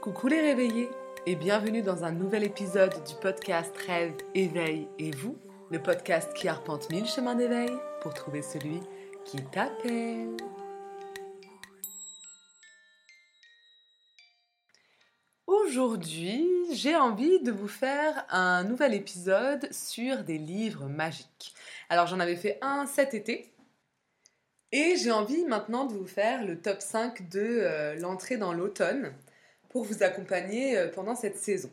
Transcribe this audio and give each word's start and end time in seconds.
Coucou 0.00 0.28
les 0.28 0.40
réveillés 0.40 0.88
et 1.26 1.36
bienvenue 1.36 1.82
dans 1.82 2.04
un 2.04 2.10
nouvel 2.10 2.42
épisode 2.42 3.04
du 3.04 3.14
podcast 3.20 3.76
Rêve, 3.86 4.14
Éveil 4.34 4.88
et 4.98 5.10
vous, 5.10 5.36
le 5.70 5.78
podcast 5.78 6.32
qui 6.32 6.48
arpente 6.48 6.88
mille 6.88 7.04
chemins 7.04 7.34
d'éveil 7.34 7.68
pour 8.00 8.14
trouver 8.14 8.40
celui 8.40 8.80
qui 9.26 9.36
t'appelle. 9.52 10.38
Aujourd'hui, 15.46 16.48
j'ai 16.72 16.96
envie 16.96 17.42
de 17.42 17.52
vous 17.52 17.68
faire 17.68 18.24
un 18.30 18.64
nouvel 18.64 18.94
épisode 18.94 19.70
sur 19.70 20.24
des 20.24 20.38
livres 20.38 20.86
magiques. 20.86 21.54
Alors 21.90 22.06
j'en 22.06 22.20
avais 22.20 22.36
fait 22.36 22.56
un 22.62 22.86
cet 22.86 23.12
été 23.12 23.52
et 24.72 24.96
j'ai 24.96 25.12
envie 25.12 25.44
maintenant 25.44 25.84
de 25.84 25.92
vous 25.92 26.06
faire 26.06 26.42
le 26.42 26.58
top 26.58 26.80
5 26.80 27.28
de 27.28 27.40
euh, 27.42 27.96
l'entrée 27.96 28.38
dans 28.38 28.54
l'automne 28.54 29.12
pour 29.70 29.84
vous 29.84 30.02
accompagner 30.02 30.76
euh, 30.76 30.88
pendant 30.88 31.14
cette 31.14 31.38
saison. 31.38 31.70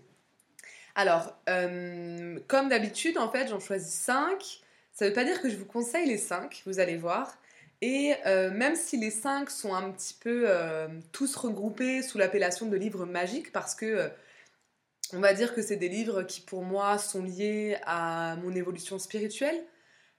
Alors, 0.95 1.37
euh, 1.49 2.39
comme 2.47 2.69
d'habitude, 2.69 3.17
en 3.17 3.29
fait, 3.29 3.47
j'en 3.49 3.59
choisis 3.59 3.93
5. 3.93 4.61
Ça 4.93 5.05
ne 5.05 5.09
veut 5.09 5.15
pas 5.15 5.25
dire 5.25 5.41
que 5.41 5.49
je 5.49 5.55
vous 5.55 5.65
conseille 5.65 6.07
les 6.07 6.17
5, 6.17 6.63
vous 6.65 6.79
allez 6.79 6.97
voir. 6.97 7.37
Et 7.81 8.15
même 8.25 8.75
si 8.75 8.97
les 8.97 9.11
5 9.11 9.51
sont 9.51 9.75
un 9.75 9.91
petit 9.91 10.15
peu 10.15 10.49
tous 11.11 11.35
regroupés 11.35 12.01
sous 12.01 12.17
l'appellation 12.17 12.65
de 12.65 12.75
livres 12.75 13.05
magiques, 13.05 13.51
parce 13.51 13.75
que 13.75 14.09
on 15.13 15.19
va 15.19 15.35
dire 15.35 15.53
que 15.53 15.61
c'est 15.61 15.75
des 15.75 15.87
livres 15.87 16.23
qui 16.23 16.41
pour 16.41 16.63
moi 16.63 16.97
sont 16.97 17.21
liés 17.21 17.77
à 17.85 18.35
mon 18.41 18.55
évolution 18.55 18.97
spirituelle, 18.97 19.63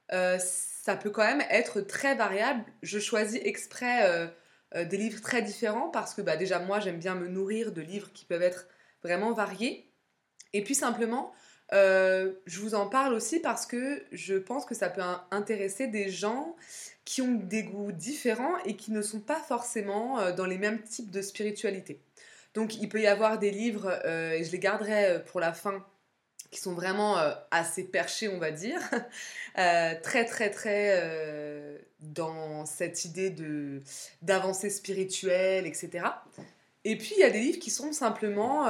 ça 0.09 0.95
peut 0.95 1.09
quand 1.09 1.25
même 1.25 1.43
être 1.49 1.81
très 1.81 2.15
variable. 2.15 2.63
Je 2.81 2.99
choisis 2.99 3.41
exprès 3.43 4.31
euh, 4.75 4.79
euh, 4.79 4.85
des 4.85 4.97
livres 4.97 5.21
très 5.21 5.41
différents 5.41 5.89
parce 5.89 6.13
que 6.13 6.21
bah, 6.21 6.37
déjà 6.37 6.59
moi 6.59 6.79
j'aime 6.79 6.99
bien 6.99 7.15
me 7.15 7.27
nourrir 7.27 7.71
de 7.71 7.81
livres 7.81 8.11
qui 8.13 8.25
peuvent 8.25 8.41
être 8.41 8.67
vraiment 9.03 9.33
variés. 9.33 9.91
Et 10.53 10.63
puis 10.63 10.75
simplement, 10.75 11.31
euh, 11.73 12.33
je 12.45 12.59
vous 12.59 12.75
en 12.75 12.87
parle 12.87 13.13
aussi 13.13 13.39
parce 13.39 13.65
que 13.65 14.03
je 14.11 14.35
pense 14.35 14.65
que 14.65 14.75
ça 14.75 14.89
peut 14.89 15.01
intéresser 15.31 15.87
des 15.87 16.09
gens 16.09 16.55
qui 17.05 17.21
ont 17.21 17.35
des 17.35 17.63
goûts 17.63 17.91
différents 17.91 18.57
et 18.65 18.75
qui 18.75 18.91
ne 18.91 19.01
sont 19.01 19.19
pas 19.19 19.39
forcément 19.39 20.31
dans 20.31 20.45
les 20.45 20.57
mêmes 20.57 20.81
types 20.81 21.11
de 21.11 21.21
spiritualité. 21.21 22.01
Donc 22.55 22.75
il 22.75 22.89
peut 22.89 23.01
y 23.01 23.07
avoir 23.07 23.37
des 23.39 23.51
livres, 23.51 23.91
et 24.05 24.43
je 24.43 24.51
les 24.51 24.59
garderai 24.59 25.23
pour 25.25 25.39
la 25.39 25.53
fin, 25.53 25.85
qui 26.51 26.59
sont 26.59 26.73
vraiment 26.73 27.17
euh, 27.19 27.31
assez 27.51 27.83
perchés, 27.83 28.27
on 28.27 28.39
va 28.39 28.51
dire, 28.51 28.79
euh, 29.57 29.93
très 30.01 30.25
très 30.25 30.49
très 30.49 30.99
euh, 31.01 31.77
cette 32.65 33.05
idée 33.05 33.29
de 33.29 33.81
d'avancée 34.21 34.69
spirituelle, 34.69 35.65
etc. 35.65 36.05
Et 36.85 36.97
puis 36.97 37.13
il 37.17 37.19
y 37.19 37.23
a 37.23 37.29
des 37.29 37.39
livres 37.39 37.59
qui 37.59 37.69
sont 37.69 37.91
simplement 37.91 38.67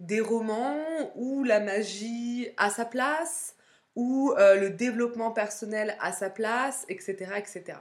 des 0.00 0.20
romans 0.20 0.84
où 1.14 1.44
la 1.44 1.60
magie 1.60 2.48
a 2.56 2.70
sa 2.70 2.84
place, 2.84 3.56
où 3.96 4.34
le 4.36 4.68
développement 4.68 5.30
personnel 5.30 5.96
a 6.00 6.12
sa 6.12 6.30
place, 6.30 6.84
etc., 6.88 7.32
etc. 7.36 7.78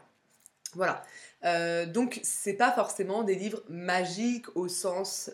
Voilà. 0.75 1.03
donc 1.87 2.19
c'est 2.23 2.53
pas 2.53 2.71
forcément 2.71 3.23
des 3.23 3.35
livres 3.35 3.61
magiques 3.67 4.55
au 4.55 4.67
sens 4.67 5.31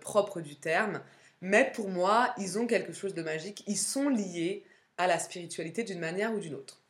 propre 0.00 0.40
du 0.40 0.56
terme. 0.56 1.00
Mais 1.40 1.70
pour 1.74 1.88
moi, 1.88 2.32
ils 2.38 2.58
ont 2.58 2.66
quelque 2.66 2.92
chose 2.92 3.14
de 3.14 3.22
magique. 3.22 3.64
Ils 3.66 3.76
sont 3.76 4.08
liés 4.08 4.64
à 4.96 5.08
la 5.08 5.18
spiritualité 5.18 5.82
d'une 5.82 5.98
manière 5.98 6.32
ou 6.32 6.38
d'une 6.38 6.54
autre. 6.54 6.81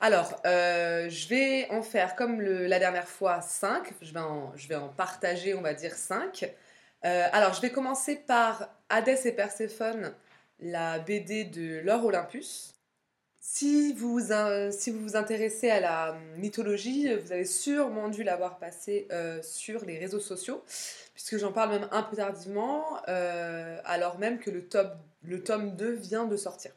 Alors, 0.00 0.40
euh, 0.46 1.08
je 1.10 1.28
vais 1.28 1.68
en 1.70 1.82
faire 1.82 2.14
comme 2.14 2.40
la 2.40 2.78
dernière 2.78 3.08
fois 3.08 3.40
5. 3.40 3.94
Je 4.00 4.12
vais, 4.12 4.74
en, 4.76 4.88
partager, 4.88 5.54
on 5.54 5.60
va 5.60 5.74
dire 5.74 5.94
5. 5.94 6.54
Euh, 7.04 7.28
alors, 7.32 7.52
je 7.54 7.60
vais 7.60 7.70
commencer 7.70 8.16
par 8.16 8.68
Hadès 8.88 9.26
et 9.26 9.32
Perséphone, 9.32 10.14
la 10.60 11.00
BD 11.00 11.44
de 11.44 11.80
Laure 11.80 12.04
Olympus. 12.04 12.74
Si 13.40 13.92
vous, 13.94 14.20
si 14.70 14.90
vous 14.90 15.00
vous 15.00 15.16
intéressez 15.16 15.70
à 15.70 15.80
la 15.80 16.16
mythologie, 16.36 17.12
vous 17.14 17.32
avez 17.32 17.44
sûrement 17.46 18.08
dû 18.08 18.22
l'avoir 18.22 18.58
passé 18.58 19.08
euh, 19.10 19.42
sur 19.42 19.84
les 19.84 19.98
réseaux 19.98 20.20
sociaux, 20.20 20.62
puisque 21.14 21.38
j'en 21.38 21.52
parle 21.52 21.70
même 21.70 21.88
un 21.90 22.02
peu 22.02 22.16
tardivement, 22.16 22.84
euh, 23.08 23.80
alors 23.84 24.18
même 24.18 24.38
que 24.38 24.50
le, 24.50 24.68
le 25.22 25.42
tome 25.42 25.76
2 25.76 25.92
vient 25.92 26.26
de 26.26 26.36
sortir. 26.36 26.72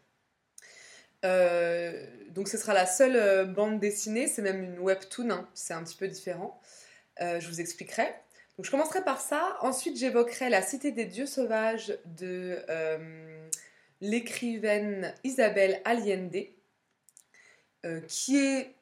Euh, 1.24 2.06
donc 2.30 2.48
ce 2.48 2.58
sera 2.58 2.74
la 2.74 2.86
seule 2.86 3.52
bande 3.54 3.80
dessinée, 3.80 4.28
c'est 4.28 4.42
même 4.42 4.64
une 4.64 4.80
webtoon, 4.80 5.30
hein, 5.30 5.50
c'est 5.54 5.74
un 5.74 5.84
petit 5.84 5.98
peu 5.98 6.08
différent. 6.08 6.60
je 7.20 7.48
vous 7.48 7.62
expliquerai. 7.62 8.14
Donc 8.58 8.66
je 8.66 8.72
commencerai 8.72 9.04
par 9.04 9.22
ça. 9.22 9.58
Ensuite, 9.62 9.98
j'évoquerai 9.98 10.50
La 10.50 10.62
Cité 10.62 10.92
des 10.92 11.06
Dieux 11.06 11.26
Sauvages 11.26 11.98
de 12.06 12.60
l'écrivaine 14.02 15.14
Isabelle 15.24 15.82
Allende. 15.86 16.48
Euh, 17.84 18.00
qui 18.08 18.38
est, 18.38 18.76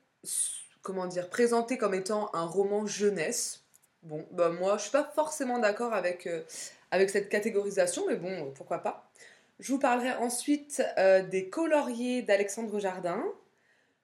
comment 0.81 1.07
dire, 1.07 1.29
présenté 1.29 1.77
comme 1.77 1.93
étant 1.93 2.29
un 2.33 2.45
roman 2.45 2.85
jeunesse. 2.85 3.63
Bon, 4.03 4.27
bah 4.31 4.49
moi, 4.49 4.77
je 4.77 4.83
suis 4.83 4.91
pas 4.91 5.09
forcément 5.15 5.57
d'accord 5.59 5.93
avec, 5.93 6.27
euh, 6.27 6.43
avec 6.91 7.09
cette 7.09 7.29
catégorisation, 7.29 8.05
mais 8.07 8.15
bon, 8.17 8.51
pourquoi 8.51 8.79
pas. 8.79 9.09
Je 9.59 9.71
vous 9.71 9.79
parlerai 9.79 10.13
ensuite 10.13 10.81
euh, 10.97 11.21
des 11.21 11.49
coloriers 11.49 12.21
d'Alexandre 12.21 12.79
Jardin, 12.79 13.23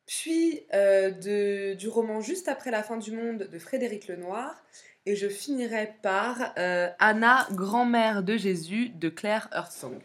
puis 0.05 0.61
de, 0.71 1.73
du 1.73 1.87
roman 1.87 2.21
Juste 2.21 2.47
après 2.47 2.69
la 2.69 2.83
fin 2.83 2.97
du 2.97 3.11
monde 3.11 3.49
de 3.51 3.59
Frédéric 3.59 4.07
Lenoir, 4.07 4.63
et 5.07 5.15
je 5.15 5.27
finirai 5.27 5.95
par 6.03 6.53
Anna, 6.99 7.47
grand-mère 7.51 8.21
de 8.21 8.37
Jésus 8.37 8.89
de 8.89 9.09
Claire 9.09 9.49
Herzog. 9.51 9.99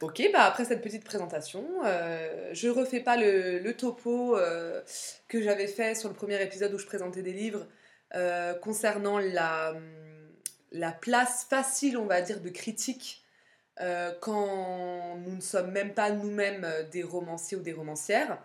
Ok, 0.00 0.22
bah 0.32 0.44
après 0.44 0.64
cette 0.64 0.80
petite 0.80 1.02
présentation, 1.02 1.64
euh, 1.84 2.50
je 2.52 2.68
refais 2.68 3.00
pas 3.00 3.16
le, 3.16 3.72
topo 3.72 4.36
euh, 4.36 4.80
que 5.26 5.42
j'avais 5.42 5.66
fait 5.66 5.96
sur 5.96 6.08
le 6.08 6.14
premier 6.14 6.40
épisode 6.40 6.72
où 6.72 6.78
je 6.78 6.86
présentais 6.86 7.22
des 7.22 7.32
livres 7.32 7.66
euh, 8.14 8.54
concernant 8.54 9.18
la, 9.18 9.74
la, 10.70 10.92
place 10.92 11.46
facile, 11.50 11.98
on 11.98 12.06
va 12.06 12.20
dire, 12.20 12.40
de 12.40 12.48
critique 12.48 13.24
quand 14.20 15.16
nous 15.24 15.36
ne 15.36 15.40
sommes 15.40 15.70
même 15.70 15.94
pas 15.94 16.10
nous-mêmes 16.10 16.66
des 16.90 17.02
romanciers 17.02 17.56
ou 17.56 17.60
des 17.60 17.72
romancières. 17.72 18.38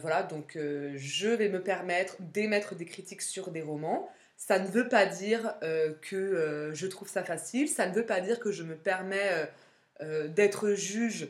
voilà, 0.00 0.22
donc 0.22 0.56
je 0.56 1.28
vais 1.28 1.48
me 1.48 1.62
permettre 1.62 2.16
d'émettre 2.20 2.74
des 2.74 2.84
critiques 2.84 3.22
sur 3.22 3.50
des 3.50 3.62
romans. 3.62 4.10
Ça 4.36 4.58
ne 4.58 4.66
veut 4.66 4.88
pas 4.88 5.06
dire 5.06 5.54
que 6.02 6.72
je 6.74 6.86
trouve 6.86 7.08
ça 7.08 7.22
facile, 7.22 7.68
ça 7.68 7.86
ne 7.88 7.94
veut 7.94 8.06
pas 8.06 8.20
dire 8.20 8.40
que 8.40 8.50
je 8.50 8.64
me 8.64 8.74
permets 8.74 9.48
euh, 10.02 10.28
d'être 10.28 10.72
juge 10.72 11.28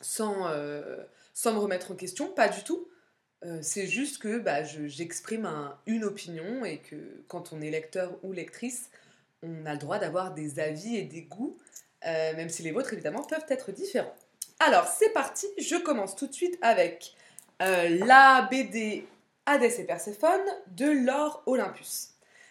sans, 0.00 0.48
euh, 0.48 1.02
sans 1.34 1.52
me 1.52 1.58
remettre 1.58 1.90
en 1.90 1.96
question, 1.96 2.28
pas 2.28 2.48
du 2.48 2.62
tout. 2.62 2.88
Euh, 3.44 3.58
c'est 3.60 3.88
juste 3.88 4.18
que 4.18 4.38
bah, 4.38 4.62
j'exprime 4.62 5.48
une 5.86 6.04
opinion 6.04 6.64
et 6.64 6.78
que 6.78 6.96
quand 7.26 7.52
on 7.52 7.60
est 7.60 7.70
lecteur 7.70 8.16
ou 8.22 8.32
lectrice, 8.32 8.90
on 9.42 9.66
a 9.66 9.72
le 9.72 9.78
droit 9.78 9.98
d'avoir 9.98 10.32
des 10.34 10.60
avis 10.60 10.96
et 10.96 11.02
des 11.02 11.22
goûts, 11.22 11.56
même 12.04 12.48
si 12.48 12.62
les 12.62 12.72
vôtres 12.72 12.92
évidemment 12.92 13.22
peuvent 13.22 13.46
être 13.48 13.72
différents. 13.72 14.14
Alors 14.60 14.86
c'est 14.86 15.10
parti, 15.10 15.46
je 15.58 15.76
commence 15.76 16.16
tout 16.16 16.26
de 16.26 16.32
suite 16.32 16.58
avec 16.62 17.14
la 17.60 18.48
BD 18.50 19.06
Hadès 19.46 19.80
et 19.80 19.84
Perséphone 19.84 20.40
de 20.68 20.86
Laure 20.86 21.42
Olympus. 21.46 22.10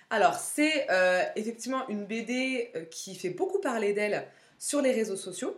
Alors 0.10 0.36
c'est 0.36 0.88
effectivement 1.36 1.88
une 1.90 2.06
BD 2.06 2.72
qui 2.92 3.16
fait 3.16 3.30
beaucoup 3.30 3.60
parler 3.60 3.94
d'elle 3.94 4.28
sur 4.60 4.82
les 4.82 4.92
réseaux 4.92 5.16
sociaux. 5.16 5.56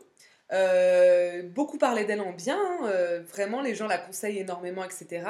Euh, 0.51 1.44
beaucoup 1.44 1.77
parlaient 1.77 2.06
d'elle 2.06 2.21
en 2.21 2.33
bien, 2.33 2.59
euh, 2.85 3.21
vraiment 3.21 3.61
les 3.61 3.75
gens 3.75 3.88
la 3.88 3.97
conseillent 3.97 4.39
énormément, 4.39 4.83
etc. 4.83 5.23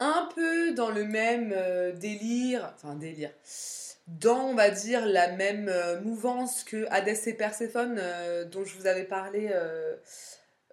Un 0.00 0.28
peu 0.34 0.72
dans 0.72 0.90
le 0.90 1.04
même 1.04 1.52
euh, 1.54 1.92
délire, 1.92 2.72
enfin 2.74 2.96
délire, 2.96 3.30
dans 4.18 4.48
on 4.48 4.54
va 4.54 4.70
dire 4.70 5.06
la 5.06 5.32
même 5.32 5.72
mouvance 6.02 6.64
que 6.64 6.86
Hadès 6.90 7.22
et 7.26 7.34
Perséphone 7.34 8.00
dont 8.50 8.64
je 8.64 8.76
vous 8.76 8.86
avais 8.86 9.04
parlé 9.04 9.52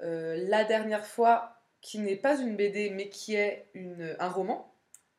la 0.02 0.64
dernière 0.64 1.06
fois, 1.06 1.62
qui 1.82 2.00
n'est 2.00 2.16
pas 2.16 2.40
une 2.40 2.56
BD 2.56 2.90
mais 2.90 3.10
qui 3.10 3.36
est 3.36 3.68
un 4.20 4.30
roman 4.30 4.74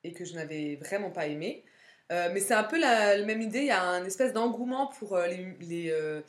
et 0.04 0.12
que 0.12 0.24
je 0.24 0.34
n'avais 0.34 0.76
vraiment 0.76 1.10
pas 1.10 1.26
aimé. 1.26 1.64
Euh, 2.10 2.30
mais 2.32 2.40
c'est 2.40 2.54
un 2.54 2.64
peu 2.64 2.80
la, 2.80 3.22
même 3.24 3.42
idée, 3.42 3.60
il 3.60 3.66
y 3.66 3.70
a 3.70 3.82
un 3.82 4.04
espèce 4.04 4.32
d'engouement 4.32 4.86
pour 4.86 5.16
euh, 5.16 5.26
les, 5.26 5.90
euh, 5.90 6.22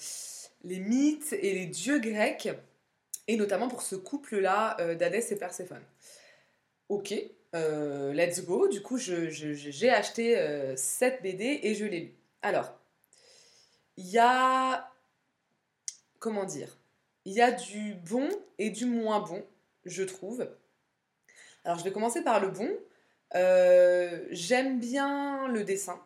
les, 0.63 0.79
mythes 0.79 1.31
et 1.33 1.53
les 1.53 1.67
dieux 1.67 1.99
grecs, 1.99 2.49
et 3.27 3.37
notamment 3.37 3.69
pour 3.69 3.81
ce 3.81 3.95
couple-là 3.95 4.75
d'Hadès 4.95 5.31
et 5.31 5.37
Perséphone. 5.37 5.83
Ok, 6.89 7.13
let's 7.53 8.43
go. 8.45 8.67
Du 8.67 8.81
coup, 8.81 8.97
j'ai 8.97 9.89
acheté 9.89 10.73
cette 10.75 11.21
BD 11.21 11.59
et 11.63 11.75
je 11.75 11.85
l'ai 11.85 11.99
lu. 11.99 12.13
Alors, 12.41 12.73
il 13.97 14.07
y 14.07 14.17
a. 14.17 14.91
Comment 16.19 16.45
dire 16.45 16.77
Il 17.25 17.33
y 17.33 17.41
a 17.41 17.51
du 17.51 17.95
bon 17.95 18.29
et 18.57 18.69
du 18.69 18.85
moins 18.85 19.19
bon, 19.19 19.43
je 19.85 20.03
trouve. 20.03 20.47
Alors, 21.63 21.79
je 21.79 21.83
vais 21.83 21.91
commencer 21.91 22.23
par 22.23 22.39
le 22.39 22.49
bon. 22.49 22.69
Euh, 23.35 24.25
j'aime 24.31 24.79
bien 24.79 25.47
le 25.47 25.63
dessin. 25.63 26.01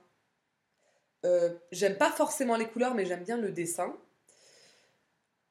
j'aime 1.71 1.97
pas 1.97 2.11
forcément 2.11 2.57
les 2.57 2.67
couleurs, 2.67 2.95
mais 2.95 3.05
j'aime 3.05 3.23
bien 3.23 3.37
le 3.37 3.51
dessin. 3.51 3.95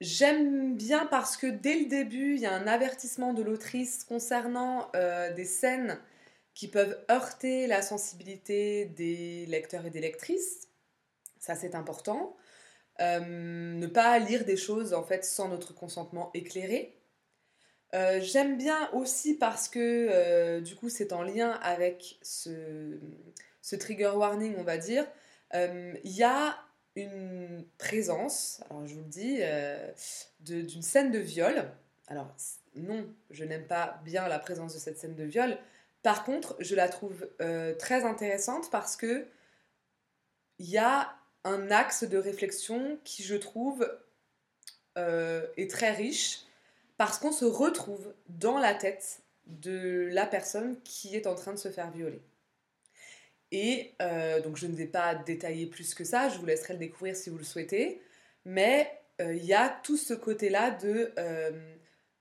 J'aime 0.02 0.76
bien 0.76 1.06
parce 1.06 1.36
que 1.36 1.46
dès 1.46 1.78
le 1.78 1.86
début, 1.86 2.34
il 2.34 2.40
y 2.40 2.46
a 2.46 2.52
un 2.52 2.66
avertissement 2.66 3.32
de 3.32 3.42
l'autrice 3.42 4.04
concernant 4.04 4.90
des 5.36 5.44
scènes 5.44 5.98
qui 6.54 6.68
peuvent 6.68 6.98
heurter 7.10 7.66
la 7.66 7.82
sensibilité 7.82 8.86
des 8.86 9.46
lecteurs 9.46 9.86
et 9.86 9.90
des 9.90 10.00
lectrices. 10.00 10.68
Ça, 11.38 11.54
c'est 11.54 11.74
important. 11.74 12.36
Euh, 13.00 13.20
ne 13.20 13.86
pas 13.86 14.18
lire 14.18 14.44
des 14.44 14.56
choses 14.56 14.92
en 14.92 15.02
fait 15.02 15.24
sans 15.24 15.48
notre 15.48 15.74
consentement 15.74 16.30
éclairé. 16.34 16.98
Euh, 17.94 18.20
j'aime 18.20 18.56
bien 18.56 18.90
aussi 18.92 19.34
parce 19.34 19.68
que 19.68 20.08
euh, 20.10 20.60
du 20.60 20.76
coup 20.76 20.88
c'est 20.88 21.12
en 21.12 21.22
lien 21.22 21.50
avec 21.62 22.18
ce, 22.22 22.98
ce, 23.60 23.76
trigger 23.76 24.12
warning 24.14 24.54
on 24.58 24.62
va 24.62 24.78
dire. 24.78 25.06
Il 25.54 26.00
y 26.04 26.22
a 26.22 26.56
une 26.96 27.64
présence, 27.78 28.62
alors 28.68 28.86
je 28.86 28.94
vous 28.94 29.00
le 29.00 29.06
dis, 29.06 29.40
d'une 30.40 30.82
scène 30.82 31.10
de 31.10 31.18
viol. 31.18 31.70
Alors 32.08 32.34
non, 32.74 33.06
je 33.30 33.44
n'aime 33.44 33.66
pas 33.66 34.00
bien 34.04 34.28
la 34.28 34.38
présence 34.38 34.74
de 34.74 34.78
cette 34.78 34.98
scène 34.98 35.14
de 35.14 35.24
viol, 35.24 35.58
par 36.02 36.24
contre, 36.24 36.56
je 36.58 36.74
la 36.74 36.88
trouve 36.88 37.28
euh, 37.40 37.74
très 37.74 38.04
intéressante 38.04 38.70
parce 38.70 38.96
que 38.96 39.26
il 40.58 40.68
y 40.68 40.78
a 40.78 41.14
un 41.44 41.70
axe 41.70 42.04
de 42.04 42.18
réflexion 42.18 42.98
qui, 43.04 43.22
je 43.22 43.36
trouve, 43.36 43.88
euh, 44.98 45.46
est 45.56 45.70
très 45.70 45.92
riche 45.92 46.40
parce 46.98 47.18
qu'on 47.18 47.32
se 47.32 47.44
retrouve 47.44 48.12
dans 48.28 48.58
la 48.58 48.74
tête 48.74 49.22
de 49.46 50.08
la 50.12 50.26
personne 50.26 50.80
qui 50.82 51.16
est 51.16 51.26
en 51.26 51.34
train 51.34 51.52
de 51.52 51.58
se 51.58 51.70
faire 51.70 51.90
violer. 51.90 52.22
Et 53.52 53.92
euh, 54.02 54.40
donc 54.40 54.56
je 54.56 54.66
ne 54.66 54.74
vais 54.74 54.86
pas 54.86 55.14
détailler 55.14 55.66
plus 55.66 55.94
que 55.94 56.02
ça, 56.02 56.28
je 56.28 56.38
vous 56.38 56.46
laisserai 56.46 56.72
le 56.72 56.80
découvrir 56.80 57.14
si 57.14 57.30
vous 57.30 57.38
le 57.38 57.44
souhaitez, 57.44 58.00
mais 58.44 58.90
il 59.20 59.44
y 59.44 59.54
a 59.54 59.68
tout 59.84 59.96
ce 59.96 60.14
côté-là 60.14 60.72
de 60.72 61.12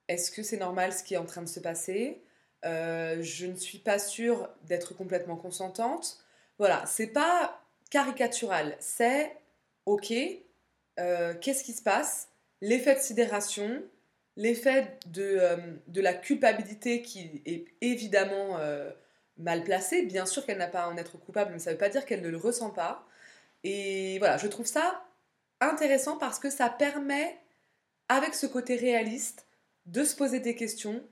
est-ce 0.08 0.30
que 0.30 0.44
c'est 0.44 0.58
normal 0.58 0.94
ce 0.94 1.04
qui 1.04 1.14
est 1.16 1.18
en 1.18 1.26
train 1.26 1.42
de 1.42 1.48
se 1.48 1.60
passer? 1.60 2.22
Euh, 2.66 3.22
je 3.22 3.48
ne 3.48 3.56
suis 3.56 3.80
pas 3.80 3.98
sûre 3.98 4.50
d'être 4.64 4.94
complètement 4.94 5.36
consentante. 5.36 6.18
Voilà, 6.60 6.84
c'est 6.86 7.08
pas 7.08 7.62
caricatural, 7.90 8.76
c'est 8.80 9.36
ok, 9.86 10.14
euh, 11.00 11.34
qu'est-ce 11.42 11.64
qui 11.64 11.74
se 11.74 11.82
passe? 11.82 12.30
L'effet 12.62 12.96
de 12.96 13.00
sidération, 13.00 13.82
l'effet 14.36 14.98
de, 15.08 15.24
euh, 15.24 15.58
de, 15.88 16.02
la 16.02 16.14
culpabilité 16.14 17.02
qui 17.02 17.42
est 17.46 17.66
évidemment 17.82 18.60
mal 19.42 19.64
placée. 19.64 20.04
Bien 20.04 20.26
sûr 20.26 20.46
qu'elle 20.46 20.58
n'a 20.58 20.68
pas 20.68 20.84
à 20.84 20.90
en 20.90 20.98
être 20.98 21.18
coupable, 21.18 21.52
mais 21.54 21.60
ça 21.60 21.72
ne 21.72 21.76
veut 21.76 21.80
pas 21.80 21.90
dire 21.90 22.06
qu'elle 22.06 22.22
ne 22.22 22.30
le 22.30 22.38
ressent 22.38 22.70
pas. 22.70 23.06
Et 23.64 24.18
voilà, 24.20 24.38
je 24.38 24.48
trouve 24.48 24.66
ça 24.66 25.04
intéressant 25.60 26.18
parce 26.18 26.40
que 26.40 26.50
ça 26.50 26.70
permet, 26.70 27.38
avec 28.10 28.34
ce 28.34 28.48
côté 28.48 28.76
réaliste, 28.76 29.46
de 29.86 30.04
se 30.04 30.16
poser 30.16 30.40
des 30.40 30.56
questions, 30.56 31.04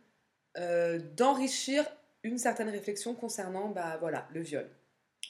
euh, 0.57 0.99
d'enrichir 1.15 1.85
une 2.23 2.37
certaine 2.37 2.69
réflexion 2.69 3.15
concernant 3.15 3.69
bah, 3.69 3.97
voilà, 3.99 4.27
le 4.33 4.41
viol. 4.41 4.69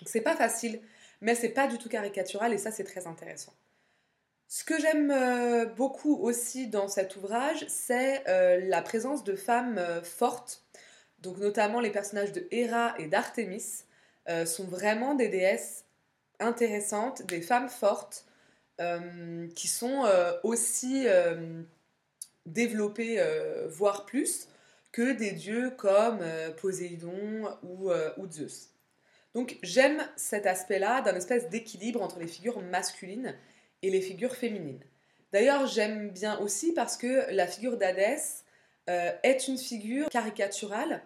C'est 0.05 0.21
pas 0.21 0.35
facile, 0.35 0.81
mais 1.21 1.35
c'est 1.35 1.49
pas 1.49 1.67
du 1.67 1.77
tout 1.77 1.89
caricatural 1.89 2.53
et 2.53 2.57
ça 2.57 2.71
c'est 2.71 2.83
très 2.83 3.05
intéressant. 3.05 3.53
Ce 4.47 4.63
que 4.63 4.79
j'aime 4.79 5.11
euh, 5.11 5.65
beaucoup 5.65 6.15
aussi 6.15 6.67
dans 6.67 6.87
cet 6.87 7.15
ouvrage, 7.17 7.65
c'est 7.67 8.27
euh, 8.27 8.59
la 8.67 8.81
présence 8.81 9.23
de 9.23 9.35
femmes 9.35 9.79
fortes. 10.03 10.63
Donc 11.21 11.37
notamment 11.37 11.79
les 11.79 11.89
personnages 11.89 12.31
de 12.31 12.47
Héra 12.51 12.95
et 12.97 13.07
d'Artémis 13.07 13.83
sont 14.45 14.65
vraiment 14.65 15.15
des 15.15 15.27
déesses 15.27 15.85
intéressantes, 16.39 17.23
des 17.23 17.41
femmes 17.41 17.67
fortes 17.67 18.25
qui 19.55 19.67
sont 19.67 20.05
aussi 20.43 21.07
développées, 22.45 23.19
voire 23.69 24.05
plus, 24.05 24.47
que 24.91 25.13
des 25.13 25.31
dieux 25.31 25.71
comme 25.71 26.19
euh, 26.21 26.51
Poséidon 26.51 27.47
euh, 27.89 28.11
ou, 28.17 28.31
Zeus. 28.31 28.69
Donc 29.35 29.57
j'aime 29.61 30.01
cet 30.15 30.45
aspect-là 30.45 31.01
d'un 31.01 31.15
espèce 31.15 31.49
d'équilibre 31.49 32.01
entre 32.01 32.19
les 32.19 32.27
figures 32.27 32.61
masculines 32.61 33.35
et 33.81 33.91
les 33.91 34.01
figures 34.01 34.35
féminines. 34.35 34.83
D'ailleurs, 35.31 35.67
j'aime 35.67 36.09
bien 36.09 36.39
aussi 36.39 36.73
parce 36.73 36.97
que 36.97 37.31
la 37.31 37.45
figure 37.45 37.77
d'Hadès 37.77 38.43
euh, 38.89 39.11
est 39.21 39.47
une 39.47 39.59
figure 39.59 40.09
caricaturale 40.09 41.03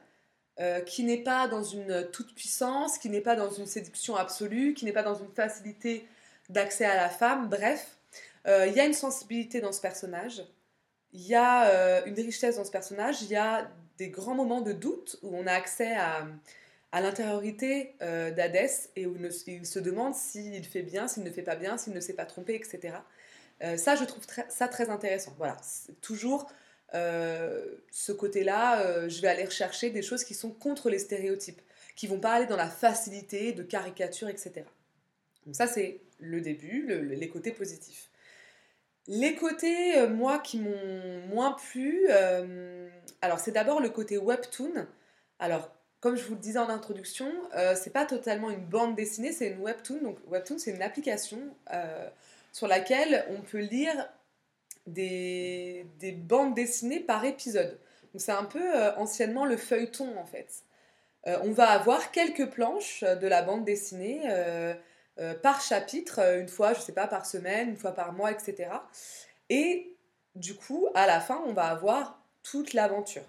qui 0.86 1.04
n'est 1.04 1.24
pas 1.24 1.48
dans 1.48 1.64
une 1.64 2.08
toute-puissance, 2.12 2.98
qui 2.98 3.10
n'est 3.10 3.22
pas 3.22 3.36
dans 3.36 3.50
une 3.50 3.66
séduction 3.66 4.16
absolue, 4.16 4.74
qui 4.74 4.86
n'est 4.86 4.94
pas 4.94 5.04
dans 5.04 5.16
une 5.16 5.32
facilité 5.36 6.08
d'accès 6.50 6.86
à 6.86 6.96
la 6.96 7.10
femme. 7.10 7.50
Bref, 7.50 7.98
il 8.46 8.74
y 8.74 8.80
a 8.80 8.86
une 8.86 8.94
sensibilité 8.94 9.62
dans 9.62 9.72
ce 9.72 9.82
personnage 9.82 10.44
il 11.14 11.28
y 11.28 11.36
a 11.36 11.70
euh, 11.70 12.02
une 12.06 12.16
richesse 12.16 12.58
dans 12.58 12.66
ce 12.66 12.72
personnage, 12.72 13.22
il 13.22 13.30
y 13.30 13.36
a 13.36 13.70
des 13.98 14.10
grands 14.10 14.36
moments 14.36 14.62
de 14.62 14.74
doute 14.74 15.18
où 15.22 15.36
on 15.36 15.48
a 15.48 15.54
accès 15.54 15.96
à, 15.96 16.26
l'intériorité 16.94 17.96
euh, 18.02 18.32
d'Hadès 18.32 18.90
et 18.96 19.08
où 19.08 19.16
il, 19.48 19.66
se 19.66 19.80
demande 19.80 20.14
s'il 20.14 20.64
fait 20.64 20.84
bien, 20.84 21.08
s'il 21.08 21.24
ne 21.24 21.32
fait 21.32 21.42
pas 21.42 21.56
bien, 21.56 21.78
s'il 21.78 21.94
ne 21.94 22.00
s'est 22.00 22.14
pas 22.14 22.26
trompé, 22.26 22.54
etc. 22.56 22.98
Euh, 23.64 23.78
ça, 23.78 23.96
je 23.96 24.04
trouve 24.04 24.24
ça 24.50 24.68
très 24.68 24.90
intéressant. 24.90 25.34
Voilà, 25.38 25.58
toujours 26.02 26.52
ce 26.94 28.12
côté-là, 28.12 29.08
je 29.08 29.22
vais 29.22 29.28
aller 29.28 29.46
rechercher 29.46 29.90
des 29.90 30.02
choses 30.02 30.24
qui 30.24 30.34
sont 30.34 30.52
contre 30.52 30.90
les 30.90 31.00
stéréotypes, 31.00 31.62
qui 31.96 32.08
vont 32.08 32.20
pas 32.20 32.34
aller 32.34 32.46
dans 32.46 32.56
la 32.56 32.70
facilité 32.70 33.52
de 33.52 33.64
caricature, 33.64 34.30
etc. 34.30 34.64
Donc 35.46 35.56
ça, 35.56 35.68
c'est 35.68 36.02
le 36.20 36.42
début, 36.42 36.88
les 36.88 37.30
côtés 37.30 37.52
positifs. 37.52 38.10
Les 39.08 39.36
côtés, 39.36 39.98
euh, 39.98 40.08
moi, 40.08 40.40
qui 40.40 40.60
m'ont 40.60 41.28
moins 41.28 41.54
plu, 41.54 42.06
euh, 42.10 42.90
alors 43.22 43.40
c'est 43.40 43.52
d'abord 43.52 43.82
le 43.82 43.90
côté 43.90 44.18
webtoon. 44.18 44.88
Alors, 45.40 45.72
comme 46.00 46.16
je 46.16 46.24
vous 46.24 46.36
le 46.36 46.40
disais 46.40 46.60
en 46.60 46.70
introduction, 46.70 47.30
euh, 47.56 47.76
c'est 47.76 47.90
pas 47.92 48.06
totalement 48.06 48.50
une 48.50 48.66
bande 48.66 48.96
dessinée, 48.96 49.34
c'est 49.34 49.48
une 49.48 49.62
webtoon. 49.62 50.00
Donc, 50.02 50.18
webtoon, 50.28 50.58
c'est 50.58 50.72
une 50.72 50.82
application 50.82 51.40
sur 52.54 52.68
laquelle 52.68 53.26
on 53.30 53.42
peut 53.42 53.60
lire 53.60 54.08
des, 54.88 55.86
des, 56.00 56.12
bandes 56.12 56.56
dessinées 56.56 57.00
par 57.00 57.26
épisode. 57.26 57.80
Donc, 58.14 58.22
c'est 58.22 58.32
un 58.32 58.46
peu 58.46 58.78
anciennement 58.98 59.46
le 59.46 59.58
feuilleton, 59.58 60.18
en 60.18 60.26
fait. 60.26 60.64
on 61.26 61.52
va 61.52 61.70
avoir 61.70 62.12
quelques 62.12 62.50
planches 62.50 63.04
de 63.04 63.28
la 63.28 63.42
bande 63.42 63.66
dessinée 63.66 64.22
euh, 65.20 65.36
par 65.36 65.62
chapitre, 65.62 66.20
euh, 66.20 66.40
une 66.40 66.48
fois, 66.48 66.74
je 66.74 66.80
sais 66.80 66.92
pas, 66.92 67.08
par 67.08 67.26
semaine, 67.26 67.70
une 67.70 67.78
fois 67.78 67.92
par 67.92 68.14
mois, 68.14 68.32
etc. 68.32 68.70
Et 69.50 69.96
du 70.36 70.56
coup, 70.56 70.88
à 70.96 71.06
la 71.06 71.20
fin, 71.20 71.44
on 71.46 71.54
va 71.54 71.66
avoir 71.66 72.20
toute 72.42 72.74
l'aventure. 72.74 73.24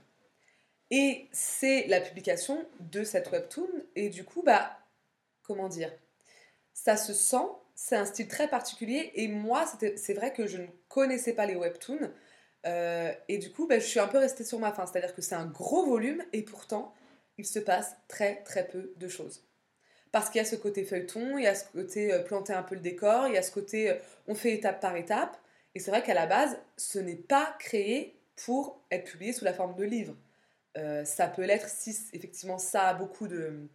Et 0.90 1.28
c'est 1.32 1.86
la 1.88 2.00
publication 2.00 2.64
de 2.80 3.04
cette 3.04 3.30
webtoon. 3.30 3.68
Et 3.96 4.08
du 4.08 4.24
coup, 4.24 4.42
bah, 4.42 4.78
comment 5.42 5.68
dire? 5.68 5.92
Ça 6.72 6.96
se 6.96 7.12
sent, 7.12 7.46
c'est 7.74 7.96
un 7.96 8.04
style 8.04 8.28
très 8.28 8.48
particulier. 8.48 9.12
Et 9.14 9.28
moi, 9.28 9.64
c'est 9.96 10.14
vrai 10.14 10.32
que 10.32 10.46
je 10.46 10.58
ne 10.58 10.66
connaissais 10.88 11.32
pas 11.32 11.46
les 11.46 11.56
webtoons. 11.56 12.10
Euh, 12.66 13.12
et 13.28 13.38
du 13.38 13.50
coup, 13.52 13.66
bah, 13.66 13.78
je 13.78 13.84
suis 13.84 14.00
un 14.00 14.08
peu 14.08 14.18
restée 14.18 14.44
sur 14.44 14.58
ma 14.58 14.72
faim. 14.72 14.86
C'est-à-dire 14.86 15.14
que 15.14 15.22
c'est 15.22 15.34
un 15.34 15.46
gros 15.46 15.84
volume 15.84 16.22
et 16.32 16.42
pourtant, 16.42 16.94
il 17.38 17.46
se 17.46 17.58
passe 17.58 17.96
très 18.08 18.42
très 18.44 18.66
peu 18.66 18.92
de 18.96 19.08
choses 19.08 19.44
parce 20.12 20.30
qu'il 20.30 20.38
y 20.38 20.42
a 20.42 20.44
ce 20.44 20.54
côté 20.54 20.84
feuilleton, 20.84 21.38
il 21.38 21.42
y 21.42 21.48
a 21.48 21.56
ce 21.56 21.64
côté 21.72 22.12
euh, 22.12 22.20
planter 22.20 22.52
un 22.52 22.62
peu 22.62 22.76
le 22.76 22.80
décor, 22.80 23.26
il 23.26 23.34
y 23.34 23.36
a 23.36 23.42
ce 23.42 23.50
côté 23.50 23.90
euh, 23.90 23.94
on 24.28 24.36
fait 24.36 24.54
étape 24.54 24.80
par 24.80 24.94
étape. 24.96 25.36
Et 25.74 25.80
c'est 25.80 25.90
vrai 25.90 26.04
qu'à 26.04 26.14
la 26.14 26.26
base, 26.26 26.56
ce 26.76 27.00
n'est 27.00 27.16
pas 27.16 27.56
créé 27.58 28.16
pour 28.36 28.80
être 28.92 29.10
publié 29.10 29.32
sous 29.32 29.44
la 29.44 29.52
forme 29.52 29.74
de 29.74 29.84
livre. 29.84 30.14
Ça 31.04 31.28
peut 31.28 31.44
l'être 31.44 31.68
si 31.68 31.96
effectivement 32.12 32.58
ça 32.58 32.88
a 32.88 32.94
beaucoup 32.94 33.28
de, 33.28 33.68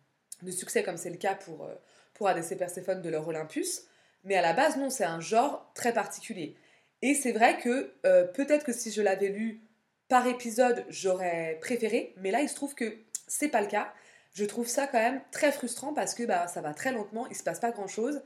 succès, 0.50 0.84
comme 0.84 0.98
c'est 0.98 1.10
le 1.10 1.18
cas 1.18 1.36
pour, 1.36 1.70
pour 2.13 2.27
ADC 2.27 2.58
Persephone 2.58 3.01
de 3.01 3.10
leur 3.10 3.27
Olympus. 3.27 3.88
Mais 4.23 4.35
à 4.35 4.41
la 4.41 4.53
base, 4.53 4.77
non, 4.77 4.89
c'est 4.89 5.05
un 5.05 5.19
genre 5.19 5.71
très 5.73 5.93
particulier. 5.93 6.55
Et 7.01 7.15
c'est 7.15 7.31
vrai 7.31 7.57
que 7.57 7.93
peut-être 8.33 8.65
que 8.65 8.73
si 8.73 8.91
je 8.91 9.01
l'avais 9.01 9.29
lu 9.29 9.61
par 10.09 10.27
épisode, 10.27 10.85
j'aurais 10.89 11.57
préféré, 11.61 12.13
mais 12.17 12.31
là, 12.31 12.41
il 12.41 12.49
se 12.49 12.55
trouve 12.55 12.75
que 12.75 12.97
c'est 13.27 13.47
pas 13.47 13.61
le 13.61 13.67
cas 13.67 13.93
je 14.33 14.45
trouve 14.45 14.67
ça 14.67 14.88
quand 14.88 14.99
même 14.99 15.21
très 15.31 15.51
frustrant 15.51 15.93
parce 15.93 16.13
que 16.13 16.23
bah, 16.23 16.47
ça 16.47 16.61
va 16.61 16.73
très 16.73 16.91
lentement, 16.91 17.27
il 17.27 17.35
se 17.35 17.43
passe 17.43 17.59
pas 17.59 17.71
grand 17.71 17.88
chose 17.88 18.21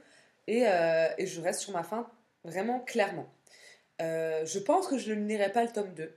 et, 0.47 0.67
euh, 0.67 1.07
et 1.17 1.25
je 1.25 1.41
reste 1.41 1.61
sur 1.61 1.73
ma 1.73 1.83
fin 1.83 2.09
vraiment 2.43 2.79
clairement. 2.79 3.27
Euh, 4.01 4.45
je 4.45 4.59
pense 4.59 4.87
que 4.87 4.97
je 4.97 5.13
ne 5.13 5.25
lirai 5.25 5.51
pas 5.51 5.63
le 5.63 5.71
tome 5.71 5.93
2, 5.93 6.15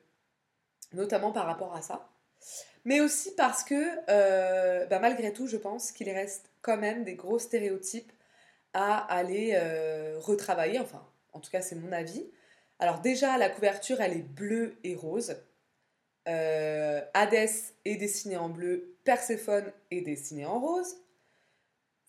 notamment 0.94 1.32
par 1.32 1.46
rapport 1.46 1.74
à 1.74 1.82
ça, 1.82 2.08
mais 2.84 3.00
aussi 3.00 3.34
parce 3.36 3.62
que 3.62 3.88
euh, 4.08 4.86
bah, 4.86 4.98
malgré 4.98 5.32
tout, 5.32 5.46
je 5.46 5.56
pense 5.56 5.92
qu'il 5.92 6.10
reste 6.10 6.50
quand 6.62 6.76
même 6.76 7.04
des 7.04 7.14
gros 7.14 7.38
stéréotypes 7.38 8.12
à 8.76 8.98
aller 9.12 9.58
retravailler, 10.20 10.78
enfin, 10.78 11.02
en 11.32 11.40
tout 11.40 11.50
cas, 11.50 11.62
c'est 11.62 11.76
mon 11.76 11.92
avis. 11.92 12.30
Alors, 12.78 13.00
déjà, 13.00 13.38
la 13.38 13.48
couverture, 13.48 14.02
elle 14.02 14.12
est 14.12 14.28
bleue 14.28 14.76
et 14.84 14.94
rose. 14.94 15.36
Euh, 16.28 17.00
Hadès 17.14 17.72
est 17.86 17.96
dessiné 17.96 18.36
en 18.36 18.50
bleu, 18.50 18.96
Perséphone 19.04 19.72
est 19.90 20.02
dessiné 20.02 20.44
en 20.44 20.60
rose. 20.60 20.96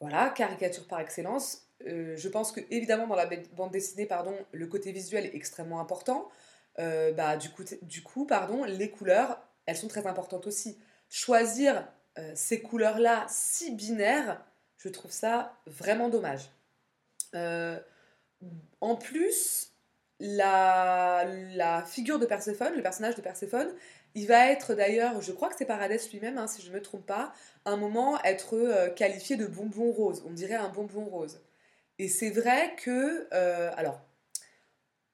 Voilà, 0.02 0.30
caricature 0.30 0.88
par 0.88 1.00
excellence. 1.00 1.70
je 1.86 2.28
pense 2.28 2.52
que 2.52 2.60
évidemment 2.70 3.08
dans 3.08 3.16
la 3.16 3.30
bande 3.56 3.72
dessinée, 3.72 4.06
pardon, 4.06 4.36
le 4.52 4.68
côté 4.68 4.92
visuel 4.92 5.26
est 5.26 5.36
extrêmement 5.36 5.80
important. 5.80 6.30
bah, 6.78 7.38
du 7.38 7.50
coup, 7.50 7.64
du 7.84 8.04
coup, 8.04 8.26
pardon, 8.26 8.66
les 8.66 8.90
couleurs, 8.90 9.40
elles 9.66 9.78
sont 9.78 9.88
très 9.88 10.06
importantes 10.06 10.48
aussi. 10.48 10.78
Choisir 11.10 11.88
ces 12.36 12.62
couleurs-là 12.62 13.26
si 13.30 13.74
binaires, 13.74 14.44
je 14.78 14.90
trouve 14.90 15.12
ça 15.12 15.56
vraiment 15.66 16.10
dommage. 16.10 16.50
En 18.82 18.96
plus, 18.96 19.72
la, 20.20 21.26
la, 21.56 21.84
figure 21.84 22.20
de 22.20 22.26
Perséphone, 22.26 22.74
le 22.76 22.82
personnage 22.82 23.16
de 23.16 23.22
Perséphone, 23.22 23.72
il 24.16 24.28
va 24.28 24.50
être 24.52 24.74
d'ailleurs, 24.74 25.22
je 25.22 25.32
crois 25.32 25.50
que 25.50 25.56
c'est 25.58 25.66
Paradès 25.66 26.00
lui-même, 26.12 26.38
hein, 26.38 26.48
si 26.48 26.62
je 26.62 26.70
ne 26.70 26.74
me 26.76 26.82
trompe 26.82 27.06
pas, 27.06 27.34
un 27.66 27.78
moment 27.78 28.22
être 28.24 28.56
euh, 28.56 28.90
qualifié 28.90 29.36
de 29.36 29.46
bonbon 29.46 29.92
rose. 29.92 30.24
On 30.28 30.32
dirait 30.32 30.56
un 30.56 30.70
bonbon 30.70 31.06
rose. 31.06 31.40
Et 32.00 32.08
c'est 32.08 32.30
vrai 32.30 32.76
que, 32.78 33.28
euh, 33.34 33.72
alors, 33.78 34.02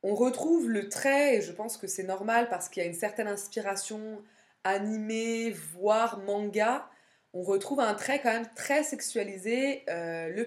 on 0.03 0.15
retrouve 0.15 0.69
le 0.69 0.89
trait, 0.89 1.35
et 1.35 1.41
je 1.41 1.51
pense 1.51 1.77
que 1.77 1.87
c'est 1.87 2.03
normal 2.03 2.49
parce 2.49 2.69
qu'il 2.69 2.83
y 2.83 2.85
a 2.85 2.89
une 2.89 2.95
certaine 2.95 3.27
inspiration 3.27 4.21
animée, 4.63 5.51
voire 5.51 6.19
manga. 6.19 6.87
On 7.33 7.41
retrouve 7.41 7.79
un 7.79 7.93
trait 7.93 8.19
quand 8.21 8.31
même 8.31 8.49
très 8.55 8.83
sexualisé. 8.83 9.83
Euh, 9.89 10.29
le, 10.29 10.45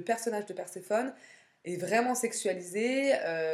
personnage 0.00 0.46
de 0.46 0.52
Perséphone 0.52 1.14
est 1.64 1.76
vraiment 1.76 2.14
sexualisé. 2.14 3.12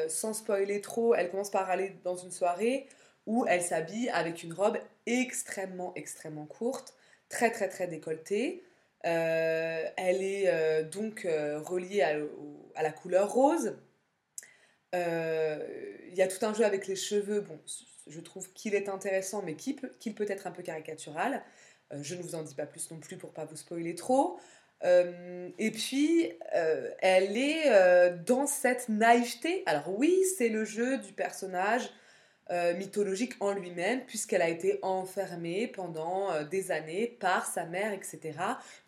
sans 0.08 0.32
spoiler 0.32 0.80
trop, 0.80 1.14
elle 1.14 1.30
commence 1.30 1.50
par 1.50 1.68
aller 1.70 1.92
dans 2.04 2.16
une 2.16 2.30
soirée 2.30 2.86
où 3.26 3.46
elle 3.46 3.62
s'habille 3.62 4.08
avec 4.10 4.42
une 4.42 4.52
robe 4.52 4.78
extrêmement, 5.06 5.92
extrêmement 5.94 6.46
courte, 6.46 6.94
très, 7.28 7.50
très, 7.50 7.68
très 7.68 7.86
décolletée. 7.86 8.62
Euh, 9.06 9.88
elle 9.96 10.22
est 10.22 10.48
euh, 10.48 10.82
donc 10.82 11.24
euh, 11.24 11.58
reliée 11.60 12.02
à, 12.02 12.82
la 12.82 12.92
couleur 12.92 13.32
rose. 13.32 13.76
Il 14.92 16.16
y 16.16 16.22
a 16.22 16.26
tout 16.26 16.44
un 16.44 16.52
jeu 16.52 16.64
avec 16.64 16.86
les 16.86 16.96
cheveux. 16.96 17.40
Bon, 17.40 17.58
je 18.06 18.20
trouve 18.20 18.52
qu'il 18.52 18.74
est 18.74 18.88
intéressant, 18.88 19.42
mais 19.42 19.54
qu'il 19.54 19.76
peut, 19.76 19.90
peut, 20.14 20.26
être 20.28 20.46
un 20.46 20.50
peu 20.50 20.62
caricatural. 20.62 21.42
Je 22.00 22.14
ne 22.14 22.22
vous 22.22 22.34
en 22.34 22.42
dis 22.42 22.54
pas 22.54 22.66
plus 22.66 22.90
non 22.90 22.98
plus 22.98 23.16
pour 23.16 23.32
pas 23.32 23.44
vous 23.44 23.56
spoiler 23.56 23.94
trop. 23.94 24.38
et 24.84 25.70
puis, 25.72 26.32
elle 27.00 27.36
est 27.36 28.10
dans 28.26 28.46
cette 28.46 28.88
naïveté. 28.88 29.62
Alors 29.66 29.98
oui, 29.98 30.16
c'est 30.36 30.48
le 30.48 30.64
jeu 30.64 30.98
du 30.98 31.12
personnage 31.12 31.90
euh, 32.52 32.74
mythologique 32.74 33.34
en 33.38 33.52
lui-même, 33.52 34.04
puisqu'elle 34.06 34.42
a 34.42 34.48
été 34.48 34.80
enfermée 34.82 35.68
pendant 35.68 36.32
euh, 36.32 36.42
des 36.42 36.72
années 36.72 37.06
par 37.06 37.46
sa 37.46 37.64
mère, 37.64 37.92
etc. 37.92 38.36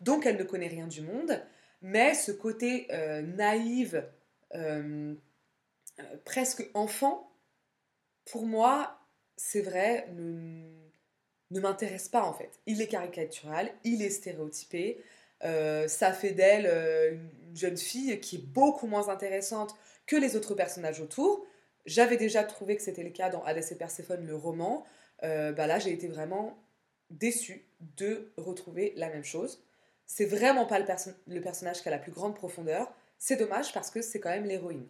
Donc 0.01 0.25
elle 0.25 0.35
ne 0.35 0.43
connaît 0.43 0.67
rien 0.67 0.85
du 0.85 0.99
monde, 0.99 1.41
mais 1.81 2.13
ce 2.13 2.33
côté 2.33 2.87
euh, 2.91 3.21
naïf, 3.21 3.95
presque 6.25 6.69
enfant, 6.73 7.31
pour 8.25 8.45
moi, 8.45 8.99
c'est 9.37 9.61
vrai, 9.61 10.09
ne 11.53 11.59
m'intéresse 11.61 12.09
pas 12.09 12.23
en 12.23 12.33
fait. 12.33 12.59
Il 12.65 12.81
est 12.81 12.87
caricatural, 12.87 13.71
il 13.83 14.01
est 14.01 14.09
stéréotypé, 14.09 15.01
ça 15.41 16.13
fait 16.13 16.31
d'elle 16.31 16.65
une 17.49 17.55
jeune 17.55 17.77
fille 17.77 18.19
qui 18.19 18.37
est 18.37 18.45
beaucoup 18.45 18.87
moins 18.87 19.09
intéressante 19.09 19.75
que 20.05 20.15
les 20.15 20.35
autres 20.35 20.55
personnages 20.55 20.99
autour, 21.01 21.45
j'avais 21.85 22.17
déjà 22.17 22.43
trouvé 22.43 22.75
que 22.75 22.81
c'était 22.81 23.03
le 23.03 23.09
cas 23.09 23.29
dans 23.29 23.43
Hades 23.43 23.63
et 23.71 23.75
Perséphone, 23.75 24.25
le 24.25 24.35
roman. 24.35 24.85
Euh, 25.23 25.51
bah 25.51 25.67
là, 25.67 25.79
j'ai 25.79 25.91
été 25.91 26.07
vraiment 26.07 26.57
déçue 27.09 27.65
de 27.97 28.31
retrouver 28.37 28.93
la 28.95 29.09
même 29.09 29.23
chose. 29.23 29.63
C'est 30.05 30.25
vraiment 30.25 30.65
pas 30.65 30.79
le, 30.79 31.41
personnage 31.41 31.81
qui 31.81 31.87
a 31.87 31.91
la 31.91 31.97
plus 31.97 32.11
grande 32.11 32.35
profondeur. 32.35 32.93
C'est 33.19 33.35
dommage 33.35 33.73
parce 33.73 33.89
que 33.89 34.01
c'est 34.01 34.19
quand 34.19 34.29
même 34.29 34.45
l'héroïne. 34.45 34.87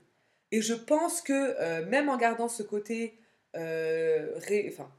Et 0.51 0.61
je 0.61 0.73
pense 0.73 1.21
que 1.21 1.55
euh, 1.59 1.85
même 1.85 2.09
en 2.09 2.17
gardant 2.17 2.47
ce 2.47 2.61
côté 2.61 3.17
euh, 3.55 4.37
enfin, 4.67 4.91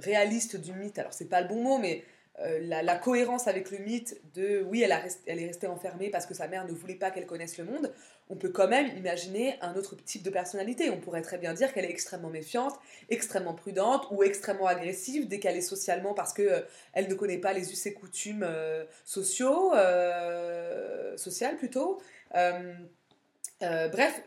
réaliste 0.00 0.56
du 0.56 0.72
mythe, 0.72 0.98
alors 0.98 1.12
c'est 1.12 1.28
pas 1.28 1.40
le 1.40 1.48
bon 1.48 1.62
mot, 1.62 1.78
mais 1.78 2.04
euh, 2.40 2.58
la, 2.82 2.96
cohérence 2.96 3.46
avec 3.46 3.70
le 3.70 3.78
mythe 3.78 4.20
de 4.34 4.62
oui, 4.62 4.82
elle, 4.82 4.90
est 5.38 5.46
restée 5.46 5.68
enfermée 5.68 6.10
parce 6.10 6.26
que 6.26 6.34
sa 6.34 6.48
mère 6.48 6.66
ne 6.66 6.72
voulait 6.72 6.96
pas 6.96 7.12
qu'elle 7.12 7.26
connaisse 7.26 7.58
le 7.58 7.64
monde, 7.64 7.92
on 8.28 8.34
peut 8.34 8.48
quand 8.48 8.66
même 8.66 8.88
imaginer 8.96 9.56
un 9.60 9.76
autre 9.76 9.94
type 9.94 10.24
de 10.24 10.30
personnalité. 10.30 10.90
On 10.90 10.98
pourrait 10.98 11.22
très 11.22 11.38
bien 11.38 11.54
dire 11.54 11.72
qu'elle 11.72 11.84
est 11.84 11.90
extrêmement 11.90 12.30
méfiante, 12.30 12.74
extrêmement 13.08 13.54
prudente 13.54 14.08
ou 14.10 14.24
extrêmement 14.24 14.66
agressive 14.66 15.28
dès 15.28 15.38
qu'elle 15.38 15.56
est 15.56 15.60
socialement 15.60 16.12
parce 16.12 16.32
que 16.32 16.42
euh, 16.42 16.60
elle 16.92 17.08
ne 17.08 17.14
connaît 17.14 17.38
pas 17.38 17.52
les 17.52 17.70
us 17.70 17.86
et 17.86 17.94
coutumes 17.94 18.42
euh, 18.44 18.84
sociaux, 19.04 19.72
sociales 21.16 21.56
plutôt. 21.56 22.00
bref, 22.32 24.22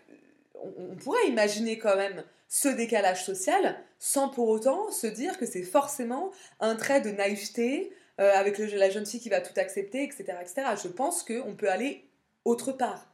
on, 0.53 0.95
pourrait 0.95 1.27
imaginer 1.27 1.77
quand 1.77 1.97
même 1.97 2.23
ce 2.47 2.69
décalage 2.69 3.25
social 3.25 3.75
sans 3.99 4.29
pour 4.29 4.49
autant 4.49 4.91
se 4.91 5.07
dire 5.07 5.37
que 5.37 5.45
c'est 5.45 5.63
forcément 5.63 6.31
un 6.59 6.75
trait 6.75 7.01
de 7.01 7.09
naïveté 7.09 7.91
euh, 8.19 8.31
avec 8.33 8.57
la 8.57 8.89
jeune 8.89 9.05
fille 9.05 9.19
qui 9.19 9.29
va 9.29 9.41
tout 9.41 9.57
accepter, 9.59 10.03
etc. 10.03 10.25
etc. 10.41 10.67
Je 10.81 10.87
pense 10.87 11.23
qu'on 11.23 11.55
peut 11.55 11.69
aller 11.69 12.03
autre 12.45 12.71
part. 12.71 13.13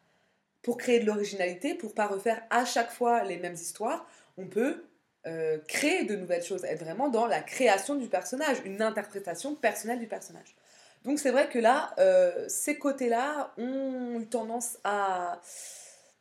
Pour 0.61 0.77
créer 0.77 0.99
de 0.99 1.05
l'originalité, 1.05 1.73
pour 1.73 1.93
pas 1.93 2.07
refaire 2.07 2.41
à 2.49 2.63
chaque 2.63 2.91
fois 2.91 3.23
les 3.23 3.37
mêmes 3.37 3.55
histoires, 3.55 4.07
on 4.37 4.47
peut 4.47 4.85
euh, 5.25 5.57
créer 5.67 6.05
de 6.05 6.15
nouvelles 6.15 6.43
choses, 6.43 6.63
être 6.63 6.83
vraiment 6.83 7.09
dans 7.09 7.27
la 7.27 7.41
création 7.41 7.95
du 7.95 8.07
personnage, 8.07 8.57
une 8.65 8.81
interprétation 8.81 9.55
personnelle 9.55 9.99
du 9.99 10.07
personnage. 10.07 10.55
Donc 11.03 11.19
c'est 11.19 11.31
vrai 11.31 11.49
que 11.49 11.59
là, 11.59 11.93
euh, 11.99 12.45
ces 12.47 12.77
côtés-là 12.77 13.53
ont 13.57 14.19
eu 14.19 14.25
tendance 14.27 14.77
à 14.83 15.41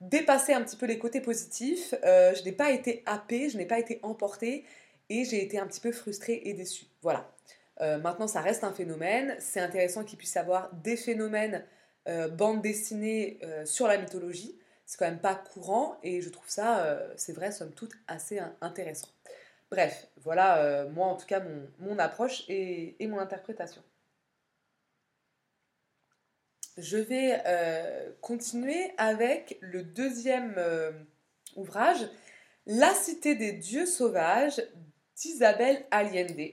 dépasser 0.02 0.52
un 0.52 0.62
petit 0.62 0.76
peu 0.76 0.86
les 0.86 0.98
côtés 0.98 1.20
positifs. 1.20 1.94
Euh, 2.04 2.34
je 2.34 2.42
n'ai 2.44 2.52
pas 2.52 2.70
été 2.70 3.02
happée, 3.06 3.48
je 3.48 3.56
n'ai 3.56 3.66
pas 3.66 3.78
été 3.78 4.00
emportée 4.02 4.64
et 5.08 5.24
j'ai 5.24 5.42
été 5.42 5.58
un 5.58 5.66
petit 5.66 5.80
peu 5.80 5.92
frustrée 5.92 6.42
et 6.44 6.54
déçue. 6.54 6.86
Voilà. 7.02 7.30
Euh, 7.80 7.98
maintenant, 7.98 8.26
ça 8.26 8.40
reste 8.40 8.64
un 8.64 8.72
phénomène. 8.72 9.36
C'est 9.38 9.60
intéressant 9.60 10.04
qu'il 10.04 10.18
puisse 10.18 10.34
y 10.34 10.38
avoir 10.38 10.72
des 10.74 10.96
phénomènes 10.96 11.64
euh, 12.08 12.28
bande 12.28 12.62
dessinée 12.62 13.38
sur 13.64 13.86
la 13.86 13.98
mythologie. 13.98 14.58
C'est 14.86 14.98
quand 14.98 15.06
même 15.06 15.20
pas 15.20 15.34
courant 15.34 15.96
et 16.02 16.20
je 16.20 16.28
trouve 16.28 16.48
ça, 16.48 16.98
c'est 17.16 17.32
vrai, 17.32 17.50
somme 17.50 17.72
toute, 17.72 17.92
assez 18.08 18.40
intéressant. 18.60 19.08
Bref, 19.70 20.08
voilà, 20.18 20.84
moi 20.92 21.06
en 21.06 21.16
tout 21.16 21.24
cas, 21.24 21.40
mon, 21.78 21.98
approche 21.98 22.44
et 22.48 23.06
mon 23.06 23.18
interprétation 23.18 23.82
je 26.76 26.96
vais 26.96 27.40
euh, 27.46 28.10
continuer 28.20 28.92
avec 28.96 29.58
le 29.60 29.82
deuxième 29.82 30.54
euh, 30.56 30.90
ouvrage, 31.56 32.08
La 32.66 32.94
cité 32.94 33.34
des 33.34 33.52
dieux 33.52 33.86
sauvages 33.86 34.62
d'Isabelle 35.16 35.84
Allende. 35.90 36.52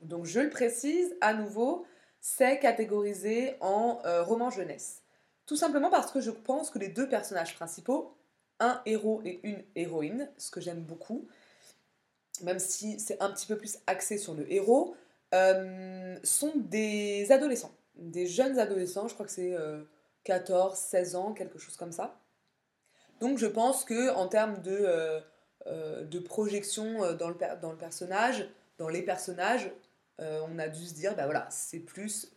Donc 0.00 0.24
je 0.24 0.40
le 0.40 0.50
précise 0.50 1.14
à 1.20 1.34
nouveau, 1.34 1.86
c'est 2.20 2.58
catégorisé 2.58 3.56
en 3.60 4.00
euh, 4.04 4.22
roman 4.22 4.50
jeunesse. 4.50 5.02
Tout 5.46 5.56
simplement 5.56 5.90
parce 5.90 6.10
que 6.10 6.20
je 6.20 6.30
pense 6.30 6.70
que 6.70 6.78
les 6.78 6.88
deux 6.88 7.08
personnages 7.08 7.54
principaux, 7.54 8.16
un 8.60 8.80
héros 8.86 9.20
et 9.24 9.40
une 9.42 9.62
héroïne, 9.74 10.30
ce 10.38 10.50
que 10.50 10.60
j'aime 10.60 10.80
beaucoup, 10.80 11.28
même 12.42 12.58
si 12.58 12.98
c'est 12.98 13.20
un 13.20 13.30
petit 13.30 13.46
peu 13.46 13.58
plus 13.58 13.78
axé 13.86 14.16
sur 14.16 14.34
le 14.34 14.50
héros, 14.50 14.96
sont 16.22 16.52
des 16.54 17.32
adolescents 17.32 17.74
des 17.96 18.26
jeunes 18.26 18.58
adolescents, 18.58 19.08
je 19.08 19.14
crois 19.14 19.26
que 19.26 19.32
c'est 19.32 19.56
14, 20.24 20.72
euh, 20.72 20.76
16 20.76 21.16
ans, 21.16 21.32
quelque 21.32 21.58
chose 21.58 21.76
comme 21.76 21.92
ça. 21.92 22.20
Donc 23.20 23.38
je 23.38 23.46
pense 23.46 23.84
que 23.84 24.10
en 24.14 24.28
termes 24.28 24.60
de, 24.62 24.76
euh, 24.76 25.20
euh, 25.66 26.04
de 26.04 26.18
projection 26.18 27.14
dans 27.14 27.28
le, 27.28 27.36
dans 27.60 27.70
le 27.70 27.78
personnage, 27.78 28.48
dans 28.78 28.88
les 28.88 29.02
personnages, 29.02 29.70
on 30.18 30.58
a 30.58 30.68
dû 30.68 30.86
se 30.86 30.94
dire, 30.94 31.16
bah 31.16 31.24
voilà, 31.24 31.48
c'est 31.50 31.80
plus 31.80 32.32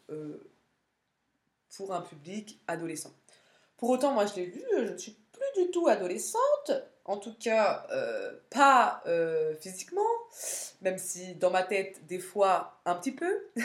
pour 1.76 1.94
un 1.94 2.02
public 2.02 2.60
adolescent. 2.68 3.14
Pour 3.78 3.92
autant, 3.92 4.14
moi 4.14 4.26
je 4.26 4.36
l'ai 4.36 4.46
lu, 4.48 4.64
je 4.76 4.92
ne 4.92 4.98
suis 4.98 5.16
du 5.56 5.72
tout 5.72 5.88
adolescente, 5.88 6.72
en 7.06 7.18
tout 7.18 7.36
cas 7.40 7.88
pas 8.50 9.04
physiquement, 9.60 10.02
même 10.82 10.98
si 10.98 11.36
dans 11.36 11.52
ma 11.52 11.64
tête, 11.64 12.06
des 12.08 12.20
fois, 12.20 12.80
un 12.86 12.96
petit 12.96 13.12
peu. 13.12 13.48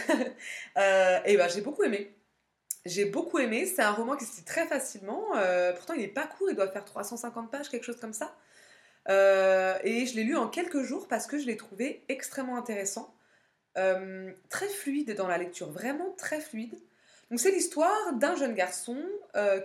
Euh, 0.79 1.19
et 1.27 1.37
ben, 1.37 1.49
j'ai 1.49 1.61
beaucoup 1.61 1.83
aimé. 1.83 2.17
J'ai 2.87 3.05
beaucoup 3.05 3.39
aimé. 3.39 3.67
C'est 3.67 3.83
un 3.83 3.93
roman 3.93 4.17
qui 4.17 4.25
se 4.25 4.39
lit 4.39 4.45
très 4.45 4.67
facilement. 4.67 5.37
Euh, 5.37 5.73
pourtant, 5.73 5.95
il 5.95 6.01
n'est 6.01 6.09
pas 6.09 6.27
court, 6.27 6.49
il 6.51 6.57
doit 6.57 6.69
faire 6.69 6.85
350 6.85 7.51
pages, 7.51 7.69
quelque 7.69 7.85
chose 7.85 8.01
comme 8.01 8.15
ça. 8.15 8.35
Euh, 9.09 9.79
et 9.85 10.07
je 10.07 10.17
l'ai 10.17 10.25
lu 10.25 10.37
en 10.37 10.49
quelques 10.49 10.83
jours 10.83 11.09
parce 11.09 11.27
que 11.27 11.39
je 11.39 11.47
l'ai 11.47 11.57
trouvé 11.57 12.05
extrêmement 12.09 12.57
intéressant. 12.57 13.15
très 13.75 14.69
fluide 14.69 15.15
dans 15.15 15.29
la 15.29 15.39
lecture, 15.39 15.71
vraiment 15.71 16.11
très 16.17 16.41
fluide. 16.41 16.75
Donc, 17.33 17.41
c'est 17.41 17.51
l'histoire 17.51 18.13
d'un 18.13 18.37
jeune 18.37 18.55
garçon 18.55 19.03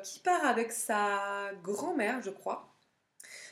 qui 0.01 0.19
part 0.19 0.45
avec 0.45 0.71
sa 0.71 1.51
grand-mère, 1.61 2.21
je 2.21 2.29
crois. 2.29 2.73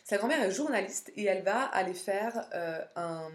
Sa 0.05 0.17
grand-mère 0.17 0.41
est 0.41 0.51
journaliste 0.51 1.12
et 1.17 1.25
elle 1.25 1.43
va 1.43 1.63
aller 1.65 1.93
faire 1.93 2.48
un 2.95 3.29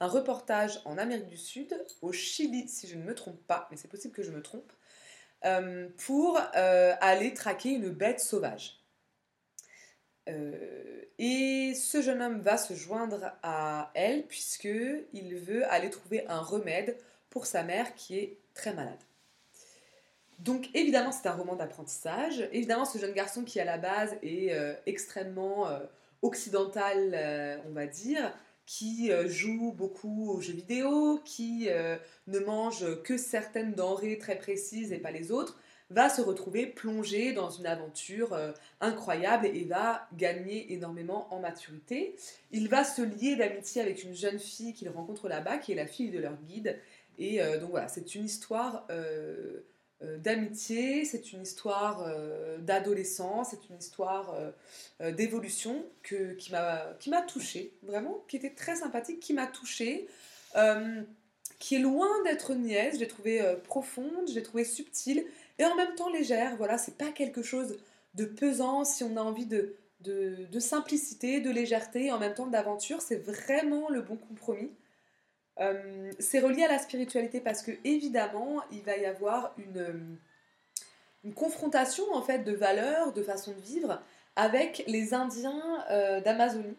un 0.00 0.08
reportage 0.08 0.80
en 0.86 0.96
Amérique 0.98 1.28
du 1.28 1.36
Sud, 1.36 1.76
au 2.00 2.10
Chili 2.10 2.66
si 2.68 2.88
je 2.88 2.96
ne 2.96 3.02
me 3.02 3.14
trompe 3.14 3.40
pas, 3.46 3.68
mais 3.70 3.76
c'est 3.76 3.88
possible 3.88 4.14
que 4.14 4.22
je 4.22 4.32
me 4.32 4.42
trompe. 4.42 4.72
pour 5.98 6.40
aller 6.54 7.32
traquer 7.34 7.70
une 7.70 7.90
bête 7.90 8.20
sauvage. 8.20 8.80
et 10.26 11.74
ce 11.74 12.02
jeune 12.02 12.22
homme 12.22 12.40
va 12.40 12.56
se 12.56 12.74
joindre 12.74 13.32
à 13.42 13.90
elle 13.94 14.26
puisque 14.26 14.68
il 15.12 15.36
veut 15.36 15.64
aller 15.70 15.90
trouver 15.90 16.26
un 16.26 16.40
remède 16.40 16.96
pour 17.28 17.46
sa 17.46 17.62
mère 17.62 17.94
qui 17.94 18.18
est 18.18 18.38
très 18.54 18.74
malade. 18.74 18.98
Donc 20.40 20.68
évidemment 20.74 21.12
c'est 21.12 21.28
un 21.28 21.32
roman 21.32 21.56
d'apprentissage. 21.56 22.48
Évidemment 22.52 22.84
ce 22.84 22.98
jeune 22.98 23.12
garçon 23.12 23.44
qui 23.44 23.60
à 23.60 23.64
la 23.64 23.78
base 23.78 24.16
est 24.22 24.52
extrêmement 24.86 25.68
occidental, 26.22 27.60
on 27.68 27.72
va 27.72 27.86
dire, 27.86 28.32
qui 28.70 29.10
euh, 29.10 29.28
joue 29.28 29.72
beaucoup 29.72 30.30
aux 30.30 30.40
jeux 30.40 30.52
vidéo, 30.52 31.20
qui 31.24 31.66
euh, 31.68 31.96
ne 32.28 32.38
mange 32.38 33.02
que 33.02 33.16
certaines 33.16 33.74
denrées 33.74 34.16
très 34.16 34.38
précises 34.38 34.92
et 34.92 34.98
pas 34.98 35.10
les 35.10 35.32
autres, 35.32 35.58
va 35.90 36.08
se 36.08 36.20
retrouver 36.20 36.66
plongé 36.66 37.32
dans 37.32 37.50
une 37.50 37.66
aventure 37.66 38.32
euh, 38.32 38.52
incroyable 38.80 39.46
et 39.46 39.64
va 39.64 40.06
gagner 40.16 40.72
énormément 40.72 41.26
en 41.34 41.40
maturité. 41.40 42.14
Il 42.52 42.68
va 42.68 42.84
se 42.84 43.02
lier 43.02 43.34
d'amitié 43.34 43.82
avec 43.82 44.04
une 44.04 44.14
jeune 44.14 44.38
fille 44.38 44.72
qu'il 44.72 44.88
rencontre 44.88 45.28
là-bas, 45.28 45.58
qui 45.58 45.72
est 45.72 45.74
la 45.74 45.88
fille 45.88 46.12
de 46.12 46.20
leur 46.20 46.36
guide. 46.36 46.78
Et 47.18 47.40
donc 47.60 47.70
voilà, 47.70 47.88
c'est 47.88 48.14
une 48.14 48.24
histoire 48.24 48.86
euh, 48.90 49.60
d'amitié, 50.02 51.04
c'est 51.04 51.32
une 51.32 51.42
histoire 51.42 52.04
euh, 52.06 52.58
d'adolescence, 52.58 53.48
c'est 53.50 53.68
une 53.68 53.78
histoire 53.78 54.34
euh, 55.00 55.12
d'évolution 55.12 55.84
qui 56.02 56.52
m'a 56.52 57.22
touchée, 57.28 57.74
vraiment, 57.82 58.24
qui 58.26 58.36
était 58.36 58.54
très 58.54 58.76
sympathique, 58.76 59.20
qui 59.20 59.34
m'a 59.34 59.46
touchée, 59.46 60.08
qui 61.58 61.74
est 61.74 61.80
loin 61.80 62.08
d'être 62.24 62.54
niaise, 62.54 62.94
je 62.94 63.00
l'ai 63.00 63.08
trouvée 63.08 63.42
profonde, 63.64 64.28
je 64.28 64.34
l'ai 64.34 64.42
trouvée 64.42 64.64
subtile 64.64 65.24
et 65.58 65.64
en 65.64 65.74
même 65.76 65.94
temps 65.94 66.10
légère. 66.10 66.56
Voilà, 66.56 66.78
c'est 66.78 66.96
pas 66.96 67.12
quelque 67.12 67.42
chose 67.42 67.76
de 68.14 68.24
pesant 68.24 68.84
si 68.84 69.04
on 69.04 69.16
a 69.16 69.20
envie 69.20 69.46
de, 69.46 69.76
de 70.00 70.60
simplicité, 70.60 71.40
de 71.40 71.50
légèreté, 71.50 72.10
en 72.10 72.18
même 72.18 72.34
temps 72.34 72.46
d'aventure, 72.46 73.02
c'est 73.02 73.16
vraiment 73.16 73.90
le 73.90 74.00
bon 74.00 74.16
compromis. 74.16 74.70
Euh, 75.60 76.10
c'est 76.18 76.40
relié 76.40 76.64
à 76.64 76.68
la 76.68 76.78
spiritualité 76.78 77.40
parce 77.40 77.62
que 77.62 77.72
évidemment, 77.84 78.62
il 78.72 78.82
va 78.82 78.96
y 78.96 79.04
avoir 79.04 79.54
une, 79.58 79.78
euh, 79.78 81.32
confrontation 81.34 82.04
en 82.14 82.22
fait 82.22 82.40
de 82.40 82.52
valeurs, 82.52 83.12
de 83.12 83.22
façon 83.22 83.52
de 83.52 83.60
vivre 83.60 84.00
avec 84.36 84.84
les 84.86 85.12
Indiens 85.12 85.84
euh, 85.90 86.20
d'Amazonie. 86.20 86.76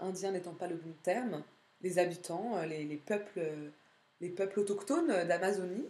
Indiens 0.00 0.32
n'étant 0.32 0.54
pas 0.54 0.68
le 0.68 0.76
bon 0.76 0.94
terme, 1.02 1.42
les 1.82 1.98
habitants, 1.98 2.62
les, 2.62 2.84
les 2.84 2.96
peuples, 2.96 3.42
les 4.22 4.30
peuples 4.30 4.60
autochtones 4.60 5.26
d'Amazonie. 5.28 5.84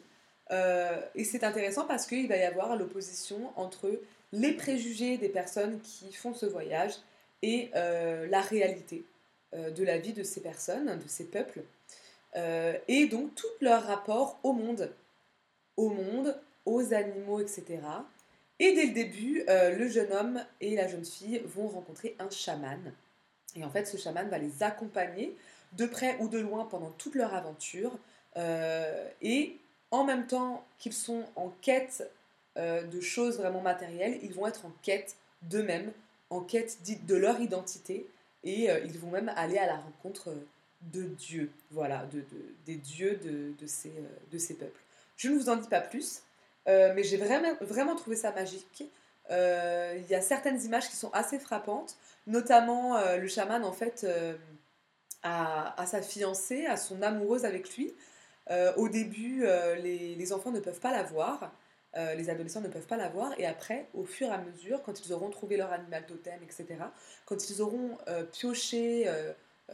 et 1.14 1.24
c'est 1.24 1.44
intéressant 1.44 1.86
parce 1.86 2.04
qu'il 2.06 2.26
va 2.26 2.36
y 2.36 2.42
avoir 2.42 2.74
l'opposition 2.74 3.52
entre 3.54 3.88
les 4.32 4.54
préjugés 4.54 5.18
des 5.18 5.28
personnes 5.28 5.80
qui 5.82 6.12
font 6.12 6.34
ce 6.34 6.46
voyage 6.46 6.94
et 7.42 7.70
la 7.74 8.40
réalité 8.40 9.04
de 9.52 9.84
la 9.84 9.98
vie 9.98 10.12
de 10.12 10.24
ces 10.24 10.40
personnes, 10.40 10.98
de 10.98 11.08
ces 11.08 11.26
peuples. 11.26 11.62
Euh, 12.36 12.78
et 12.88 13.06
donc 13.06 13.34
tout 13.34 13.46
leur 13.60 13.84
rapport 13.84 14.38
au 14.42 14.52
monde, 14.52 14.92
au 15.76 15.90
monde, 15.90 16.38
aux 16.64 16.92
animaux, 16.94 17.40
etc. 17.40 17.80
Et 18.58 18.74
dès 18.74 18.86
le 18.86 18.92
début, 18.92 19.44
euh, 19.48 19.76
le 19.76 19.88
jeune 19.88 20.12
homme 20.12 20.44
et 20.60 20.76
la 20.76 20.86
jeune 20.86 21.04
fille 21.04 21.42
vont 21.46 21.66
rencontrer 21.66 22.14
un 22.18 22.30
chaman. 22.30 22.92
Et 23.56 23.64
en 23.64 23.70
fait, 23.70 23.86
ce 23.86 23.96
chaman 23.96 24.28
va 24.28 24.38
les 24.38 24.62
accompagner 24.62 25.36
de 25.72 25.86
près 25.86 26.16
ou 26.20 26.28
de 26.28 26.38
loin 26.38 26.66
pendant 26.66 26.90
toute 26.90 27.14
leur 27.14 27.34
aventure. 27.34 27.92
Euh, 28.36 29.08
et 29.22 29.56
en 29.90 30.04
même 30.04 30.26
temps 30.26 30.64
qu'ils 30.78 30.92
sont 30.92 31.24
en 31.36 31.52
quête 31.60 32.10
de 32.56 33.00
choses 33.00 33.38
vraiment 33.38 33.62
matérielles, 33.62 34.18
ils 34.22 34.34
vont 34.34 34.46
être 34.46 34.66
en 34.66 34.72
quête 34.82 35.16
d'eux-mêmes, 35.42 35.90
en 36.28 36.40
quête 36.40 36.76
de 37.06 37.14
leur 37.14 37.40
identité. 37.40 38.06
Et 38.44 38.68
ils 38.84 38.98
vont 38.98 39.10
même 39.10 39.32
aller 39.34 39.56
à 39.56 39.66
la 39.66 39.76
rencontre 39.76 40.34
de 40.82 41.02
Dieu, 41.02 41.50
voilà, 41.70 42.06
de, 42.06 42.24
des 42.64 42.76
dieux 42.76 43.16
de, 43.16 43.52
de, 43.58 43.66
ces, 43.66 43.90
euh, 43.90 44.08
de 44.32 44.38
ces 44.38 44.54
peuples. 44.54 44.80
Je 45.16 45.28
ne 45.28 45.38
vous 45.38 45.48
en 45.48 45.56
dis 45.56 45.68
pas 45.68 45.80
plus, 45.80 46.22
euh, 46.68 46.92
mais 46.94 47.02
j'ai 47.02 47.18
vraiment, 47.18 47.54
vraiment 47.60 47.96
trouvé 47.96 48.16
ça 48.16 48.32
magique. 48.32 48.84
Euh, 49.30 49.94
il 49.98 50.06
y 50.10 50.14
a 50.14 50.20
certaines 50.20 50.60
images 50.62 50.88
qui 50.88 50.96
sont 50.96 51.10
assez 51.12 51.38
frappantes, 51.38 51.96
notamment 52.26 52.98
le 53.16 53.26
chaman 53.28 53.64
en 53.64 53.72
fait 53.72 54.06
à, 55.22 55.84
sa 55.86 56.02
fiancée, 56.02 56.66
à 56.66 56.76
son 56.76 57.02
amoureuse 57.02 57.44
avec 57.44 57.76
lui. 57.76 57.94
au 58.76 58.88
début, 58.88 59.44
les, 59.82 60.32
enfants 60.32 60.50
ne 60.50 60.60
peuvent 60.60 60.80
pas 60.80 60.90
la 60.90 61.04
voir, 61.04 61.52
les 61.94 62.28
adolescents 62.28 62.60
ne 62.60 62.68
peuvent 62.68 62.86
pas 62.86 62.96
la 62.96 63.08
voir, 63.08 63.32
et 63.38 63.46
après, 63.46 63.86
au 63.94 64.04
fur 64.04 64.26
et 64.28 64.32
à 64.32 64.38
mesure, 64.38 64.82
quand 64.82 65.04
ils 65.04 65.12
auront 65.12 65.30
trouvé 65.30 65.56
leur 65.56 65.72
animal 65.72 66.06
totem, 66.06 66.40
etc., 66.42 66.66
quand 67.24 67.50
ils 67.50 67.62
auront 67.62 67.98
pioché 68.32 69.08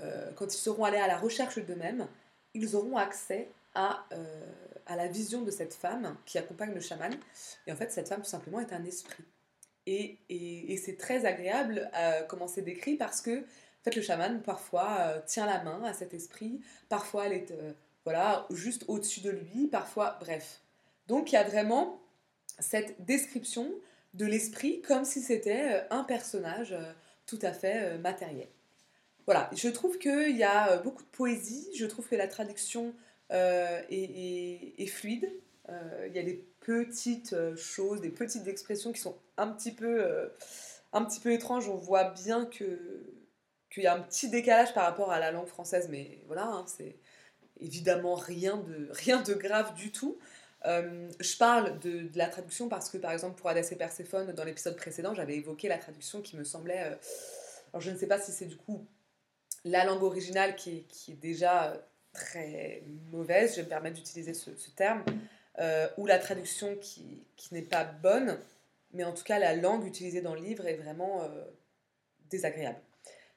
euh, 0.01 0.31
quand 0.35 0.53
ils 0.53 0.59
seront 0.59 0.85
allés 0.85 0.99
à 0.99 1.07
la 1.07 1.17
recherche 1.17 1.59
d'eux-mêmes, 1.59 2.07
ils 2.55 2.77
auront 2.77 2.97
accès 2.97 3.49
à, 3.75 4.07
euh, 4.13 4.47
à 4.87 4.97
la 4.97 5.07
vision 5.07 5.43
de 5.43 5.51
cette 5.51 5.75
femme 5.75 6.17
qui 6.25 6.39
accompagne 6.39 6.75
le 6.75 6.81
chaman. 6.81 7.15
Et 7.67 7.73
en 7.73 7.77
fait, 7.77 7.91
cette 7.93 8.09
femme, 8.09 8.23
tout 8.23 8.29
simplement, 8.29 8.61
est 8.61 8.73
un 8.73 8.85
esprit. 8.85 9.25
Et, 9.87 10.19
et, 10.29 10.77
c'est 10.79 10.97
très 10.97 11.27
agréable 11.27 11.89
euh, 11.95 12.23
comment 12.23 12.49
c'est 12.49 12.63
décrit 12.63 12.97
parce 12.97 13.21
que 13.21 13.41
en 13.41 13.85
fait, 13.85 13.95
le 13.95 14.03
chaman, 14.03 14.43
parfois, 14.43 15.23
tient 15.27 15.47
la 15.47 15.63
main 15.63 15.85
à 15.85 15.93
cet 15.93 16.13
esprit, 16.13 16.61
parfois, 16.89 17.27
elle 17.27 17.35
est 17.35 17.55
voilà, 18.05 18.49
juste 18.51 18.85
au-dessus 18.89 19.21
de 19.21 19.31
lui, 19.31 19.69
parfois, 19.69 20.17
bref. 20.19 20.61
Donc, 21.07 21.31
il 21.31 21.37
y 21.37 21.39
a 21.39 21.45
vraiment 21.45 22.01
cette 22.59 23.05
description 23.05 23.71
de 24.15 24.27
l'esprit 24.27 24.83
comme 24.83 25.05
si 25.05 25.21
c'était 25.21 25.85
un 25.91 26.03
personnage 26.03 26.75
tout 27.27 27.39
à 27.43 27.53
fait 27.53 27.97
matériel. 27.99 28.49
Voilà, 29.27 29.51
je 29.53 29.69
trouve 29.69 29.99
qu'il 29.99 30.37
y 30.37 30.45
a 30.45 30.71
euh, 30.71 30.79
beaucoup 30.79 31.03
de 31.03 31.09
poésie, 31.09 31.69
je 31.77 31.85
trouve 31.85 32.07
que 32.09 32.15
la 32.15 32.29
traduction 32.29 32.95
euh, 33.33 33.83
est, 33.91 34.87
fluide. 34.87 35.29
Euh, 35.69 36.07
il 36.09 36.15
y 36.15 36.19
a 36.21 36.23
des 36.23 36.47
petites 36.61 37.35
choses, 37.57 38.01
des 38.01 38.11
petites 38.11 38.47
expressions 38.47 38.93
qui 38.93 39.01
sont 39.01 39.19
un 39.37 39.49
petit 39.49 39.73
peu, 39.73 40.31
un 40.93 41.05
petit 41.05 41.19
peu 41.19 41.33
étranges. 41.33 41.69
On 41.69 41.75
voit 41.77 42.05
bien 42.05 42.47
qu'il 42.47 42.69
y 43.79 43.87
a 43.87 43.95
un 43.95 44.01
petit 44.01 44.29
décalage 44.29 44.73
par 44.75 44.85
rapport 44.85 45.11
à 45.11 45.19
la 45.19 45.33
langue 45.33 45.49
française, 45.49 45.89
mais 45.91 46.21
voilà, 46.29 46.45
hein, 46.45 46.65
c'est 46.69 46.97
évidemment 47.61 48.15
rien 48.15 48.57
de, 48.57 48.89
rien 48.93 49.21
de 49.23 49.35
grave 49.35 49.75
du 49.75 49.91
tout. 49.91 50.19
je 50.65 51.37
parle 51.37 51.81
de, 51.81 52.09
la 52.15 52.29
traduction 52.29 52.69
parce 52.69 52.91
que, 52.91 52.99
par 52.99 53.11
exemple, 53.11 53.41
pour 53.41 53.51
Hadès 53.51 53.73
et 53.73 53.77
Perséphone, 53.77 54.33
dans 54.33 54.45
l'épisode 54.45 54.77
précédent, 54.77 55.15
j'avais 55.15 55.35
évoqué 55.37 55.67
la 55.67 55.79
traduction 55.79 56.23
qui 56.23 56.37
me 56.37 56.45
semblait. 56.45 56.79
alors, 56.79 57.81
je 57.81 57.91
ne 57.91 57.97
sais 57.97 58.07
pas 58.07 58.21
si 58.21 58.31
c'est 58.31 58.47
du 58.47 58.57
coup 58.57 58.87
la 59.67 59.85
langue 59.85 60.03
originale 60.03 60.55
qui 60.57 60.87
est, 61.09 61.21
déjà 61.21 61.77
très 62.13 62.83
mauvaise, 63.11 63.53
je 63.53 63.57
vais 63.57 63.65
me 63.65 63.69
permettre 63.69 63.97
d'utiliser 63.97 64.33
ce, 64.33 64.51
terme, 64.75 65.05
euh, 65.59 65.89
ou 65.97 66.07
la 66.07 66.19
traduction 66.19 66.77
qui, 66.77 67.25
n'est 67.53 67.63
pas 67.63 67.85
bonne, 67.85 68.39
mais 68.93 69.05
en 69.05 69.13
tout 69.13 69.25
cas 69.25 69.39
la 69.39 69.55
langue 69.55 69.85
utilisée 69.85 70.21
dans 70.21 70.35
le 70.35 70.41
livre 70.41 70.67
est 70.67 70.77
vraiment 70.77 71.23
euh, 71.23 71.45
désagréable. 72.31 72.79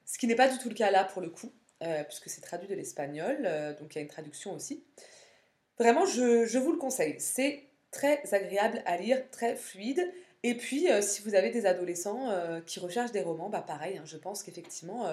Ce 0.06 0.18
qui 0.18 0.26
n'est 0.26 0.36
pas 0.36 0.48
du 0.48 0.58
tout 0.58 0.68
le 0.68 0.74
cas 0.74 0.90
là 0.90 1.04
pour 1.04 1.20
le 1.20 1.30
coup, 1.30 1.52
euh, 1.82 2.04
puisque 2.04 2.28
c'est 2.28 2.40
traduit 2.40 2.68
de 2.68 2.74
l'espagnol, 2.74 3.42
donc 3.80 3.94
il 3.94 3.96
y 3.96 3.98
a 3.98 4.02
une 4.02 4.08
traduction 4.08 4.54
aussi. 4.54 4.84
Vraiment, 5.78 6.06
je, 6.06 6.46
je 6.46 6.58
vous 6.58 6.72
le 6.72 6.78
conseille. 6.78 7.16
C'est 7.18 7.64
très 7.90 8.22
agréable 8.32 8.82
à 8.86 8.96
lire, 8.98 9.22
très 9.30 9.56
fluide. 9.56 10.12
Et 10.42 10.54
puis, 10.54 10.88
si 11.02 11.22
vous 11.22 11.34
avez 11.34 11.50
des 11.50 11.66
adolescents 11.66 12.28
qui 12.66 12.80
recherchent 12.80 13.12
des 13.12 13.22
romans, 13.22 13.48
bah 13.48 13.64
pareil, 13.66 13.98
hein, 13.98 14.02
je 14.04 14.16
pense 14.16 14.42
qu'effectivement 14.42 15.06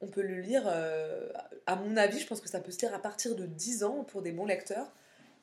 on 0.00 0.08
peut 0.08 0.22
le 0.22 0.40
lire, 0.40 0.64
euh, 0.66 1.30
à 1.66 1.76
mon 1.76 1.96
avis, 1.96 2.18
je 2.18 2.26
pense 2.26 2.40
que 2.40 2.48
ça 2.48 2.60
peut 2.60 2.70
se 2.70 2.80
lire 2.80 2.94
à 2.94 2.98
partir 3.00 3.34
de 3.34 3.46
10 3.46 3.84
ans 3.84 4.04
pour 4.04 4.22
des 4.22 4.32
bons 4.32 4.44
lecteurs, 4.44 4.92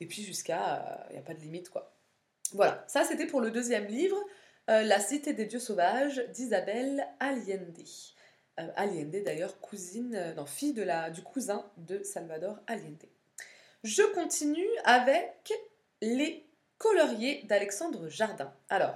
et 0.00 0.06
puis 0.06 0.22
jusqu'à, 0.22 1.06
il 1.08 1.12
euh, 1.12 1.12
n'y 1.14 1.18
a 1.18 1.22
pas 1.22 1.34
de 1.34 1.40
limite 1.40 1.70
quoi. 1.70 1.92
Voilà, 2.52 2.84
ça 2.86 3.04
c'était 3.04 3.26
pour 3.26 3.40
le 3.40 3.50
deuxième 3.50 3.86
livre, 3.86 4.22
euh, 4.70 4.82
La 4.82 5.00
Cité 5.00 5.32
des 5.32 5.46
Dieux 5.46 5.58
Sauvages 5.58 6.24
d'Isabelle 6.32 7.06
Allende. 7.20 7.82
Allende 8.56 9.16
d'ailleurs, 9.24 9.58
cousine, 9.60 10.34
non, 10.36 10.46
fille 10.46 10.74
du 10.74 11.22
cousin 11.22 11.68
de 11.76 12.04
Salvador 12.04 12.60
Allende. 12.68 13.02
Je 13.82 14.02
continue 14.14 14.68
avec 14.84 15.52
Les 16.00 16.46
coloriers 16.78 17.42
d'Alexandre 17.48 18.08
Jardin. 18.08 18.54
Alors, 18.68 18.94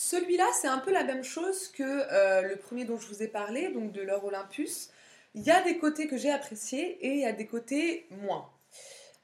celui-là, 0.00 0.46
c'est 0.52 0.68
un 0.68 0.78
peu 0.78 0.92
la 0.92 1.02
même 1.02 1.24
chose 1.24 1.66
que 1.66 1.82
euh, 1.82 2.42
le 2.42 2.54
premier 2.54 2.84
dont 2.84 3.00
je 3.00 3.08
vous 3.08 3.20
ai 3.20 3.26
parlé, 3.26 3.72
donc 3.72 3.90
de 3.90 4.00
l'or 4.00 4.24
Olympus. 4.24 4.90
Il 5.34 5.42
y 5.42 5.50
a 5.50 5.60
des 5.60 5.76
côtés 5.76 6.06
que 6.06 6.16
j'ai 6.16 6.30
appréciés 6.30 7.04
et 7.04 7.14
il 7.14 7.18
y 7.18 7.26
a 7.26 7.32
des 7.32 7.48
côtés 7.48 8.06
moins. 8.10 8.48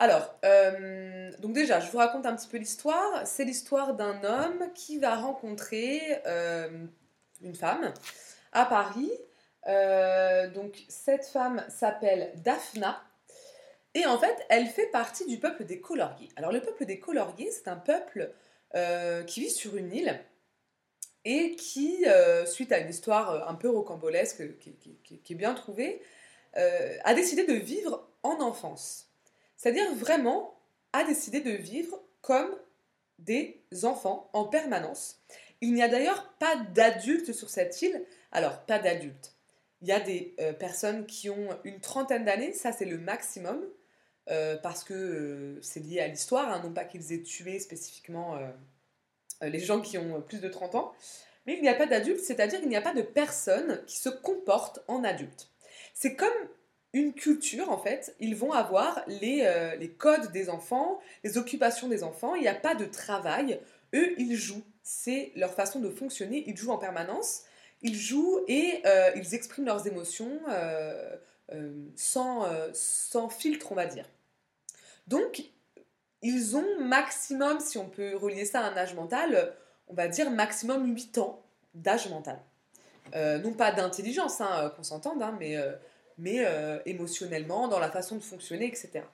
Alors, 0.01 0.37
euh, 0.45 1.31
donc 1.39 1.53
déjà, 1.53 1.79
je 1.79 1.89
vous 1.93 1.99
raconte 1.99 2.27
un 2.27 2.35
petit 2.35 2.49
peu 2.49 2.57
l'histoire. 2.57 3.25
C'est 3.25 3.45
l'histoire 3.45 3.95
d'un 3.95 4.25
homme 4.25 4.69
qui 4.75 4.99
va 4.99 5.15
rencontrer 5.15 6.01
euh, 6.27 6.69
une 7.41 7.55
femme 7.55 7.95
à 8.53 8.67
Paris. 8.67 9.13
donc, 10.55 10.83
cette 10.89 11.27
femme 11.27 11.65
s'appelle 11.69 12.33
Daphna. 12.43 13.01
Et 13.95 14.07
en 14.07 14.19
fait, 14.19 14.45
elle 14.49 14.67
fait 14.67 14.89
partie 14.89 15.25
du 15.27 15.39
peuple 15.39 15.67
des 15.67 15.81
coloriers. 15.81 16.31
Alors 16.35 16.51
le 16.51 16.61
peuple 16.61 16.85
des 16.85 16.99
coloriers, 16.99 17.53
c'est 17.53 17.69
un 17.69 17.77
peuple 17.77 18.33
qui 19.29 19.41
vit 19.41 19.51
sur 19.51 19.77
une 19.77 19.93
île 19.93 20.21
et 21.25 21.57
qui, 21.57 22.05
suite 22.47 22.73
à 22.73 22.79
une 22.79 22.91
histoire 22.91 23.49
un 23.49 23.55
peu 23.55 23.71
rocambolesque, 23.71 24.59
qui, 24.59 25.33
est 25.33 25.35
bien 25.35 25.55
trouvée, 25.55 26.03
a 26.55 27.15
décidé 27.15 27.45
de 27.45 27.55
vivre 27.55 28.07
en 28.23 28.41
enfance. 28.41 29.11
C'est-à-dire 29.57 29.95
vraiment 29.95 30.55
a 30.93 31.05
décidé 31.05 31.41
de 31.41 31.51
vivre 31.51 32.01
comme 32.21 32.55
des 33.19 33.61
enfants 33.83 34.31
en 34.33 34.45
permanence. 34.45 35.21
Il 35.61 35.75
n'y 35.75 35.83
a 35.83 35.89
d'ailleurs 35.89 36.35
pas 36.39 36.57
d'adultes 36.57 37.33
sur 37.33 37.51
cette 37.51 37.81
île. 37.83 38.05
Alors, 38.33 38.61
pas 38.67 38.79
d'adultes. 38.79 39.35
Il 39.83 39.89
y 39.89 39.93
a 39.93 40.01
des 40.01 40.35
euh, 40.41 40.53
personnes 40.53 41.07
qui 41.07 41.31
ont 41.31 41.49
une 41.65 41.81
trentaine 41.81 42.25
d'années, 42.25 42.53
ça 42.53 42.73
c'est 42.73 42.85
le 42.85 42.99
maximum, 42.99 43.63
euh, 44.31 44.57
parce 44.57 44.83
que 44.85 44.95
euh, 44.95 45.59
c'est 45.63 45.81
lié 45.81 46.01
à 46.01 46.09
l'histoire, 46.09 46.51
hein, 46.51 46.61
non 46.63 46.73
pas 46.73 46.85
qu'ils 46.85 47.13
aient 47.13 47.23
tué 47.23 47.59
spécifiquement 47.59 48.39
les 49.43 49.61
gens 49.61 49.81
qui 49.81 49.99
ont 49.99 50.23
plus 50.23 50.41
de 50.41 50.49
30 50.49 50.75
ans, 50.75 50.93
mais 51.47 51.55
il 51.57 51.63
n'y 51.63 51.69
a 51.69 51.75
pas 51.75 51.87
d'adultes, 51.87 52.21
c'est-à-dire 52.21 52.61
qu'il 52.61 52.69
n'y 52.69 52.77
a 52.77 52.83
pas 52.83 52.95
de 52.95 53.03
personnes 53.03 53.83
qui 53.87 53.99
se 53.99 54.09
comportent 54.09 54.81
en 54.89 55.05
adultes. 55.05 55.51
C'est 55.93 56.15
comme 56.15 56.33
une 56.93 57.13
culture, 57.13 57.71
en 57.71 57.79
fait, 57.79 58.15
ils 58.21 58.37
vont 58.37 58.53
avoir 58.53 59.03
les, 59.09 59.43
euh, 59.43 59.75
les, 59.77 59.91
codes 59.91 60.31
des 60.33 60.49
enfants, 60.49 61.01
les 61.25 61.37
occupations 61.37 61.89
des 61.89 62.05
enfants, 62.05 62.35
il 62.37 62.43
n'y 62.43 62.49
a 62.49 62.55
pas 62.55 62.75
de 62.75 62.85
travail, 62.85 63.61
eux, 63.95 64.15
ils 64.17 64.37
jouent, 64.37 64.65
c'est 64.83 65.33
leur 65.35 65.53
façon 65.55 65.81
de 65.81 65.91
fonctionner, 65.91 66.45
ils 66.47 66.57
jouent 66.57 66.71
en 66.71 66.79
permanence, 66.79 67.43
ils 67.83 67.97
jouent 67.97 68.41
et 68.47 68.81
euh, 68.87 69.11
ils 69.17 69.35
expriment 69.35 69.67
leurs 69.67 69.87
émotions 69.87 70.41
euh, 70.49 71.17
sans, 71.97 72.47
sans 72.73 73.29
filtre, 73.29 73.73
on 73.73 73.75
va 73.75 73.87
dire. 73.87 74.09
Donc, 75.09 75.43
ils 76.25 76.57
ont 76.57 76.81
maximum, 76.81 77.61
si 77.61 77.79
on 77.79 77.89
peut 77.89 78.17
relier 78.17 78.45
ça 78.45 78.61
à 78.61 78.71
un 78.71 78.77
âge 78.77 78.95
mental, 78.95 79.55
on 79.87 79.95
va 79.95 80.09
dire 80.09 80.31
maximum 80.31 80.93
8 80.95 81.19
ans 81.19 81.43
d'âge 81.75 82.09
mental. 82.09 82.41
non 83.15 83.53
pas 83.53 83.71
d'intelligence, 83.71 84.41
hein, 84.41 84.73
qu'on 84.77 84.83
s'entende, 84.83 85.23
hein, 85.23 85.37
mais 85.39 85.57
mais 86.19 86.45
euh, 86.45 86.79
émotionnellement, 86.87 87.69
dans 87.69 87.79
la 87.79 87.91
façon 87.91 88.17
de 88.17 88.23
fonctionner, 88.23 88.67
etc. 88.67 89.05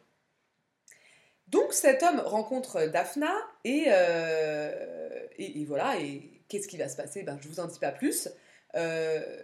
Donc 1.49 1.73
cet 1.73 2.03
homme 2.03 2.21
rencontre 2.21 2.87
Daphna 2.87 3.33
et, 3.65 3.87
euh, 3.89 5.27
et, 5.37 5.65
voilà, 5.65 5.99
et 5.99 6.45
qu'est-ce 6.49 6.69
qui 6.69 6.77
va 6.77 6.89
se 6.89 6.97
passer? 6.97 7.23
Ben, 7.23 7.39
Je 7.41 7.49
ne 7.49 7.53
vous 7.53 7.61
en 7.61 7.67
dis 7.67 7.79
pas 7.79 7.93
plus. 7.93 8.29
Euh, 8.77 9.43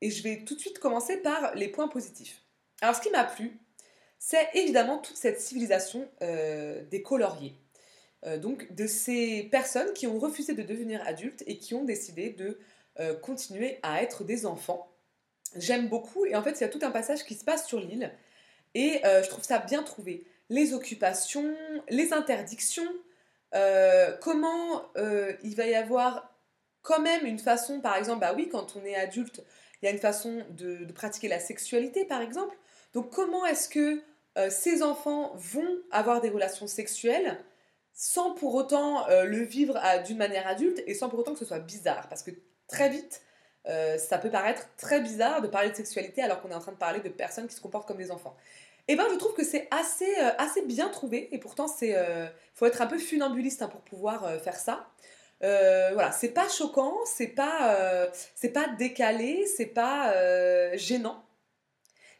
et 0.00 0.10
je 0.10 0.22
vais 0.22 0.44
tout 0.44 0.54
de 0.54 0.60
suite 0.60 0.78
commencer 0.78 1.16
par 1.18 1.54
les 1.54 1.68
points 1.68 1.88
positifs. 1.88 2.42
Alors 2.80 2.96
ce 2.96 3.00
qui 3.00 3.10
m'a 3.10 3.24
plu, 3.24 3.58
c'est 4.24 4.48
évidemment 4.54 4.98
toute 4.98 5.16
cette 5.16 5.40
civilisation 5.40 6.08
des 6.20 7.02
coloriers. 7.02 7.56
donc 8.38 8.72
de 8.72 8.86
ces 8.86 9.48
personnes 9.50 9.92
qui 9.94 10.06
ont 10.06 10.18
refusé 10.20 10.54
de 10.54 10.62
devenir 10.62 11.02
adultes 11.06 11.42
et 11.48 11.58
qui 11.58 11.74
ont 11.74 11.84
décidé 11.84 12.30
de 12.30 12.58
continuer 13.20 13.80
à 13.82 14.00
être 14.00 14.22
des 14.22 14.46
enfants 14.46 14.92
j'aime 15.56 15.88
beaucoup. 15.88 16.24
Et 16.26 16.36
en 16.36 16.42
fait, 16.42 16.52
il 16.52 16.60
y 16.60 16.64
a 16.64 16.68
tout 16.68 16.80
un 16.82 16.90
passage 16.90 17.24
qui 17.24 17.34
se 17.34 17.44
passe 17.44 17.66
sur 17.66 17.80
l'île. 17.80 18.12
Et 18.74 19.04
euh, 19.04 19.22
je 19.22 19.28
trouve 19.28 19.44
ça 19.44 19.58
bien 19.58 19.82
trouvé. 19.82 20.24
Les 20.48 20.74
occupations, 20.74 21.54
les 21.88 22.12
interdictions, 22.12 22.88
euh, 23.54 24.16
comment 24.20 24.90
euh, 24.96 25.32
il 25.42 25.56
va 25.56 25.66
y 25.66 25.74
avoir 25.74 26.34
quand 26.82 27.00
même 27.00 27.26
une 27.26 27.38
façon, 27.38 27.80
par 27.80 27.96
exemple, 27.96 28.20
bah 28.20 28.32
oui, 28.34 28.48
quand 28.50 28.76
on 28.76 28.84
est 28.84 28.96
adulte, 28.96 29.42
il 29.80 29.86
y 29.86 29.88
a 29.88 29.92
une 29.92 29.98
façon 29.98 30.44
de, 30.50 30.90
pratiquer 30.92 31.28
la 31.28 31.38
sexualité, 31.38 32.04
par 32.04 32.20
exemple. 32.20 32.56
Donc 32.92 33.10
comment 33.10 33.46
est-ce 33.46 33.68
que 33.68 34.02
ces 34.48 34.82
enfants 34.82 35.32
vont 35.36 35.76
avoir 35.90 36.20
des 36.20 36.30
relations 36.30 36.66
sexuelles 36.66 37.38
sans 37.92 38.32
pour 38.32 38.54
autant 38.54 39.06
le 39.08 39.42
vivre 39.42 39.78
d'une 40.06 40.16
manière 40.16 40.46
adulte 40.46 40.82
et 40.86 40.94
sans 40.94 41.08
pour 41.08 41.18
autant 41.18 41.32
que 41.32 41.38
ce 41.38 41.44
soit 41.44 41.58
bizarre 41.58 42.08
Parce 42.08 42.22
que 42.22 42.30
très 42.66 42.88
vite, 42.88 43.22
euh, 43.68 43.96
ça 43.96 44.18
peut 44.18 44.30
paraître 44.30 44.68
très 44.76 45.00
bizarre 45.00 45.40
de 45.40 45.46
parler 45.46 45.70
de 45.70 45.76
sexualité 45.76 46.22
alors 46.22 46.40
qu'on 46.40 46.50
est 46.50 46.54
en 46.54 46.60
train 46.60 46.72
de 46.72 46.76
parler 46.76 47.00
de 47.00 47.08
personnes 47.08 47.46
qui 47.46 47.54
se 47.54 47.60
comportent 47.60 47.86
comme 47.86 47.98
des 47.98 48.10
enfants. 48.10 48.36
Et 48.88 48.94
eh 48.94 48.96
ben 48.96 49.06
je 49.12 49.16
trouve 49.16 49.34
que 49.34 49.44
c'est 49.44 49.68
assez, 49.70 50.12
euh, 50.18 50.30
assez 50.38 50.62
bien 50.62 50.88
trouvé 50.88 51.32
et 51.32 51.38
pourtant 51.38 51.68
c'est 51.68 51.94
euh, 51.96 52.26
faut 52.54 52.66
être 52.66 52.82
un 52.82 52.88
peu 52.88 52.98
funambuliste 52.98 53.62
hein, 53.62 53.68
pour 53.68 53.82
pouvoir 53.82 54.28
faire 54.42 54.56
ça. 54.56 54.88
voilà, 55.40 56.10
c'est 56.10 56.30
pas 56.30 56.48
choquant, 56.48 56.96
c'est 57.04 57.28
pas 57.28 58.10
c'est 58.34 58.50
pas 58.50 58.66
décalé, 58.76 59.46
c'est 59.46 59.66
pas 59.66 60.12
gênant. 60.76 61.22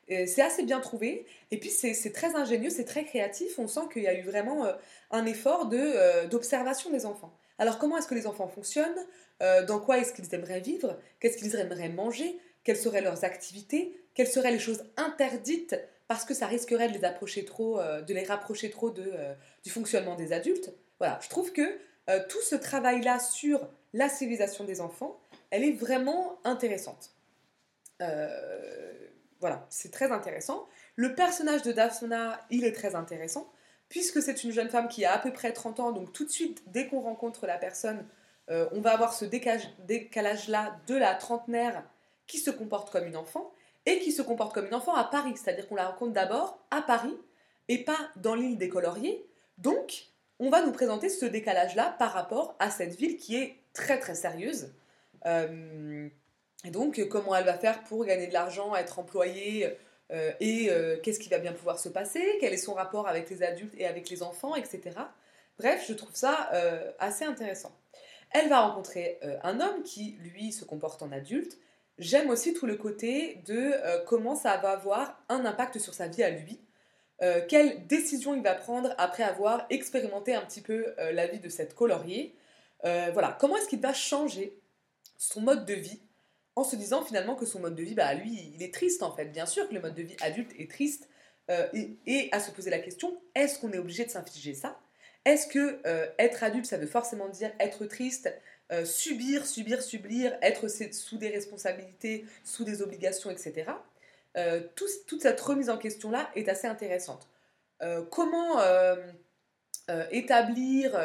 C'est 0.09 0.43
assez 0.43 0.65
bien 0.65 0.81
trouvé 0.81 1.27
et 1.51 1.59
puis 1.59 1.71
c'est 1.71 2.13
très 2.13 2.35
ingénieux, 2.35 2.71
c'est 2.71 2.85
très 2.85 3.05
créatif. 3.05 3.59
On 3.59 3.69
sent 3.69 3.83
qu'il 3.93 4.03
y 4.03 4.09
a 4.09 4.15
eu 4.15 4.23
vraiment 4.23 4.67
un 5.11 5.27
effort 5.27 5.67
d'observation 6.31 6.91
des 6.91 7.07
enfants. 7.07 7.33
Alors 7.59 7.79
comment 7.79 7.97
est-ce 7.97 8.09
que 8.09 8.15
les 8.15 8.27
enfants 8.27 8.49
fonctionnent? 8.49 9.07
Euh, 9.43 9.65
dans 9.65 9.81
quoi 9.81 9.99
est-ce 9.99 10.13
qu'ils 10.13 10.33
aimeraient 10.35 10.61
vivre, 10.61 10.99
qu'est-ce 11.19 11.37
qu'ils 11.37 11.57
aimeraient 11.57 11.89
manger, 11.89 12.39
quelles 12.65 12.77
seraient 12.77 13.01
leurs 13.01 13.25
activités, 13.25 13.97
quelles 14.15 14.29
seraient 14.29 14.53
les 14.53 14.59
choses 14.59 14.85
interdites? 14.97 15.77
Parce 16.07 16.25
que 16.25 16.35
ça 16.35 16.47
risquerait 16.47 16.89
de 16.89 16.99
les 16.99 17.05
approcher 17.05 17.45
trop, 17.45 17.81
euh, 17.81 18.03
de 18.03 18.15
les 18.15 18.25
rapprocher 18.25 18.71
trop 18.71 18.95
euh, 18.99 19.35
du 19.65 19.71
fonctionnement 19.71 20.15
des 20.15 20.33
adultes. 20.33 20.73
Voilà, 20.99 21.19
je 21.23 21.29
trouve 21.29 21.53
que 21.53 21.79
tout 22.29 22.41
ce 22.43 22.57
travail-là 22.57 23.21
sur 23.21 23.69
la 23.93 24.09
civilisation 24.09 24.65
des 24.65 24.81
enfants, 24.81 25.21
elle 25.51 25.63
est 25.63 25.73
vraiment 25.73 26.39
intéressante. 26.45 27.13
Voilà, 29.43 29.67
c'est 29.71 29.91
très 29.91 30.13
intéressant. 30.13 30.69
Le 30.95 31.17
personnage 31.17 31.63
de 31.63 31.73
Daphna, 31.73 32.41
il 32.51 32.65
est 32.65 32.71
très 32.71 32.95
intéressant, 32.95 33.53
puisque 33.89 34.23
c'est 34.23 34.45
une 34.45 34.53
jeune 34.53 34.69
femme 34.69 34.87
qui 34.87 35.05
a 35.05 35.13
à 35.13 35.19
peu 35.19 35.33
près 35.33 35.53
30 35.53 35.81
ans, 35.81 35.91
donc 35.91 36.13
tout 36.13 36.25
de 36.25 36.31
suite, 36.31 36.63
dès 36.69 36.87
qu'on 36.87 37.01
rencontre 37.01 37.49
la 37.49 37.59
personne, 37.59 38.07
euh, 38.51 38.69
on 38.71 38.81
va 38.81 38.93
avoir 38.93 39.13
ce 39.13 39.25
décalage-là 39.25 40.77
de 40.87 40.95
la 40.95 41.17
trentenaire 41.17 41.83
qui 42.29 42.39
se 42.39 42.53
comporte 42.53 42.91
comme 42.91 43.05
une 43.05 43.17
enfant 43.17 43.53
et 43.85 43.99
qui 43.99 44.13
se 44.13 44.23
comporte 44.23 44.55
comme 44.55 44.67
une 44.67 44.75
enfant 44.75 44.95
à 44.95 45.03
Paris. 45.03 45.35
C'est-à-dire 45.35 45.69
qu'on 45.69 45.75
la 45.75 45.89
rencontre 45.89 46.13
d'abord 46.13 46.65
à 46.71 46.81
Paris 46.81 47.19
et 47.67 47.79
pas 47.79 47.99
dans 48.15 48.37
l'île 48.37 48.59
des 48.59 48.69
coloriers. 48.69 49.27
Donc, 49.59 50.05
on 50.39 50.51
va 50.51 50.65
nous 50.65 50.73
présenter 50.73 51.09
ce 51.09 51.27
décalage-là 51.27 51.97
par 51.99 52.13
rapport 52.13 52.55
à 52.61 52.71
cette 52.71 52.95
ville 52.95 53.17
qui 53.17 53.35
est 53.35 53.57
très 53.73 53.99
très 53.99 54.15
sérieuse. 54.15 54.73
Euh, 55.27 56.09
et 56.65 56.71
donc, 56.71 57.01
comment 57.09 57.35
elle 57.35 57.45
va 57.45 57.59
faire 57.59 57.83
pour 57.85 58.05
gagner 58.05 58.27
de 58.27 58.33
l'argent, 58.33 58.75
être 58.77 58.99
employée 58.99 59.77
euh, 60.11 60.33
et 60.41 60.69
qu'est-ce 61.03 61.19
qui 61.19 61.29
va 61.29 61.39
bien 61.39 61.53
pouvoir 61.53 61.79
se 61.79 61.89
passer, 61.89 62.23
quel 62.41 62.53
est 62.53 62.59
son 62.59 62.75
rapport 62.75 63.09
avec 63.09 63.29
les 63.31 63.43
adultes 63.43 63.75
et 63.79 63.87
avec 63.87 64.09
les 64.11 64.23
enfants, 64.23 64.55
etc. 64.55 64.91
Bref, 65.59 65.85
je 65.89 65.95
trouve 65.95 66.15
ça 66.15 66.51
assez 66.99 67.25
intéressant. 67.25 67.73
Elle 68.33 68.49
va 68.49 68.61
rencontrer 68.61 69.19
euh, 69.23 69.37
un 69.43 69.61
homme 69.61 69.83
qui, 69.83 70.17
lui, 70.21 70.53
se 70.53 70.65
comporte 70.65 71.03
en 71.03 71.13
adulte. 71.13 71.59
J'aime 71.99 72.31
aussi 72.31 72.55
tout 72.55 72.67
le 72.67 72.77
côté 72.77 73.43
de 73.47 73.73
euh, 73.75 74.03
comment 74.07 74.35
ça 74.35 74.57
va 74.57 74.71
avoir 74.71 75.23
un 75.29 75.45
impact 75.45 75.79
sur 75.79 75.93
sa 75.93 76.09
vie 76.09 76.23
à 76.23 76.31
lui. 76.31 76.61
Euh, 77.21 77.43
quelle 77.47 77.87
décision 77.87 78.35
il 78.35 78.43
va 78.43 78.55
prendre 78.55 78.95
après 78.97 79.23
avoir 79.23 79.67
expérimenté 79.69 80.35
un 80.35 80.41
petit 80.41 80.63
peu 80.63 80.95
la 81.13 81.27
vie 81.27 81.39
de 81.39 81.49
cette 81.49 81.75
colorier. 81.75 82.35
voilà, 82.83 83.37
comment 83.39 83.57
est-ce 83.57 83.69
qu'il 83.69 83.81
va 83.81 83.93
changer 83.93 84.59
son 85.19 85.41
mode 85.43 85.67
de 85.67 85.75
vie 85.75 86.01
en 86.57 86.65
se 86.65 86.77
disant 86.77 87.03
finalement 87.05 87.35
que 87.35 87.47
son 87.47 87.61
mode 87.61 87.75
de 87.75 87.83
vie, 87.83 87.95
bah, 87.95 88.13
lui, 88.15 88.53
il 88.55 88.63
est 88.63 88.73
triste 88.73 89.03
en 89.03 89.15
fait. 89.15 89.27
Bien 89.27 89.47
sûr 89.47 89.69
que 89.69 89.75
le 89.75 89.81
mode 89.81 89.95
de 89.95 90.03
vie 90.03 90.17
adulte 90.21 90.53
est 90.59 90.71
triste. 90.71 91.09
et 91.49 92.29
à 92.33 92.41
se 92.41 92.51
poser 92.51 92.71
la 92.71 92.79
question, 92.79 93.21
est-ce 93.35 93.59
qu'on 93.59 93.73
est 93.73 93.79
obligé 93.79 94.05
de 94.05 94.11
s'infliger 94.11 94.55
ça? 94.55 94.79
Est-ce 95.25 95.47
que 95.47 95.81
euh, 95.87 96.07
être 96.19 96.43
adulte, 96.43 96.67
ça 96.67 96.79
veut 96.79 96.87
forcément 96.87 97.29
dire 97.29 97.53
être 97.61 97.87
triste, 97.87 98.33
euh, 98.73 98.85
subir, 98.85 99.47
subir, 99.47 99.83
subir, 99.83 100.37
être 100.43 100.67
sous 100.69 101.17
des 101.17 101.29
responsabilités, 101.29 102.27
sous 102.45 102.65
des 102.65 102.83
obligations, 102.83 103.31
etc. 103.31 103.71
Euh, 104.37 104.63
toute 104.75 105.21
cette 105.21 105.41
remise 105.41 105.71
en 105.71 105.79
question-là 105.79 106.31
est 106.35 106.49
assez 106.49 106.67
intéressante. 106.67 107.29
comment 108.11 108.61
établir 110.11 110.97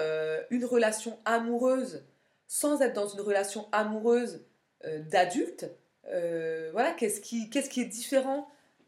une 0.50 0.66
relation 0.66 1.20
amoureuse 1.26 2.06
sans 2.48 2.82
être 2.82 2.94
dans 2.94 3.08
une 3.08 3.22
relation 3.22 3.68
amoureuse 3.72 4.46
d'adulte 4.84 5.66
Voilà, 6.04 6.94
qu'est-ce 6.98 7.22
qui, 7.22 7.50
qu'est-ce 7.50 7.70
qui 7.70 7.82
est 7.82 7.86
différent 7.86 8.48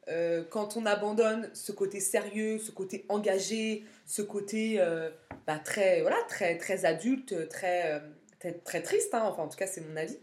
euh, 0.09 0.43
quand 0.49 0.75
on 0.75 0.85
abandonne 0.85 1.49
ce 1.53 1.71
côté 1.71 1.99
sérieux, 1.99 2.57
ce 2.57 2.71
côté 2.71 3.05
engagé, 3.09 3.85
ce 4.07 4.21
côté 4.21 4.79
euh, 4.79 5.09
bah, 5.45 5.59
très, 5.59 6.01
voilà, 6.01 6.17
très, 6.27 6.57
très 6.57 6.85
adulte, 6.85 7.47
très, 7.49 7.93
euh, 7.93 8.51
très, 8.63 8.81
triste, 8.81 9.13
hein, 9.13 9.23
enfin 9.25 9.43
en 9.43 9.47
tout 9.47 9.57
cas 9.57 9.67
c'est 9.67 9.81
mon 9.81 9.95
avis, 9.95 10.17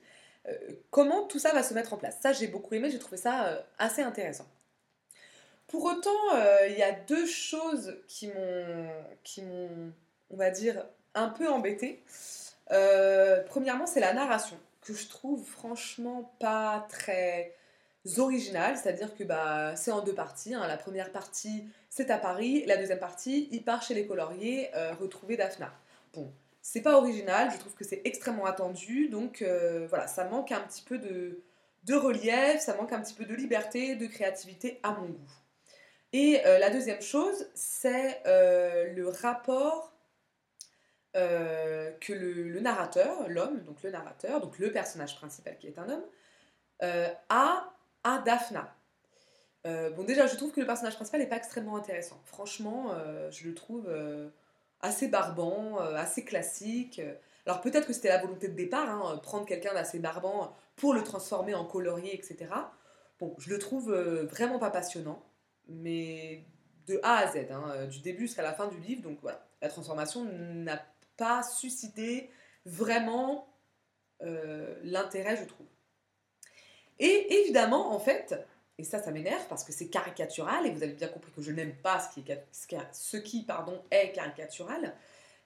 comment 0.90 1.26
tout 1.26 1.38
ça 1.40 1.52
va 1.52 1.62
se 1.62 1.74
mettre 1.74 1.92
en 1.92 1.96
place? 1.96 2.18
Ça 2.20 2.32
j'ai 2.32 2.46
beaucoup 2.46 2.74
aimé, 2.74 2.90
j'ai 2.90 2.98
trouvé 2.98 3.16
ça 3.16 3.64
assez 3.78 4.02
intéressant. 4.02 4.46
Pour 5.66 5.84
autant, 5.84 6.10
il 6.68 6.78
y 6.78 6.82
a 6.82 6.92
deux 6.92 7.26
choses 7.26 7.96
qui 8.06 8.28
m'ont, 8.28 8.88
qui 9.24 9.42
m'ont, 9.42 9.92
on 10.30 10.36
va 10.36 10.50
dire, 10.50 10.86
un 11.14 11.28
peu 11.28 11.48
embêté. 11.48 12.02
premièrement, 13.48 13.86
c'est 13.86 14.00
la 14.00 14.14
narration, 14.14 14.56
que 14.86 14.94
je 14.94 15.08
trouve 15.08 15.44
franchement 15.44 16.34
pas 16.38 16.86
très 16.88 17.54
originales, 18.18 18.76
c'est-à-dire 18.76 19.16
que 19.16 19.24
bah, 19.24 19.74
c'est 19.74 19.90
en 19.90 20.00
deux 20.00 20.14
parties. 20.14 20.54
Hein. 20.54 20.66
La 20.68 20.76
première 20.76 21.10
partie, 21.10 21.64
c'est 21.90 22.10
à 22.10 22.18
Paris. 22.18 22.64
La 22.66 22.76
deuxième 22.76 23.00
partie, 23.00 23.48
il 23.50 23.64
part 23.64 23.82
chez 23.82 23.94
les 23.94 24.06
coloriers 24.06 24.70
retrouver 25.00 25.36
Daphna. 25.36 25.72
Bon, 26.14 26.32
c'est 26.62 26.82
pas 26.82 26.96
original, 26.96 27.50
je 27.52 27.58
trouve 27.58 27.74
que 27.74 27.84
c'est 27.84 28.02
extrêmement 28.04 28.46
attendu, 28.46 29.08
donc 29.08 29.42
voilà, 29.88 30.06
ça 30.06 30.24
manque 30.24 30.52
un 30.52 30.60
petit 30.60 30.82
peu 30.82 30.98
de, 30.98 31.42
de 31.86 31.94
relief, 31.94 32.60
ça 32.60 32.76
manque 32.76 32.92
un 32.92 33.00
petit 33.00 33.14
peu 33.14 33.24
de 33.24 33.34
liberté, 33.34 33.96
de 33.96 34.06
créativité 34.06 34.78
à 34.82 34.92
mon 34.92 35.06
goût. 35.06 35.30
Et 36.12 36.40
euh, 36.46 36.58
la 36.58 36.70
deuxième 36.70 37.02
chose, 37.02 37.46
c'est 37.54 38.22
euh, 38.26 38.92
le 38.94 39.08
rapport 39.08 39.92
euh, 41.16 41.90
que 42.00 42.12
le, 42.12 42.60
narrateur, 42.60 43.28
l'homme, 43.28 43.62
donc 43.64 43.82
le 43.82 43.90
narrateur, 43.90 44.40
donc 44.40 44.58
le 44.58 44.70
personnage 44.70 45.16
principal 45.16 45.58
qui 45.58 45.66
est 45.66 45.78
un 45.78 45.88
homme, 45.88 46.04
a 47.28 47.72
à 48.04 48.18
Daphna. 48.18 48.74
bon, 49.64 50.04
déjà, 50.04 50.26
je 50.26 50.36
trouve 50.36 50.52
que 50.52 50.60
le 50.60 50.66
personnage 50.66 50.94
principal 50.94 51.20
n'est 51.20 51.28
pas 51.28 51.36
extrêmement 51.36 51.76
intéressant. 51.76 52.20
Franchement, 52.24 52.94
je 53.30 53.48
le 53.48 53.54
trouve 53.54 53.90
assez 54.80 55.08
barbant, 55.08 55.78
assez 55.78 56.24
classique. 56.24 57.00
Alors 57.46 57.62
peut-être 57.62 57.86
que 57.86 57.92
c'était 57.92 58.08
la 58.08 58.18
volonté 58.18 58.48
de 58.48 58.54
départ, 58.54 58.88
hein, 58.90 59.18
prendre 59.22 59.46
quelqu'un 59.46 59.72
d'assez 59.72 59.98
barbant 59.98 60.54
pour 60.76 60.92
le 60.92 61.02
transformer 61.02 61.54
en 61.54 61.64
colorier, 61.64 62.14
etc. 62.14 62.50
Bon, 63.18 63.34
je 63.38 63.48
le 63.48 63.58
trouve 63.58 63.92
vraiment 63.94 64.58
pas 64.58 64.70
passionnant 64.70 65.22
mais 65.68 66.44
de 66.86 67.00
A 67.02 67.18
à 67.18 67.26
Z, 67.26 67.50
hein, 67.50 67.64
euh, 67.70 67.86
du 67.86 68.00
début 68.00 68.26
jusqu'à 68.26 68.42
la 68.42 68.52
fin 68.52 68.68
du 68.68 68.78
livre. 68.78 69.02
Donc 69.02 69.18
voilà, 69.20 69.46
la 69.60 69.68
transformation 69.68 70.24
n'a 70.24 70.80
pas 71.16 71.42
suscité 71.42 72.30
vraiment 72.64 73.48
euh, 74.22 74.78
l'intérêt, 74.82 75.36
je 75.36 75.44
trouve. 75.44 75.66
Et 76.98 77.40
évidemment, 77.40 77.92
en 77.94 77.98
fait, 77.98 78.34
et 78.78 78.84
ça, 78.84 79.02
ça 79.02 79.10
m'énerve 79.10 79.46
parce 79.48 79.64
que 79.64 79.72
c'est 79.72 79.88
caricatural, 79.88 80.66
et 80.66 80.70
vous 80.70 80.82
avez 80.82 80.92
bien 80.92 81.08
compris 81.08 81.32
que 81.32 81.42
je 81.42 81.52
n'aime 81.52 81.74
pas 81.76 82.00
ce 82.00 82.14
qui, 82.14 82.30
est, 82.30 82.46
ce 82.92 83.16
qui 83.16 83.44
pardon, 83.44 83.82
est 83.90 84.12
caricatural. 84.12 84.94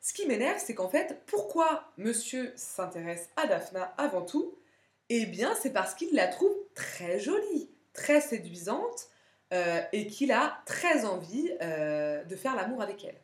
Ce 0.01 0.13
qui 0.13 0.27
m'énerve, 0.27 0.59
c'est 0.59 0.75
qu'en 0.75 0.89
fait, 0.89 1.23
pourquoi 1.27 1.93
monsieur 1.99 2.53
s'intéresse 2.57 3.29
à 3.37 3.47
Daphna 3.47 3.95
avant 3.99 4.23
tout? 4.23 4.59
Eh 5.09 5.27
bien, 5.27 5.55
c'est 5.55 5.73
parce 5.73 5.95
qu'il 5.95 6.15
la 6.15 6.29
trouve 6.29 6.55
très 6.75 7.19
jolie, 7.19 7.71
très 7.93 8.21
séduisante, 8.21 9.09
euh, 9.53 9.83
et 9.93 10.07
qu'il 10.07 10.31
a 10.31 10.63
très 10.65 11.05
envie 11.05 11.53
euh, 11.61 12.23
de 12.25 12.37
faire 12.37 12.55
l'amour 12.55 12.83
avec 12.83 13.05
elle. 13.05 13.21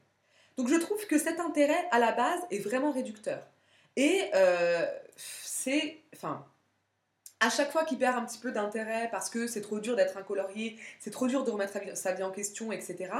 Donc 0.57 0.69
je 0.69 0.77
trouve 0.77 1.07
que 1.07 1.19
cet 1.19 1.40
intérêt 1.40 1.87
à 1.90 1.99
la 1.99 2.12
base 2.12 2.40
est 2.51 2.59
vraiment 2.59 2.92
réducteur. 2.92 3.47
Et 3.97 4.31
euh, 4.35 4.87
c'est, 5.16 5.99
enfin, 6.14 6.45
à 7.40 7.51
chaque 7.51 7.71
fois 7.71 7.85
qu'il 7.85 7.99
perd 7.99 8.16
un 8.16 8.25
petit 8.25 8.38
peu 8.38 8.53
d'intérêt 8.53 9.09
parce 9.11 9.31
que 9.31 9.47
c'est 9.47 9.61
trop 9.61 9.81
dur 9.81 9.97
d'être 9.97 10.16
un 10.16 10.23
colorier, 10.23 10.79
c'est 11.01 11.11
trop 11.11 11.27
dur 11.27 11.45
de 11.45 11.51
remettre 11.51 11.75
sa 11.97 12.12
vie 12.12 12.23
en 12.23 12.31
question, 12.31 12.73
etc. 12.73 13.11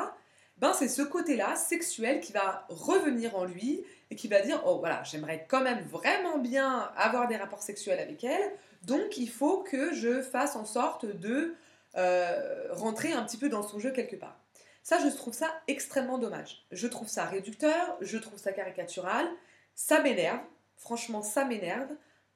Ben 0.59 0.73
c'est 0.73 0.89
ce 0.89 1.03
côté-là 1.03 1.55
sexuel 1.55 2.21
qui 2.21 2.33
va 2.33 2.67
revenir 2.71 3.37
en 3.37 3.45
lui 3.45 3.85
et 4.11 4.17
qui 4.17 4.27
va 4.27 4.41
dire 4.41 4.63
oh 4.65 4.79
voilà 4.79 5.03
j'aimerais 5.05 5.45
quand 5.49 5.61
même 5.61 5.85
vraiment 5.85 6.39
bien 6.39 6.91
avoir 6.97 7.29
des 7.29 7.37
rapports 7.37 7.63
sexuels 7.63 8.01
avec 8.01 8.25
elle, 8.25 8.53
donc 8.85 9.19
il 9.19 9.29
faut 9.29 9.59
que 9.59 9.93
je 9.93 10.23
fasse 10.23 10.57
en 10.57 10.65
sorte 10.65 11.05
de 11.05 11.55
euh, 11.97 12.69
rentrer 12.71 13.13
un 13.13 13.23
petit 13.25 13.37
peu 13.37 13.51
dans 13.51 13.63
son 13.63 13.79
jeu 13.79 13.91
quelque 13.91 14.17
part. 14.17 14.39
Ça, 14.87 15.01
je 15.01 15.09
trouve 15.09 15.35
ça 15.35 15.53
extrêmement 15.67 16.17
dommage. 16.17 16.65
Je 16.71 16.87
trouve 16.87 17.09
ça 17.09 17.25
réducteur, 17.25 17.97
je 18.01 18.19
trouve 18.19 18.39
ça 18.39 18.53
caricatural, 18.53 19.27
ça 19.75 20.01
m'énerve, 20.01 20.39
franchement, 20.77 21.23
ça 21.23 21.45
m'énerve. 21.45 21.91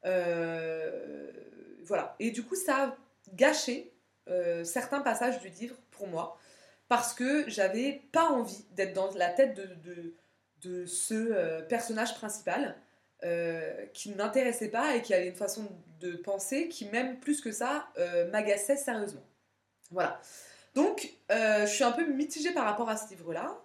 Euh, 0.04 1.30
voilà. 1.84 2.16
Et 2.18 2.32
du 2.32 2.42
coup, 2.42 2.56
ça 2.56 2.86
a 2.86 2.96
gâché 3.34 3.92
euh, 4.28 4.64
certains 4.64 5.00
passages 5.00 5.38
du 5.38 5.48
livre 5.48 5.76
pour 5.92 6.08
moi, 6.08 6.38
parce 6.88 7.14
que 7.14 7.48
j'avais 7.48 8.02
pas 8.10 8.24
envie 8.30 8.64
d'être 8.72 8.94
dans 8.94 9.12
la 9.14 9.28
tête 9.28 9.54
de, 9.54 10.16
de, 10.60 10.86
ce 10.86 11.60
personnage 11.68 12.16
principal. 12.16 12.74
qui 13.94 14.10
ne 14.10 14.16
m'intéressait 14.16 14.70
pas 14.70 14.96
et 14.96 15.02
qui 15.02 15.14
avait 15.14 15.28
une 15.28 15.36
façon 15.36 15.68
de 16.00 16.16
penser 16.16 16.68
qui, 16.68 16.86
même 16.86 17.20
plus 17.20 17.42
que 17.42 17.52
ça, 17.52 17.86
m'agaçait 18.32 18.76
sérieusement. 18.76 19.22
Voilà. 19.92 20.20
Donc, 20.74 21.12
euh, 21.30 21.66
je 21.66 21.72
suis 21.72 21.84
un 21.84 21.92
peu 21.92 22.06
mitigée 22.06 22.52
par 22.52 22.64
rapport 22.64 22.88
à 22.88 22.96
ce 22.96 23.08
livre-là. 23.10 23.58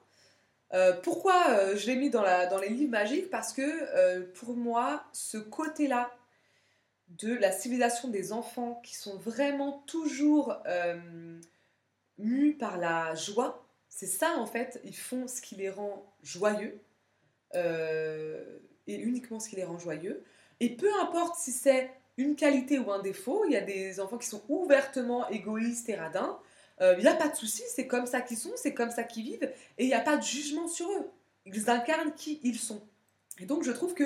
Euh, 0.73 0.93
pourquoi 1.03 1.49
euh, 1.49 1.77
je 1.77 1.85
l'ai 1.87 1.95
mis 1.95 2.09
dans, 2.09 2.23
les 2.59 2.69
livres 2.69 2.91
magiques? 2.91 3.29
Parce 3.29 3.53
que 3.53 4.21
pour 4.33 4.55
moi, 4.55 5.03
ce 5.13 5.37
côté-là 5.37 6.11
de 7.09 7.35
la 7.35 7.51
civilisation 7.51 8.09
des 8.09 8.33
enfants 8.33 8.81
qui 8.83 8.95
sont 8.95 9.17
vraiment 9.17 9.83
toujours 9.85 10.57
mus 12.17 12.53
par 12.55 12.77
la 12.77 13.13
joie, 13.13 13.63
c'est 13.89 14.07
ça 14.07 14.37
en 14.37 14.47
fait, 14.47 14.81
ils 14.83 14.95
font 14.95 15.27
ce 15.27 15.41
qui 15.41 15.55
les 15.55 15.69
rend 15.69 16.11
joyeux 16.23 16.79
et 17.53 18.95
uniquement 18.95 19.39
ce 19.39 19.49
qui 19.49 19.55
les 19.55 19.63
rend 19.63 19.77
joyeux. 19.77 20.23
Et 20.59 20.75
peu 20.75 20.89
importe 20.99 21.35
si 21.37 21.51
c'est 21.51 21.91
une 22.17 22.35
qualité 22.35 22.79
ou 22.79 22.91
un 22.91 23.01
défaut. 23.01 23.43
Il 23.45 23.51
y 23.51 23.57
a 23.57 23.61
des 23.61 23.99
enfants 23.99 24.17
qui 24.17 24.27
sont 24.27 24.41
ouvertement 24.49 25.27
égoïstes 25.29 25.89
et 25.89 25.95
radins. 25.95 26.39
Euh, 26.81 26.95
il 26.97 27.03
n'y 27.03 27.09
a 27.09 27.15
pas 27.15 27.29
de 27.29 27.35
souci, 27.35 27.63
c'est 27.67 27.87
comme 27.87 28.05
ça 28.05 28.21
qu'ils 28.21 28.37
sont, 28.37 28.51
c'est 28.55 28.73
comme 28.73 28.91
ça 28.91 29.03
qu'ils 29.03 29.23
vivent, 29.23 29.51
et 29.77 29.83
il 29.83 29.87
n'y 29.87 29.93
a 29.93 30.01
pas 30.01 30.17
de 30.17 30.23
jugement 30.23 30.67
sur 30.67 30.89
eux. 30.91 31.09
Ils 31.45 31.69
incarnent 31.69 32.13
qui 32.13 32.39
ils 32.43 32.59
sont. 32.59 32.81
Et 33.39 33.45
donc 33.45 33.63
je 33.63 33.71
trouve 33.71 33.93
que 33.93 34.03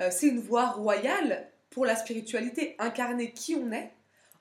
euh, 0.00 0.10
c'est 0.10 0.28
une 0.28 0.40
voie 0.40 0.66
royale 0.66 1.48
pour 1.70 1.86
la 1.86 1.96
spiritualité, 1.96 2.74
incarner 2.78 3.32
qui 3.32 3.54
on 3.54 3.72
est, 3.72 3.92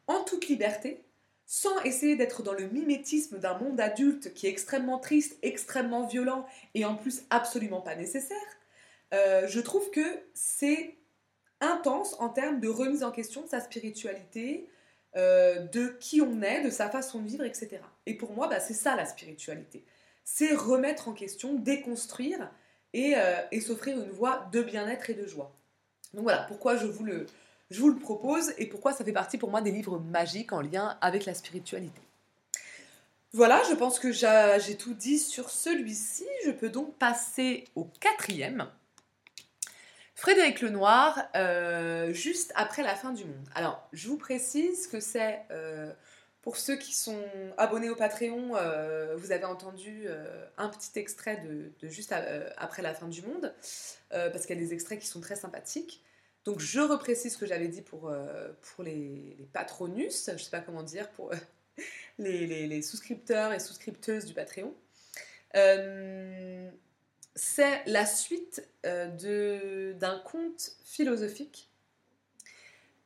en 0.07 0.23
toute 0.23 0.47
liberté, 0.47 1.03
sans 1.45 1.79
essayer 1.81 2.15
d'être 2.15 2.43
dans 2.43 2.53
le 2.53 2.67
mimétisme 2.67 3.39
d'un 3.39 3.57
monde 3.57 3.79
adulte 3.79 4.33
qui 4.33 4.47
est 4.47 4.49
extrêmement 4.49 4.99
triste, 4.99 5.37
extrêmement 5.41 6.05
violent, 6.05 6.45
et 6.75 6.85
en 6.85 6.95
plus 6.95 7.23
absolument 7.29 7.81
pas 7.81 7.95
nécessaire. 7.95 8.37
Euh, 9.13 9.47
je 9.47 9.59
trouve 9.59 9.89
que 9.89 10.19
c'est 10.33 10.95
intense 11.61 12.15
en 12.19 12.29
termes 12.29 12.59
de 12.59 12.67
remise 12.67 13.03
en 13.03 13.11
question 13.11 13.41
de 13.41 13.47
sa 13.47 13.59
spiritualité, 13.59 14.69
euh, 15.15 15.60
de 15.60 15.88
qui 16.00 16.22
on 16.22 16.41
est, 16.41 16.62
de 16.62 16.69
sa 16.69 16.89
façon 16.89 17.19
de 17.19 17.28
vivre, 17.28 17.43
etc. 17.43 17.80
Et 18.06 18.15
pour 18.15 18.34
moi, 18.34 18.48
bah, 18.48 18.60
c'est 18.60 18.74
ça 18.74 18.95
la 18.95 19.06
spiritualité. 19.06 19.84
C'est 20.24 20.54
remettre 20.54 21.08
en 21.08 21.13
question, 21.13 21.56
déconstruire 21.56 22.52
et, 22.93 23.13
euh, 23.15 23.41
et 23.52 23.62
s'offrir 23.62 24.00
une 24.00 24.12
voie 24.12 24.48
de 24.52 24.62
bien-être 24.62 25.10
et 25.10 25.15
de 25.15 25.26
joie. 25.26 25.52
Donc 26.13 26.24
voilà, 26.24 26.43
pourquoi 26.48 26.76
je 26.76 26.86
vous, 26.86 27.04
le, 27.04 27.26
je 27.72 27.80
vous 27.80 27.89
le 27.89 27.98
propose 27.98 28.54
et 28.58 28.67
pourquoi 28.67 28.93
ça 28.93 29.04
fait 29.04 29.12
partie 29.12 29.38
pour 29.38 29.50
moi 29.50 29.62
des 29.62 29.72
livres 29.72 30.00
magiques 30.00 30.54
en 30.54 30.62
lien 30.62 30.98
avec 31.02 31.26
la 31.26 31.34
spiritualité. 31.34 32.02
Voilà, 33.34 33.62
je 33.69 33.76
pense 33.76 34.00
que 34.00 34.12
j'ai 34.12 34.76
tout 34.76 34.93
dit 34.93 35.19
sur 35.19 35.52
celui-ci. 35.52 36.26
Je 36.45 36.52
peux 36.52 36.69
donc 36.69 36.95
passer 36.95 37.65
au 37.76 37.86
quatrième. 38.00 38.67
Frédéric 40.19 40.60
Lenoir, 40.60 41.29
euh, 41.38 42.12
juste 42.12 42.51
après 42.55 42.84
la 42.84 42.93
fin 42.93 43.13
du 43.13 43.23
monde. 43.23 43.47
Alors, 43.55 43.88
je 43.93 44.10
vous 44.10 44.17
précise 44.17 44.88
que 44.88 44.99
c'est, 44.99 45.39
euh, 45.49 45.93
pour 46.41 46.58
ceux 46.58 46.75
qui 46.75 46.93
sont 46.93 47.23
abonnés 47.58 47.89
au 47.89 47.95
Patreon, 47.95 48.58
euh, 48.58 49.15
vous 49.15 49.32
avez 49.32 49.45
entendu 49.45 50.08
un 50.58 50.67
petit 50.67 50.99
extrait 50.99 51.38
de, 51.38 51.71
juste 51.88 52.13
après 52.58 52.82
la 52.82 52.93
fin 52.93 53.08
du 53.08 53.21
monde, 53.21 53.53
parce 54.10 54.45
qu'il 54.45 54.58
y 54.58 54.60
a 54.60 54.62
des 54.62 54.73
extraits 54.73 54.99
qui 54.99 55.08
sont 55.08 55.21
très 55.21 55.38
sympathiques. 55.38 56.03
Donc, 56.43 56.60
je 56.60 56.82
reprécise 56.82 57.36
ce 57.36 57.38
que 57.38 57.45
j'avais 57.45 57.69
dit 57.69 57.82
pour, 57.82 58.12
pour 58.62 58.84
les, 58.84 59.38
patronus, 59.53 60.25
je 60.27 60.34
ne 60.34 60.38
sais 60.38 60.51
pas 60.51 60.60
comment 60.60 60.84
dire, 60.84 61.10
pour 61.12 61.32
les, 62.17 62.67
les, 62.67 62.82
souscripteurs 62.82 63.53
et 63.53 63.60
souscripteuses 63.62 64.25
du 64.25 64.34
Patreon 64.34 64.75
c'est 67.35 67.83
la 67.85 68.05
suite 68.05 68.67
euh, 68.85 69.93
d'un 69.93 70.19
conte 70.19 70.71
philosophique 70.83 71.69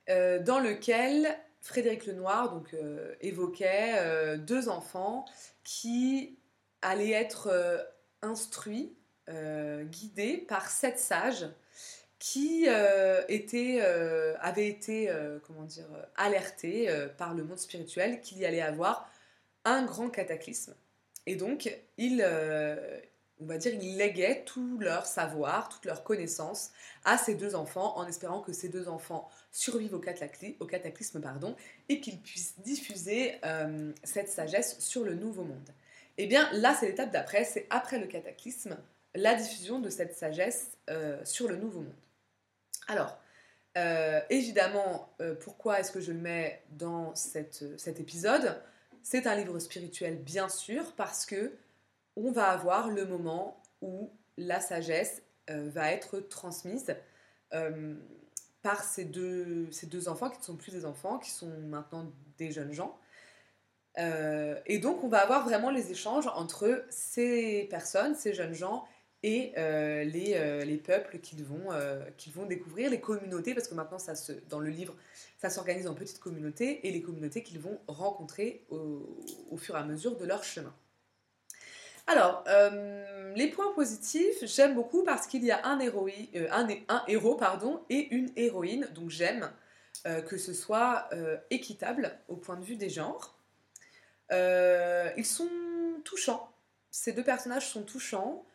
euh, 0.09 0.39
dans 0.39 0.59
lequel 0.59 1.37
Frédéric 1.61 2.05
Lenoir 2.05 2.51
donc, 2.51 2.73
euh, 2.73 3.15
évoquait 3.21 4.37
deux 4.39 4.69
enfants 4.69 5.25
qui 5.63 6.37
allaient 6.81 7.11
être 7.11 7.87
instruits, 8.21 8.93
guidés 9.29 10.37
par 10.37 10.69
sept 10.69 10.99
sages 10.99 11.47
qui 12.19 12.67
étaient, 13.29 13.79
avaient 14.39 14.67
été 14.67 15.09
comment 15.47 15.63
dire, 15.63 15.87
alertés 16.15 16.89
par 17.17 17.33
le 17.33 17.45
monde 17.45 17.57
spirituel 17.57 18.19
qu'il 18.19 18.39
y 18.39 18.45
allait 18.45 18.61
avoir 18.61 19.09
un 19.63 19.85
grand 19.85 20.09
cataclysme. 20.09 20.75
Et 21.25 21.37
donc, 21.37 21.73
il, 21.97 22.21
on 23.43 23.47
va 23.47 23.57
dire, 23.57 23.73
ils 23.73 23.97
léguaient 23.97 24.43
tout 24.45 24.77
leur 24.79 25.05
savoir, 25.05 25.69
toute 25.69 25.85
leur 25.85 26.03
connaissance 26.03 26.71
à 27.03 27.17
ces 27.17 27.35
deux 27.35 27.55
enfants 27.55 27.97
en 27.97 28.07
espérant 28.07 28.41
que 28.41 28.53
ces 28.53 28.69
deux 28.69 28.87
enfants 28.87 29.29
survivent 29.51 29.93
au, 29.93 29.99
cataclysme, 29.99 31.21
pardon, 31.21 31.55
et 31.89 31.99
qu'ils 31.99 32.19
puissent 32.19 32.59
diffuser 32.59 33.35
euh, 33.43 33.91
cette 34.03 34.29
sagesse 34.29 34.79
sur 34.79 35.03
le 35.03 35.13
nouveau 35.13 35.43
monde. 35.43 35.69
Eh 36.17 36.25
bien, 36.25 36.49
là, 36.53 36.75
c'est 36.79 36.87
l'étape 36.87 37.11
d'après, 37.11 37.43
c'est 37.43 37.67
après 37.69 37.99
le 37.99 38.07
cataclysme, 38.07 38.77
la 39.13 39.35
diffusion 39.35 39.79
de 39.79 39.89
cette 39.89 40.15
sagesse 40.15 40.71
euh, 40.89 41.19
sur 41.25 41.47
le 41.49 41.57
nouveau 41.57 41.81
monde. 41.81 41.95
Alors, 42.87 43.19
euh, 43.77 44.21
évidemment, 44.29 45.09
pourquoi 45.41 45.79
est-ce 45.79 45.91
que 45.91 45.99
je 45.99 46.11
le 46.11 46.19
mets 46.19 46.61
dans 46.71 47.13
cet 47.15 47.63
épisode? 47.99 48.61
C'est 49.01 49.27
un 49.27 49.35
livre 49.35 49.59
spirituel, 49.59 50.17
bien 50.17 50.47
sûr, 50.47 50.93
parce 50.95 51.25
que 51.25 51.51
on 52.15 52.31
va 52.31 52.49
avoir 52.49 52.89
le 52.89 53.05
moment 53.05 53.61
où 53.81 54.11
la 54.37 54.59
sagesse 54.59 55.21
va 55.47 55.91
être 55.91 56.19
transmise 56.19 56.95
par 58.63 58.83
ces 58.83 59.05
deux, 59.05 59.69
ces 59.71 59.87
deux 59.87 60.07
enfants 60.07 60.29
qui 60.29 60.39
ne 60.39 60.43
sont 60.43 60.55
plus 60.55 60.71
des 60.71 60.85
enfants, 60.85 61.19
qui 61.19 61.29
sont 61.29 61.51
maintenant 61.67 62.11
des 62.37 62.51
jeunes 62.51 62.71
gens. 62.71 62.97
Euh, 63.99 64.59
et 64.65 64.79
donc, 64.79 65.03
on 65.03 65.09
va 65.09 65.19
avoir 65.19 65.43
vraiment 65.45 65.69
les 65.69 65.91
échanges 65.91 66.27
entre 66.27 66.85
ces 66.89 67.67
personnes, 67.69 68.15
ces 68.15 68.33
jeunes 68.33 68.53
gens, 68.53 68.85
et 69.21 69.53
euh, 69.57 70.03
les, 70.03 70.33
euh, 70.35 70.65
les, 70.65 70.77
peuples 70.77 71.19
qu'ils 71.19 71.43
vont, 71.45 71.69
vont 72.33 72.45
découvrir, 72.45 72.89
les 72.89 72.99
communautés, 72.99 73.53
parce 73.53 73.67
que 73.67 73.75
maintenant, 73.75 73.99
ça 73.99 74.15
se, 74.15 74.31
dans 74.49 74.59
le 74.59 74.69
livre, 74.69 74.95
ça 75.37 75.49
s'organise 75.49 75.87
en 75.87 75.93
petites 75.93 76.19
communautés, 76.19 76.87
et 76.87 76.91
les 76.91 77.01
communautés 77.01 77.43
qu'ils 77.43 77.59
vont 77.59 77.79
rencontrer 77.87 78.65
au, 78.69 79.57
fur 79.57 79.75
et 79.75 79.79
à 79.79 79.83
mesure 79.83 80.17
de 80.17 80.25
leur 80.25 80.43
chemin. 80.43 80.73
Alors, 82.07 82.43
les 83.35 83.47
points 83.47 83.71
positifs, 83.73 84.43
j'aime 84.43 84.75
beaucoup 84.75 85.03
parce 85.03 85.27
qu'il 85.27 85.43
y 85.43 85.51
a 85.51 85.65
un, 85.65 85.79
un, 85.79 87.03
héros 87.07 87.39
et 87.89 88.15
une 88.15 88.31
héroïne, 88.35 88.87
donc 88.93 89.09
j'aime 89.09 89.49
que 90.27 90.37
ce 90.37 90.53
soit 90.53 91.09
équitable 91.49 92.11
au 92.27 92.35
point 92.35 92.57
de 92.57 92.63
vue 92.63 92.75
des 92.75 92.89
genres. 92.89 93.37
Euh, 94.31 95.09
ils 95.17 95.25
sont 95.25 95.49
touchants. 96.03 96.49
Ces 96.91 97.13
deux 97.13 97.23
personnages 97.23 97.67
sont 97.67 97.83
touchants. 97.83 98.45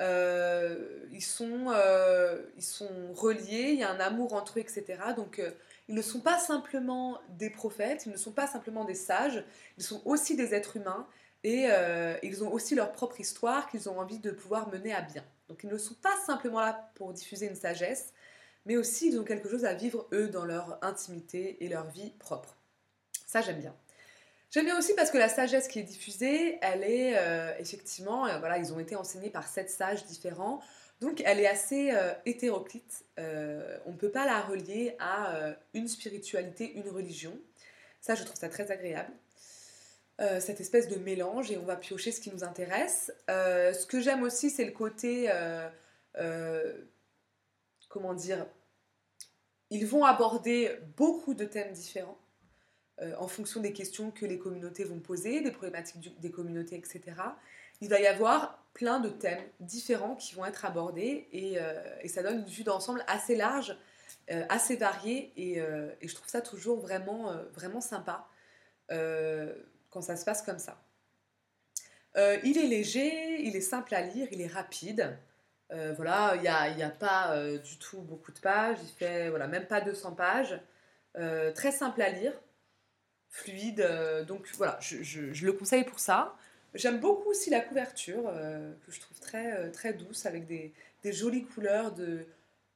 Euh, 0.00 1.06
euh, 1.08 2.42
ils 2.56 2.62
sont 2.62 3.12
reliés, 3.14 3.70
il 3.72 3.78
y 3.78 3.82
a 3.82 3.90
un 3.90 4.00
amour 4.00 4.34
entre 4.34 4.58
eux, 4.58 4.60
etc. 4.60 4.84
Donc 5.16 5.40
ils 5.88 5.94
ne 5.94 6.02
sont 6.02 6.20
pas 6.20 6.38
simplement 6.38 7.18
des 7.30 7.50
prophètes, 7.50 8.04
ils 8.06 8.12
ne 8.12 8.16
sont 8.16 8.32
pas 8.32 8.46
simplement 8.46 8.84
des 8.84 8.94
sages, 8.94 9.42
ils 9.78 9.84
sont 9.84 10.02
aussi 10.04 10.36
des 10.36 10.54
êtres 10.54 10.76
humains 10.76 11.06
et 11.48 11.68
ils 12.24 12.42
ont 12.42 12.52
aussi 12.52 12.74
leur 12.74 12.90
propre 12.90 13.20
histoire 13.20 13.70
qu'ils 13.70 13.88
ont 13.88 14.00
envie 14.00 14.18
de 14.18 14.32
pouvoir 14.32 14.68
mener 14.68 14.92
à 14.92 15.00
bien. 15.00 15.24
Donc 15.48 15.62
ils 15.62 15.70
ne 15.70 15.78
sont 15.78 15.94
pas 15.94 16.16
simplement 16.26 16.60
là 16.60 16.90
pour 16.96 17.12
diffuser 17.12 17.46
une 17.46 17.54
sagesse, 17.54 18.12
mais 18.64 18.76
aussi 18.76 19.08
ils 19.08 19.18
ont 19.18 19.24
quelque 19.24 19.48
chose 19.48 19.64
à 19.64 19.74
vivre 19.74 20.08
eux 20.12 20.28
dans 20.28 20.44
leur 20.44 20.78
intimité 20.82 21.64
et 21.64 21.68
leur 21.68 21.88
vie 21.88 22.10
propre. 22.18 22.56
Ça 23.26 23.42
j'aime 23.42 23.60
bien. 23.60 23.74
J'aime 24.50 24.64
bien 24.64 24.78
aussi 24.78 24.94
parce 24.94 25.10
que 25.10 25.18
la 25.18 25.28
sagesse 25.28 25.68
qui 25.68 25.80
est 25.80 25.84
diffusée, 25.84 26.58
elle 26.62 26.84
est 26.84 27.18
euh, 27.18 27.52
effectivement, 27.58 28.26
euh, 28.26 28.38
voilà, 28.38 28.58
ils 28.58 28.72
ont 28.72 28.78
été 28.78 28.96
enseignés 28.96 29.30
par 29.30 29.46
sept 29.48 29.68
sages 29.68 30.04
différents, 30.06 30.60
donc 31.00 31.20
elle 31.24 31.40
est 31.40 31.46
assez 31.46 31.90
euh, 31.92 32.12
hétéroclite. 32.24 33.04
on 33.18 33.92
ne 33.92 33.96
peut 33.96 34.10
pas 34.10 34.24
la 34.24 34.40
relier 34.40 34.96
à 34.98 35.56
une 35.74 35.88
spiritualité, 35.88 36.72
une 36.74 36.88
religion. 36.88 37.36
Ça, 38.00 38.14
je 38.14 38.22
trouve 38.24 38.38
ça 38.38 38.48
très 38.48 38.70
agréable. 38.70 39.12
Cette 40.18 40.60
espèce 40.60 40.88
de 40.88 40.96
mélange 40.96 41.50
et 41.50 41.58
on 41.58 41.64
va 41.64 41.76
piocher 41.76 42.10
ce 42.10 42.20
qui 42.20 42.30
nous 42.30 42.42
intéresse. 42.42 43.12
ce 43.28 43.86
que 43.86 44.00
j'aime 44.00 44.22
aussi, 44.22 44.50
c'est 44.50 44.64
le 44.64 44.72
côté, 44.72 45.30
comment 47.88 48.14
dire, 48.14 48.46
ils 49.70 49.86
vont 49.86 50.04
aborder 50.04 50.70
beaucoup 50.96 51.34
de 51.34 51.44
thèmes 51.44 51.72
différents. 51.72 52.18
Euh, 53.02 53.12
en 53.18 53.28
fonction 53.28 53.60
des 53.60 53.74
questions 53.74 54.10
que 54.10 54.24
les 54.24 54.38
communautés 54.38 54.84
vont 54.84 55.00
poser, 55.00 55.42
des 55.42 55.50
problématiques 55.50 56.18
des 56.18 56.30
communautés, 56.30 56.76
etc. 56.76 57.02
Il 57.82 57.90
va 57.90 58.00
y 58.00 58.06
avoir 58.06 58.64
plein 58.72 59.00
de 59.00 59.10
thèmes 59.10 59.44
différents 59.60 60.16
qui 60.16 60.34
vont 60.34 60.46
être 60.46 60.64
abordés 60.64 61.28
et, 61.30 61.58
euh, 61.58 61.74
ça 62.06 62.22
donne 62.22 62.38
une 62.38 62.46
vue 62.46 62.62
d'ensemble 62.62 63.04
assez 63.06 63.36
large, 63.36 63.76
euh, 64.30 64.46
assez 64.48 64.76
variée 64.76 65.30
et, 65.36 65.60
je 66.00 66.14
trouve 66.14 66.28
ça 66.28 66.40
toujours 66.40 66.80
vraiment 66.80 67.80
sympa 67.82 68.26
quand 69.96 70.02
ça 70.02 70.16
se 70.16 70.24
passe 70.26 70.42
comme 70.42 70.58
ça. 70.58 70.78
il 72.44 72.58
est 72.58 72.66
léger, 72.66 73.40
il 73.40 73.56
est 73.56 73.60
simple 73.60 73.94
à 73.94 74.02
lire, 74.02 74.28
il 74.30 74.40
est 74.42 74.46
rapide. 74.46 75.16
voilà, 75.70 76.34
il 76.36 76.42
n'y 76.76 76.82
a, 76.82 76.90
pas 76.90 77.34
du 77.58 77.78
tout 77.78 78.00
beaucoup 78.02 78.32
de 78.32 78.38
pages, 78.38 78.78
il 78.82 78.88
fait 78.88 79.30
voilà, 79.30 79.46
même 79.46 79.66
pas 79.66 79.80
200 79.80 80.12
pages. 80.12 80.60
très 81.54 81.72
simple 81.72 82.02
à 82.02 82.10
lire 82.10 82.32
fluide. 83.36 83.80
Euh, 83.80 84.24
donc 84.24 84.48
voilà, 84.56 84.78
je, 84.80 85.44
le 85.44 85.52
conseille 85.52 85.84
pour 85.84 85.98
ça. 86.00 86.36
J'aime 86.74 87.00
beaucoup 87.00 87.30
aussi 87.30 87.50
la 87.50 87.60
couverture, 87.60 88.24
euh, 88.28 88.72
que 88.84 88.92
je 88.92 89.00
trouve 89.00 89.18
très, 89.20 89.52
euh, 89.52 89.70
très 89.70 89.92
douce, 89.92 90.26
avec 90.26 90.46
des, 90.46 90.72
jolies 91.04 91.44
couleurs 91.44 91.92
de 91.92 92.26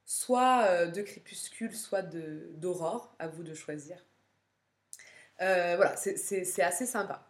soit 0.06 0.87
de 0.87 1.02
crépuscule, 1.02 1.74
soit 1.74 2.02
d'aurore, 2.02 3.12
à 3.18 3.26
vous 3.26 3.42
de 3.42 3.54
choisir. 3.54 3.96
Voilà, 5.40 5.96
c'est 5.96 6.62
assez 6.62 6.87
sympa. 6.87 7.26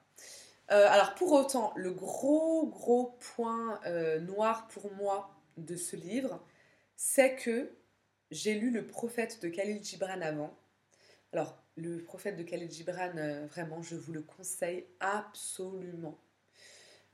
alors 0.68 1.14
pour 1.14 1.32
autant, 1.32 1.72
le 1.76 1.92
gros 1.92 2.66
gros 2.66 3.16
point 3.34 3.80
noir 4.20 4.68
pour 4.68 4.92
moi 4.94 5.30
de 5.56 5.76
ce 5.76 5.96
livre, 5.96 6.44
c'est 6.96 7.36
que 7.36 7.70
j'ai 8.30 8.54
lu 8.54 8.70
Le 8.70 8.86
prophète 8.86 9.40
de 9.42 9.48
Khalil 9.48 9.82
Gibran 9.82 10.20
avant. 10.20 10.56
Alors, 11.32 11.60
le 11.76 12.02
prophète 12.02 12.36
de 12.36 12.42
Khaled 12.42 12.70
Gibran, 12.70 13.12
euh, 13.16 13.46
vraiment, 13.46 13.82
je 13.82 13.96
vous 13.96 14.12
le 14.12 14.22
conseille 14.22 14.86
absolument. 15.00 16.18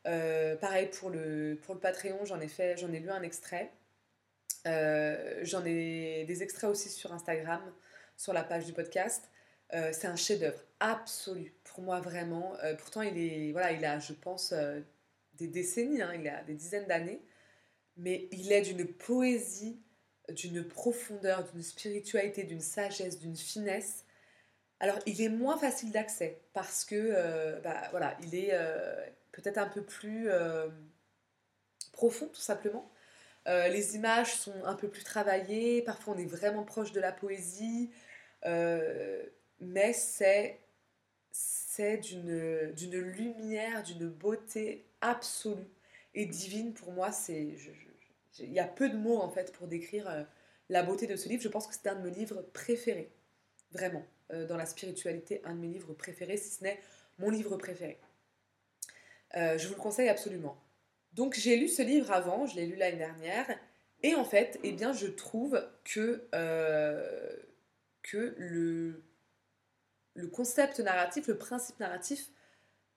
Euh, 0.07 0.57
pareil 0.57 0.89
pour 0.89 1.11
le, 1.11 1.61
Patreon, 1.81 2.25
j'en 2.25 2.41
ai, 2.41 3.01
lu 3.01 3.11
un 3.11 3.23
extrait. 3.23 3.73
Euh, 4.67 5.41
j'en 5.43 5.65
ai 5.65 6.25
des 6.27 6.43
extraits 6.43 6.71
aussi 6.71 6.89
sur 6.89 7.13
Instagram, 7.13 7.61
sur 8.17 8.33
la 8.33 8.43
page 8.43 8.67
du 8.67 8.73
podcast. 8.73 9.31
C'est 9.71 10.07
un 10.07 10.17
chef-d'œuvre 10.17 10.61
absolu. 10.81 11.55
Pour 11.65 11.83
moi 11.83 12.01
vraiment. 12.01 12.57
pourtant, 12.79 13.03
il 13.03 13.19
est, 13.19 13.53
voilà, 13.53 13.73
il 13.73 13.85
a, 13.85 13.99
je 13.99 14.13
pense, 14.13 14.55
des 15.37 15.49
décennies, 15.49 16.03
hein, 16.03 16.13
il 16.15 16.29
a 16.29 16.43
des 16.43 16.55
dizaines 16.55 16.87
d'années, 16.87 17.21
mais 17.97 18.29
il 18.33 18.53
est 18.53 18.63
d'une 18.63 18.87
poésie, 18.87 19.81
d'une 20.29 20.65
profondeur, 20.65 21.45
d'une 21.45 21.63
spiritualité, 21.63 22.45
d'une 22.45 22.61
sagesse, 22.61 23.19
d'une 23.19 23.37
finesse. 23.37 24.05
Alors, 24.81 24.99
il 25.07 25.23
est 25.23 25.29
moins 25.29 25.57
facile 25.57 25.93
d'accès 25.93 26.41
parce 26.53 26.85
que, 26.85 26.95
euh, 26.95 27.61
bah, 27.61 27.83
voilà, 27.91 28.17
il 28.23 28.35
est 28.35 28.51
euh, 28.53 28.95
peut-être 29.33 29.59
un 29.59 29.69
peu 29.69 29.83
plus 29.83 30.29
euh, 30.29 30.69
profond, 31.93 32.29
tout 32.29 32.41
simplement. 32.41 32.91
les 33.47 33.95
images 33.97 34.35
sont 34.35 34.65
un 34.65 34.75
peu 34.75 34.89
plus 34.89 35.05
travaillées, 35.05 35.83
parfois 35.83 36.15
on 36.15 36.19
est 36.19 36.27
vraiment 36.27 36.65
proche 36.65 36.93
de 36.93 37.01
la 37.01 37.13
poésie, 37.13 37.91
mais 39.61 39.93
c'est 39.93 40.61
c'est 41.33 41.99
d'une 41.99 42.99
lumière, 42.99 43.83
d'une 43.83 44.09
beauté 44.09 44.87
absolue 45.03 45.69
et 46.15 46.25
divine 46.25 46.73
pour 46.73 46.93
moi. 46.93 47.13
C'est, 47.13 47.55
il 48.39 48.53
y 48.53 48.61
a 48.61 48.67
peu 48.67 48.89
de 48.89 48.97
mots 48.97 49.19
en 49.19 49.29
fait 49.29 49.53
pour 49.53 49.67
décrire 49.67 50.27
la 50.71 50.83
beauté 50.83 51.07
de 51.07 51.17
ce 51.17 51.29
livre. 51.29 51.43
Je 51.43 51.49
pense 51.49 51.67
que 51.67 51.75
c'est 51.75 51.89
un 51.89 51.97
de 51.97 52.09
mes 52.09 52.15
livres 52.15 52.41
préférés, 52.55 53.13
vraiment. 53.73 54.07
Euh, 54.33 54.45
dans 54.45 54.57
la 54.57 54.67
spiritualité, 54.67 55.41
un 55.45 55.55
de 55.55 55.61
mes 55.61 55.69
livres 55.69 55.95
préférés, 55.95 56.37
si 56.37 56.51
ce 56.51 56.65
n'est 56.65 56.81
mon 57.19 57.31
livre 57.31 57.57
préféré. 57.57 57.97
Euh, 59.37 59.57
je 59.57 59.69
vous 59.69 59.75
le 59.75 59.81
conseille 59.81 60.09
absolument. 60.09 60.61
Donc 61.13 61.35
j'ai 61.35 61.57
lu 61.57 61.69
ce 61.69 61.83
livre 61.83 62.11
avant, 62.11 62.45
je 62.47 62.57
l'ai 62.57 62.67
lu 62.67 62.75
l'année 62.75 62.97
dernière, 62.97 63.47
et 64.03 64.17
en 64.17 64.25
fait, 64.25 64.59
eh 64.65 64.73
bien, 64.73 64.93
je 64.93 65.07
trouve 65.07 65.65
que, 65.85 66.29
euh, 66.35 67.37
que 68.03 68.35
le, 68.37 69.05
le 70.17 70.29
concept 70.29 70.81
narratif, 70.81 71.27
le 71.29 71.39
principe 71.39 71.79
narratif 71.79 72.31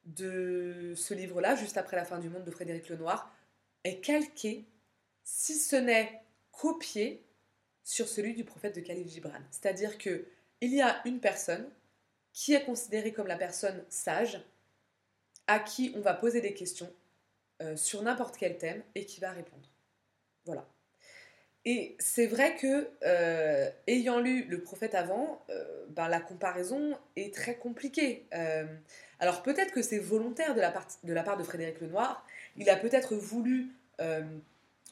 de 0.05 0.93
ce 0.95 1.13
livre-là, 1.13 1.55
juste 1.55 1.77
après 1.77 1.95
la 1.95 2.05
fin 2.05 2.19
du 2.19 2.29
monde 2.29 2.45
de 2.45 2.51
Frédéric 2.51 2.89
Lenoir, 2.89 3.33
est 3.83 3.99
calqué, 3.99 4.65
si 5.23 5.55
ce 5.55 5.75
n'est 5.75 6.21
copié, 6.51 7.23
sur 7.83 8.07
celui 8.07 8.33
du 8.35 8.43
prophète 8.43 8.75
de 8.75 8.81
Khalil 8.81 9.07
Gibran. 9.07 9.39
C'est-à-dire 9.51 9.97
que 9.97 10.27
il 10.61 10.73
y 10.73 10.81
a 10.81 11.01
une 11.05 11.19
personne 11.19 11.69
qui 12.33 12.53
est 12.53 12.63
considérée 12.63 13.13
comme 13.13 13.27
la 13.27 13.37
personne 13.37 13.83
sage, 13.89 14.43
à 15.47 15.59
qui 15.59 15.91
on 15.95 16.01
va 16.01 16.13
poser 16.13 16.41
des 16.41 16.53
questions 16.53 16.93
euh, 17.61 17.75
sur 17.75 18.03
n'importe 18.03 18.37
quel 18.37 18.57
thème 18.57 18.83
et 18.93 19.05
qui 19.05 19.19
va 19.19 19.31
répondre. 19.31 19.67
Voilà. 20.45 20.67
Et 21.69 21.95
c'est 21.99 22.25
vrai 22.25 22.55
que, 22.55 22.89
euh, 23.03 23.69
ayant 23.85 24.19
lu 24.19 24.45
le 24.45 24.61
prophète 24.61 24.95
avant, 24.95 25.43
euh, 25.49 25.85
ben, 25.89 26.07
la 26.07 26.19
comparaison 26.19 26.97
est 27.15 27.33
très 27.33 27.55
compliquée. 27.55 28.25
alors 29.19 29.43
peut-être 29.43 29.71
que 29.71 29.81
c'est 29.81 29.99
volontaire 29.99 30.55
de 30.55 30.61
la, 30.61 30.71
part, 30.71 31.37
de 31.37 31.43
Frédéric 31.43 31.81
Lenoir. 31.81 32.25
Il 32.57 32.69
a 32.69 32.75
peut-être 32.75 33.15
voulu 33.15 33.67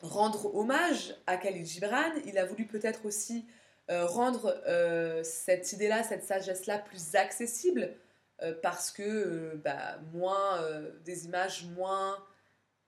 rendre 0.02 0.54
hommage 0.56 1.16
à 1.26 1.38
Khalil 1.38 1.66
Gibran. 1.66 2.12
Il 2.26 2.38
a 2.38 2.46
voulu 2.46 2.66
peut-être 2.66 3.06
aussi 3.06 3.46
euh, 3.90 4.06
rendre 4.06 4.62
euh, 4.68 5.24
cette 5.24 5.72
idée-là, 5.72 6.04
cette 6.04 6.26
sagesse-là 6.26 6.78
plus 6.78 7.16
accessible 7.16 7.94
euh, 8.42 8.54
parce 8.62 8.92
que 8.92 9.56
bah, 9.64 9.98
moins 10.14 10.62
des 11.06 11.26
images 11.26 11.66
moins 11.78 12.18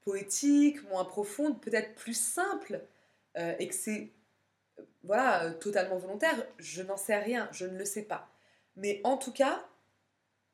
poétiques, 0.02 0.84
moins 0.90 1.06
profondes, 1.06 1.62
peut-être 1.62 1.96
plus 1.96 2.20
simples 2.20 2.82
et 3.60 3.68
que 3.68 3.76
c'est 3.76 4.12
voilà 5.04 5.52
totalement 5.52 5.98
volontaire. 5.98 6.46
Je 6.58 6.82
n'en 6.82 6.98
sais 6.98 7.18
rien, 7.18 7.48
je 7.52 7.66
ne 7.66 7.78
le 7.78 7.86
sais 7.86 8.04
pas. 8.04 8.30
Mais 8.76 9.02
en 9.04 9.18
tout 9.18 9.32
cas, 9.32 9.66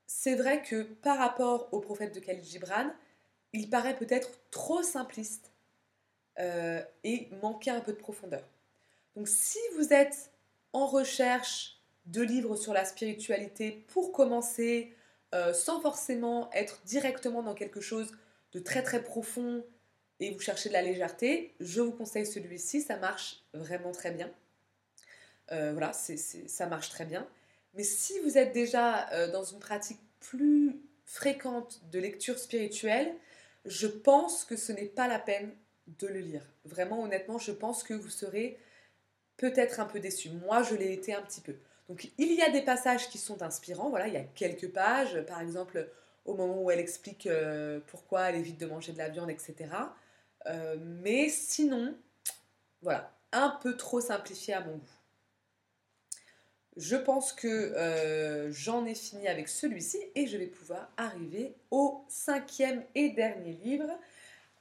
c'est 0.08 0.36
vrai 0.36 0.62
que 0.62 0.84
par 0.84 1.18
rapport 1.18 1.70
au 1.72 1.80
prophète 1.80 2.14
de 2.14 2.20
Khalid 2.20 2.44
Gibran, 2.44 2.92
il 3.54 3.70
paraît 3.70 3.96
peut-être 3.96 4.30
trop 4.52 4.84
simpliste 4.84 5.52
euh, 6.40 6.82
et 7.04 7.30
manquer 7.42 7.72
un 7.72 7.80
peu 7.80 7.94
de 7.94 7.98
profondeur. 7.98 8.44
Donc 9.16 9.28
si 9.28 9.60
vous 9.78 9.94
êtes 9.94 10.32
en 10.74 10.86
recherche 10.86 11.80
de 12.06 12.22
livres 12.22 12.56
sur 12.56 12.74
la 12.74 12.86
spiritualité 12.86 13.86
pour 13.88 14.12
commencer, 14.12 14.94
euh, 15.34 15.54
sans 15.54 15.80
forcément 15.82 16.52
être 16.52 16.82
directement 16.86 17.42
dans 17.42 17.54
quelque 17.54 17.82
chose 17.82 18.12
de 18.52 18.60
très 18.60 18.84
très 18.84 19.02
profond 19.02 19.64
et 20.20 20.32
vous 20.32 20.40
cherchez 20.40 20.70
de 20.70 20.74
la 20.74 20.82
légèreté, 20.82 21.54
je 21.60 21.82
vous 21.82 21.92
conseille 21.92 22.26
celui-ci, 22.26 22.82
ça 22.82 22.98
marche 22.98 23.44
vraiment 23.54 23.92
très 23.92 24.12
bien. 24.12 24.32
Euh, 25.52 25.74
voilà, 25.74 25.92
ça 25.94 26.66
marche 26.68 26.90
très 26.90 27.06
bien. 27.06 27.28
Mais 27.74 27.84
si 27.84 28.18
vous 28.20 28.38
êtes 28.38 28.54
déjà 28.54 29.28
dans 29.28 29.44
une 29.44 29.60
pratique 29.60 30.00
plus 30.22 30.80
fréquente 31.06 31.82
de 31.92 32.00
lecture 32.00 32.40
spirituelle, 32.40 33.14
je 33.66 33.88
pense 33.88 34.44
que 34.44 34.56
ce 34.56 34.72
n'est 34.72 34.86
pas 34.86 35.08
la 35.08 35.20
peine 35.20 35.52
de 36.00 36.08
le 36.08 36.20
lire. 36.20 36.44
Vraiment, 36.66 37.02
honnêtement, 37.02 37.38
je 37.38 37.52
pense 37.52 37.84
que 37.84 37.94
vous 37.94 38.10
serez 38.10 38.58
peut-être 39.38 39.80
un 39.80 39.86
peu 39.86 40.00
déçu. 40.00 40.30
Moi, 40.30 40.64
je 40.64 40.76
l'ai 40.76 40.94
été 40.94 41.14
un 41.14 41.22
petit 41.22 41.42
peu. 41.42 41.56
Donc, 41.90 42.10
il 42.18 42.34
y 42.34 42.42
a 42.42 42.50
des 42.50 42.62
passages 42.62 43.10
qui 43.10 43.18
sont 43.18 43.42
inspirants. 43.44 43.90
Voilà, 43.90 44.08
il 44.08 44.14
y 44.14 44.18
a 44.18 44.24
quelques 44.24 44.70
pages, 44.72 45.22
par 45.26 45.42
exemple, 45.42 45.88
au 46.26 46.34
moment 46.34 46.62
où 46.64 46.72
elle 46.72 46.80
explique 46.80 47.28
euh, 47.28 47.80
pourquoi 47.88 48.30
elle 48.30 48.36
évite 48.36 48.60
de 48.60 48.66
manger 48.66 48.94
de 48.94 48.98
la 48.98 49.10
viande, 49.10 49.30
etc. 49.30 49.56
Euh, 50.48 50.78
mais 50.80 51.30
sinon, 51.30 51.96
voilà, 52.82 53.12
un 53.32 53.50
peu 53.50 53.76
trop 53.76 54.02
simplifié 54.02 54.54
à 54.54 54.62
mon 54.62 54.78
goût. 54.78 54.88
Je 56.78 56.98
pense 56.98 57.32
que 57.32 57.48
euh, 57.48 58.52
j'en 58.52 58.86
ai 58.86 58.96
fini 58.96 59.28
avec 59.28 59.48
celui-ci 59.48 59.98
et 60.14 60.28
je 60.28 60.38
vais 60.38 60.48
pouvoir 60.48 60.92
arriver 60.98 61.56
au 61.72 62.04
cinquième 62.10 62.84
et 62.96 63.10
dernier 63.12 63.54
livre. 63.54 63.90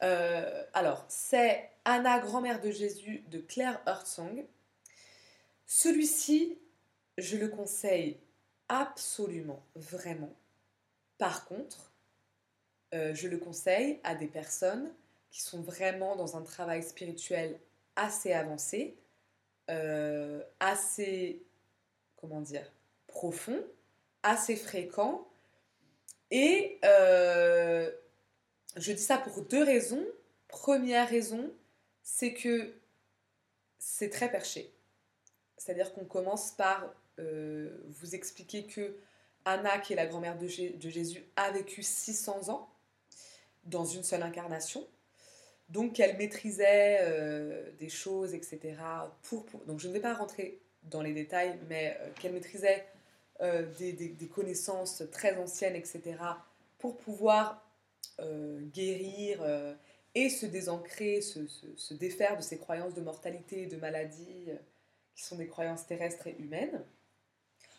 Euh, 0.03 0.64
alors, 0.74 1.05
c'est 1.09 1.70
Anna, 1.85 2.20
grand-mère 2.20 2.61
de 2.61 2.70
Jésus 2.70 3.24
de 3.30 3.39
Claire 3.39 3.80
Hurtsong. 3.87 4.47
Celui-ci, 5.66 6.57
je 7.18 7.37
le 7.37 7.49
conseille 7.49 8.18
absolument, 8.68 9.64
vraiment. 9.74 10.32
Par 11.18 11.45
contre, 11.47 11.91
je 12.93 13.26
le 13.26 13.39
conseille 13.39 13.99
à 14.05 14.14
des 14.14 14.28
personnes 14.28 14.95
qui 15.35 15.43
sont 15.43 15.62
vraiment 15.62 16.14
dans 16.14 16.37
un 16.37 16.43
travail 16.43 16.85
spirituel 16.85 17.59
assez 17.97 18.32
avancé, 18.32 18.97
assez 20.61 21.43
comment 22.16 22.41
dire, 22.41 22.72
profond, 23.07 23.62
assez 24.22 24.57
fréquent. 24.57 25.26
Et 26.30 26.78
euh, 26.85 27.91
je 28.76 28.93
dis 28.93 29.03
ça 29.03 29.18
pour 29.18 29.43
deux 29.43 29.62
raisons. 29.62 30.05
Première 30.49 31.09
raison, 31.09 31.51
c'est 32.03 32.32
que 32.32 32.72
c'est 33.78 34.09
très 34.09 34.30
perché. 34.30 34.72
C'est-à-dire 35.57 35.93
qu'on 35.93 36.05
commence 36.05 36.53
par 36.53 36.95
euh, 37.18 37.82
vous 37.89 38.14
expliquer 38.14 38.66
que 38.66 38.97
Anna, 39.45 39.78
qui 39.78 39.93
est 39.93 39.97
la 39.97 40.07
grand-mère 40.07 40.39
de, 40.39 40.47
Jésus, 40.47 41.24
a 41.37 41.51
vécu 41.51 41.82
600 41.82 42.49
ans 42.49 42.70
dans 43.64 43.85
une 43.85 44.03
seule 44.03 44.22
incarnation. 44.22 44.87
Donc 45.68 45.94
qu'elle 45.94 46.16
maîtrisait 46.16 46.98
euh, 47.00 47.70
des 47.78 47.88
choses, 47.88 48.34
etc. 48.34 48.76
Pour, 49.22 49.46
Donc 49.66 49.80
je 49.80 49.88
ne 49.88 49.92
vais 49.92 50.00
pas 50.00 50.14
rentrer 50.14 50.60
dans 50.84 51.00
les 51.00 51.12
détails, 51.12 51.58
mais 51.68 51.96
euh, 52.00 52.10
qu'elle 52.20 52.32
maîtrisait 52.32 52.84
euh, 53.40 53.66
des, 53.78 54.28
connaissances 54.32 55.02
très 55.10 55.36
anciennes, 55.36 55.76
etc., 55.76 56.16
pour 56.78 56.96
pouvoir 56.98 57.60
guérir 58.72 59.42
et 60.14 60.28
se 60.28 60.46
désancrer, 60.46 61.20
se, 61.20 61.94
défaire 61.94 62.36
de 62.36 62.42
ces 62.42 62.58
croyances 62.58 62.94
de 62.94 63.00
mortalité 63.00 63.62
et 63.62 63.66
de 63.66 63.76
maladie 63.76 64.50
qui 65.16 65.24
sont 65.24 65.36
des 65.36 65.48
croyances 65.48 65.86
terrestres 65.86 66.26
et 66.26 66.36
humaines. 66.38 66.84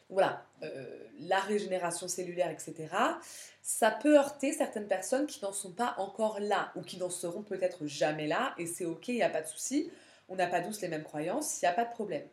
Voilà, 0.10 0.46
la 1.20 1.40
régénération 1.40 2.08
cellulaire, 2.08 2.52
etc., 2.52 2.88
ça 3.64 3.90
peut 3.90 4.18
heurter 4.18 4.54
certaines 4.54 4.88
personnes 4.88 5.26
qui 5.26 5.44
n'en 5.44 5.52
sont 5.52 5.72
pas 5.72 5.96
encore 5.98 6.40
là 6.40 6.72
ou 6.76 6.82
qui 6.82 6.98
n'en 6.98 7.10
seront 7.10 7.42
peut-être 7.42 7.88
jamais 7.88 8.28
là, 8.28 8.54
et 8.60 8.68
c'est 8.68 8.86
ok, 8.86 9.08
il 9.08 9.16
n'y 9.16 9.24
a 9.24 9.30
pas 9.30 9.42
de 9.42 9.48
souci 9.48 9.90
on 10.30 10.36
n'a 10.36 10.48
pas 10.48 10.62
tous 10.62 10.82
les 10.82 10.88
mêmes 10.88 11.04
croyances, 11.04 11.62
il 11.62 11.66
n'y 11.66 11.70
a 11.70 11.74
pas 11.74 11.86
de 11.86 11.92
problème. 11.92 12.24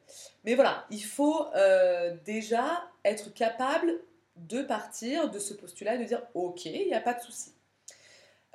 Mais 0.44 0.54
voilà, 0.54 0.86
il 0.90 1.04
faut 1.04 1.46
euh, 1.54 2.16
déjà 2.24 2.82
être 3.04 3.32
capable 3.34 3.92
de 4.36 4.62
partir 4.62 5.30
de 5.30 5.38
ce 5.38 5.54
postulat 5.54 5.96
et 5.96 5.98
de 5.98 6.04
dire 6.04 6.22
ok, 6.34 6.64
il 6.64 6.86
n'y 6.86 6.94
a 6.94 7.00
pas 7.00 7.14
de 7.14 7.20
souci. 7.20 7.52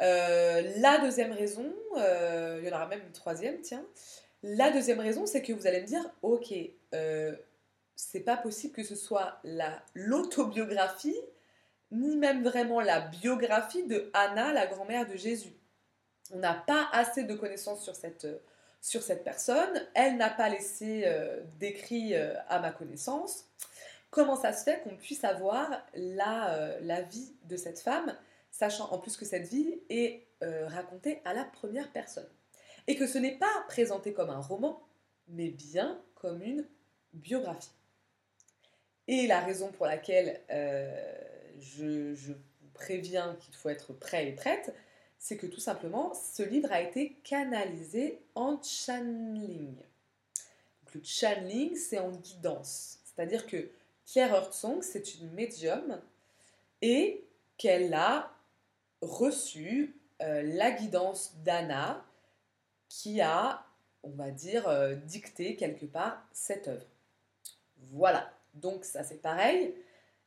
Euh, 0.02 0.64
la 0.78 1.00
deuxième 1.00 1.32
raison, 1.32 1.72
euh, 1.98 2.60
il 2.62 2.68
y 2.68 2.72
en 2.72 2.76
aura 2.76 2.88
même 2.88 3.02
une 3.06 3.12
troisième, 3.12 3.62
tiens. 3.62 3.86
La 4.44 4.72
deuxième 4.72 5.00
raison, 5.00 5.26
c'est 5.26 5.42
que 5.42 5.54
vous 5.54 5.68
allez 5.68 5.82
me 5.82 5.88
dire 5.88 6.04
ok, 6.22 6.54
c'est 7.98 8.22
pas 8.22 8.38
possible 8.38 8.74
que 8.74 8.84
ce 8.84 8.96
soit 8.96 9.42
l'autobiographie, 9.96 11.20
ni 11.92 12.16
même 12.16 12.44
vraiment 12.44 12.80
la 12.80 13.02
biographie 13.02 13.86
de 13.88 14.10
Anna, 14.14 14.54
la 14.54 14.68
grand-mère 14.68 15.08
de 15.08 15.18
Jésus. 15.18 15.54
On 16.32 16.38
n'a 16.38 16.54
pas 16.54 16.88
assez 16.94 17.24
de 17.24 17.34
connaissances 17.34 17.84
sur 17.84 17.96
cette 17.96 18.28
sur 18.82 19.02
cette 19.02 19.24
personne. 19.24 19.82
Elle 19.96 20.18
n'a 20.18 20.30
pas 20.30 20.50
laissé 20.50 21.04
euh, 21.06 21.42
d'écrit 21.60 22.14
euh, 22.14 22.34
à 22.48 22.60
ma 22.60 22.72
connaissance. 22.72 23.46
Comment 24.12 24.36
ça 24.36 24.54
se 24.54 24.64
fait 24.64 24.82
qu'on 24.82 24.96
puisse 24.96 25.24
avoir 25.24 25.70
la, 25.96 26.54
euh, 26.56 26.80
la, 26.82 27.02
vie 27.02 27.36
de 27.46 27.58
cette 27.58 27.80
femme, 27.80 28.16
sachant 28.52 28.90
en 28.92 29.00
plus 29.00 29.18
que 29.18 29.26
cette 29.26 29.48
vie 29.48 29.82
est 29.90 30.24
racontée 30.40 31.22
à 31.26 31.34
la 31.34 31.44
première 31.44 31.92
personne? 31.92 32.30
Et 32.86 32.96
que 32.96 33.08
ce 33.08 33.18
n'est 33.18 33.38
pas 33.38 33.52
présenté 33.68 34.14
comme 34.14 34.30
un 34.30 34.40
roman, 34.40 34.82
mais 35.28 35.50
bien 35.50 36.00
comme 36.16 36.42
une 36.42 36.66
biographie. 37.12 37.72
Et 39.08 39.28
la 39.28 39.40
raison 39.40 39.72
pour 39.72 39.86
laquelle 39.86 40.42
je, 41.60 42.14
je 42.14 42.34
vous 42.34 42.70
préviens 42.74 43.36
qu'il 43.40 43.56
faut 43.56 43.70
être 43.70 43.94
prêt 43.94 44.28
et 44.28 44.34
prête, 44.34 44.76
c'est 45.20 45.38
que 45.38 45.48
tout 45.48 45.60
simplement, 45.60 46.14
ce 46.14 46.44
livre 46.44 46.72
a 46.72 46.82
été 46.82 47.14
canalisé 47.24 48.22
en 48.36 48.62
channeling. 48.62 49.76
le 50.94 51.04
channeling, 51.04 51.76
c'est 51.76 52.00
en 52.00 52.12
guidance. 52.12 53.00
C'est-à-dire 53.04 53.46
que 53.48 53.70
Claire 54.06 54.34
Hurtsong, 54.34 54.82
c'est 54.84 55.16
une 55.16 55.32
médium 55.32 56.00
et 56.82 57.26
qu'elle 57.58 57.94
a 57.94 58.32
reçu 59.02 60.00
euh, 60.22 60.44
la 60.44 60.72
guidance 60.72 61.36
d'Anna 61.44 62.06
qui 62.90 63.20
a, 63.22 63.66
on 64.04 64.12
va 64.12 64.32
dire, 64.32 64.68
euh, 64.68 64.96
dicté 64.96 65.56
quelque 65.56 65.86
part 65.86 66.24
cette 66.32 66.68
œuvre. 66.68 66.86
Voilà, 67.78 68.32
donc 68.58 68.86
ça 68.86 69.04
c'est 69.04 69.22
pareil. 69.22 69.74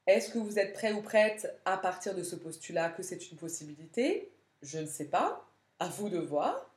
Est-ce 0.06 0.30
que 0.30 0.38
vous 0.38 0.58
êtes 0.58 0.72
prêt 0.72 0.92
ou 0.92 1.02
prête 1.02 1.54
à 1.64 1.76
partir 1.76 2.14
de 2.14 2.22
ce 2.22 2.34
postulat 2.34 2.90
que 2.90 3.02
c'est 3.02 3.30
une 3.30 3.36
possibilité? 3.36 4.32
Je 4.62 4.78
ne 4.78 4.86
sais 4.86 5.04
pas, 5.04 5.46
à 5.78 5.88
vous 5.88 6.08
de 6.08 6.18
voir. 6.18 6.70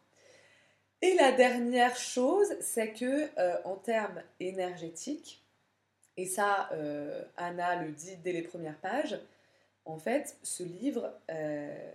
Et 1.02 1.16
la 1.16 1.32
dernière 1.32 1.96
chose, 1.96 2.48
c'est 2.62 2.94
que 2.94 3.30
euh, 3.38 3.58
en 3.66 3.76
termes 3.76 4.22
énergétiques, 4.40 5.44
et 6.16 6.26
ça, 6.26 6.70
euh, 6.72 7.24
Anna 7.36 7.84
le 7.84 7.92
dit 7.92 8.16
dès 8.18 8.32
les 8.32 8.44
premières 8.44 8.78
pages, 8.78 9.20
en 9.86 9.98
fait, 9.98 10.38
ce 10.44 10.64
livre, 10.64 11.12
euh, 11.30 11.92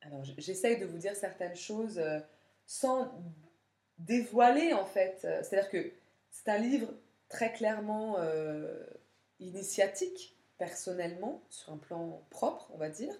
alors 0.00 0.24
j'essaye 0.38 0.78
de 0.78 0.86
vous 0.86 0.96
dire 0.96 1.14
certaines 1.16 1.56
choses 1.56 2.00
sans 2.66 3.12
dévoiler 3.98 4.72
en 4.72 4.86
fait. 4.86 5.18
C'est-à-dire 5.20 5.68
que 5.68 5.92
c'est 6.30 6.48
un 6.48 6.58
livre 6.58 6.88
très 7.28 7.52
clairement 7.52 8.16
initiatique, 9.40 10.36
personnellement, 10.58 11.42
sur 11.50 11.72
un 11.72 11.76
plan 11.76 12.22
propre, 12.30 12.70
on 12.74 12.78
va 12.78 12.88
dire. 12.90 13.14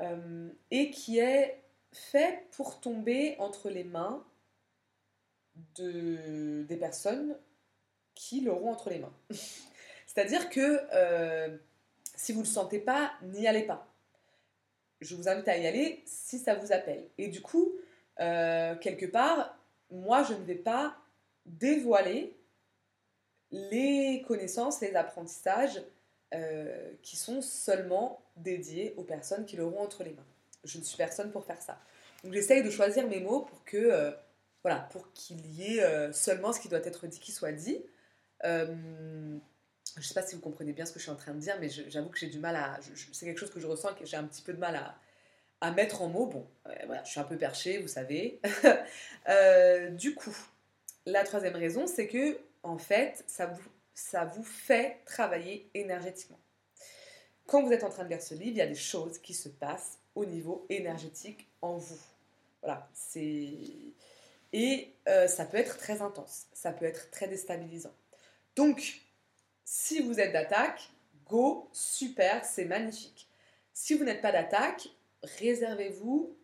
Euh, 0.00 0.50
et 0.70 0.90
qui 0.90 1.18
est 1.18 1.62
fait 1.92 2.46
pour 2.52 2.80
tomber 2.80 3.36
entre 3.38 3.68
les 3.68 3.84
mains 3.84 4.24
de, 5.74 6.62
des 6.62 6.76
personnes 6.76 7.36
qui 8.14 8.40
l'auront 8.40 8.70
entre 8.70 8.90
les 8.90 8.98
mains. 8.98 9.14
C'est-à-dire 10.06 10.48
que 10.50 10.80
euh, 10.92 11.56
si 12.16 12.32
vous 12.32 12.40
ne 12.40 12.44
le 12.44 12.50
sentez 12.50 12.78
pas, 12.78 13.12
n'y 13.22 13.46
allez 13.46 13.64
pas. 13.64 13.86
Je 15.00 15.14
vous 15.14 15.28
invite 15.28 15.48
à 15.48 15.56
y 15.58 15.66
aller 15.66 16.02
si 16.06 16.38
ça 16.38 16.54
vous 16.54 16.72
appelle. 16.72 17.08
Et 17.18 17.28
du 17.28 17.42
coup, 17.42 17.72
euh, 18.20 18.76
quelque 18.76 19.06
part, 19.06 19.58
moi, 19.90 20.22
je 20.22 20.32
ne 20.32 20.44
vais 20.44 20.54
pas 20.54 20.96
dévoiler 21.44 22.36
les 23.52 24.24
connaissances, 24.26 24.80
les 24.80 24.94
apprentissages 24.96 25.82
qui 27.02 27.16
sont 27.16 27.42
seulement 27.42 28.22
dédié 28.36 28.94
aux 28.96 29.04
personnes 29.04 29.44
qui 29.44 29.56
l'auront 29.56 29.82
entre 29.82 30.02
les 30.02 30.12
mains. 30.12 30.24
Je 30.64 30.78
ne 30.78 30.82
suis 30.82 30.96
personne 30.96 31.30
pour 31.30 31.44
faire 31.44 31.60
ça. 31.60 31.78
Donc 32.24 32.32
j'essaye 32.32 32.62
de 32.62 32.70
choisir 32.70 33.06
mes 33.08 33.20
mots 33.20 33.40
pour 33.40 33.64
que 33.64 33.76
euh, 33.76 34.10
voilà, 34.62 34.80
pour 34.92 35.12
qu'il 35.12 35.44
y 35.54 35.76
ait 35.76 35.82
euh, 35.82 36.12
seulement 36.12 36.52
ce 36.52 36.60
qui 36.60 36.68
doit 36.68 36.84
être 36.84 37.06
dit 37.06 37.18
qui 37.18 37.32
soit 37.32 37.52
dit. 37.52 37.84
Euh, 38.44 38.66
je 39.94 40.00
ne 40.00 40.04
sais 40.04 40.14
pas 40.14 40.22
si 40.22 40.34
vous 40.34 40.40
comprenez 40.40 40.72
bien 40.72 40.86
ce 40.86 40.92
que 40.92 40.98
je 40.98 41.04
suis 41.04 41.12
en 41.12 41.16
train 41.16 41.34
de 41.34 41.40
dire, 41.40 41.56
mais 41.60 41.68
j'avoue 41.68 42.08
que 42.08 42.18
j'ai 42.18 42.28
du 42.28 42.38
mal 42.38 42.56
à. 42.56 42.78
C'est 43.12 43.26
quelque 43.26 43.38
chose 43.38 43.50
que 43.50 43.60
je 43.60 43.66
ressens 43.66 43.94
que 43.94 44.06
j'ai 44.06 44.16
un 44.16 44.24
petit 44.24 44.42
peu 44.42 44.52
de 44.52 44.58
mal 44.58 44.76
à, 44.76 44.94
à 45.60 45.70
mettre 45.72 46.00
en 46.00 46.08
mots. 46.08 46.26
Bon, 46.26 46.46
voilà, 46.86 47.04
je 47.04 47.10
suis 47.10 47.20
un 47.20 47.24
peu 47.24 47.36
perchée, 47.36 47.78
vous 47.78 47.88
savez. 47.88 48.40
du 49.90 50.14
coup, 50.14 50.34
la 51.04 51.24
troisième 51.24 51.56
raison, 51.56 51.86
c'est 51.86 52.06
que 52.06 52.38
en 52.62 52.78
fait, 52.78 53.24
ça 53.26 53.46
vous, 54.24 54.44
fait 54.44 55.00
travailler 55.04 55.70
énergétiquement. 55.74 56.38
Quand 57.46 57.62
vous 57.62 57.72
êtes 57.72 57.84
en 57.84 57.90
train 57.90 58.04
de 58.04 58.08
lire 58.08 58.22
ce 58.22 58.34
livre, 58.34 58.52
il 58.52 58.56
y 58.56 58.62
a 58.62 58.66
des 58.66 58.74
choses 58.74 59.18
qui 59.18 59.34
se 59.34 59.48
passent 59.48 59.98
au 60.14 60.24
niveau 60.24 60.66
énergétique 60.68 61.48
en 61.60 61.76
vous. 61.76 62.00
Voilà, 62.62 62.88
c'est 62.94 63.48
et 64.52 64.94
euh, 65.08 65.26
ça 65.26 65.46
peut 65.46 65.56
être 65.56 65.78
très 65.78 66.02
intense, 66.02 66.46
ça 66.52 66.72
peut 66.72 66.84
être 66.84 67.10
très 67.10 67.26
déstabilisant. 67.26 67.94
Donc, 68.54 69.00
si 69.64 70.00
vous 70.00 70.20
êtes 70.20 70.32
d'attaque, 70.32 70.90
go, 71.26 71.68
super, 71.72 72.44
c'est 72.44 72.66
magnifique. 72.66 73.28
Si 73.72 73.94
vous 73.94 74.04
n'êtes 74.04 74.20
pas 74.20 74.32
d'attaque, 74.32 74.88
réservez-vous 75.22 76.36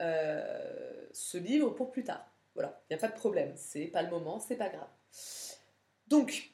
euh, 0.00 1.06
ce 1.12 1.38
livre 1.38 1.70
pour 1.70 1.90
plus 1.90 2.04
tard. 2.04 2.24
Voilà, 2.54 2.80
il 2.88 2.94
n'y 2.94 2.98
a 2.98 3.00
pas 3.00 3.12
de 3.12 3.18
problème, 3.18 3.52
c'est 3.56 3.86
pas 3.86 4.02
le 4.02 4.10
moment, 4.10 4.38
c'est 4.38 4.56
pas 4.56 4.68
grave. 4.68 4.88
Donc, 6.08 6.50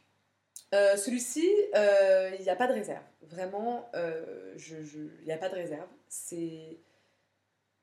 euh, 0.74 0.96
celui-ci, 0.96 1.48
il 1.74 2.42
n'y 2.42 2.50
a 2.50 2.56
pas 2.56 2.66
de 2.66 2.72
réserve. 2.72 3.04
Vraiment, 3.22 3.90
il 3.94 5.24
n'y 5.24 5.32
a 5.32 5.38
pas 5.38 5.48
de 5.48 5.54
réserve. 5.54 5.88
C'est 6.08 6.78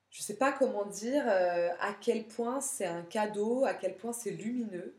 je 0.09 0.21
ne 0.21 0.23
sais 0.23 0.35
pas 0.35 0.51
comment 0.51 0.85
dire 0.85 1.23
euh, 1.27 1.69
à 1.79 1.93
quel 1.99 2.25
point 2.25 2.61
c'est 2.61 2.85
un 2.85 3.03
cadeau, 3.03 3.65
à 3.65 3.73
quel 3.73 3.95
point 3.95 4.13
c'est 4.13 4.31
lumineux. 4.31 4.95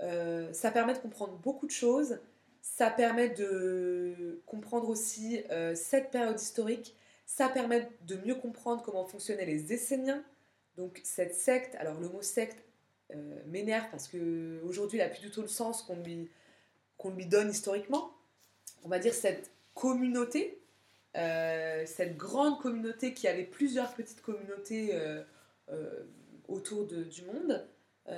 Euh, 0.00 0.52
ça 0.52 0.70
permet 0.70 0.94
de 0.94 0.98
comprendre 0.98 1.34
beaucoup 1.34 1.66
de 1.66 1.72
choses. 1.72 2.18
Ça 2.62 2.90
permet 2.90 3.28
de 3.28 4.42
comprendre 4.46 4.88
aussi 4.88 5.42
euh, 5.50 5.74
cette 5.74 6.10
période 6.10 6.40
historique. 6.40 6.96
Ça 7.26 7.48
permet 7.48 7.88
de 8.02 8.16
mieux 8.16 8.34
comprendre 8.34 8.82
comment 8.82 9.04
fonctionnaient 9.04 9.46
les 9.46 9.72
Esséniens. 9.72 10.24
Donc 10.76 11.00
cette 11.04 11.34
secte, 11.34 11.74
alors 11.76 12.00
le 12.00 12.08
mot 12.08 12.22
secte 12.22 12.64
m'énerve 13.46 13.86
parce 13.90 14.08
qu'aujourd'hui 14.08 14.98
il 14.98 15.02
n'a 15.02 15.08
plus 15.08 15.20
du 15.20 15.30
tout 15.30 15.42
le 15.42 15.48
sens 15.48 15.82
qu'on 15.82 15.96
lui, 15.96 16.28
qu'on 16.98 17.10
lui 17.10 17.26
donne 17.26 17.50
historiquement. 17.50 18.12
On 18.84 18.88
va 18.88 18.98
dire 18.98 19.14
cette 19.14 19.50
communauté, 19.74 20.58
euh, 21.16 21.84
cette 21.86 22.16
grande 22.16 22.60
communauté 22.60 23.14
qui 23.14 23.28
avait 23.28 23.44
plusieurs 23.44 23.94
petites 23.94 24.22
communautés 24.22 24.90
euh, 24.94 25.22
euh, 25.70 26.04
autour 26.48 26.86
du 26.86 27.22
monde, 27.22 27.66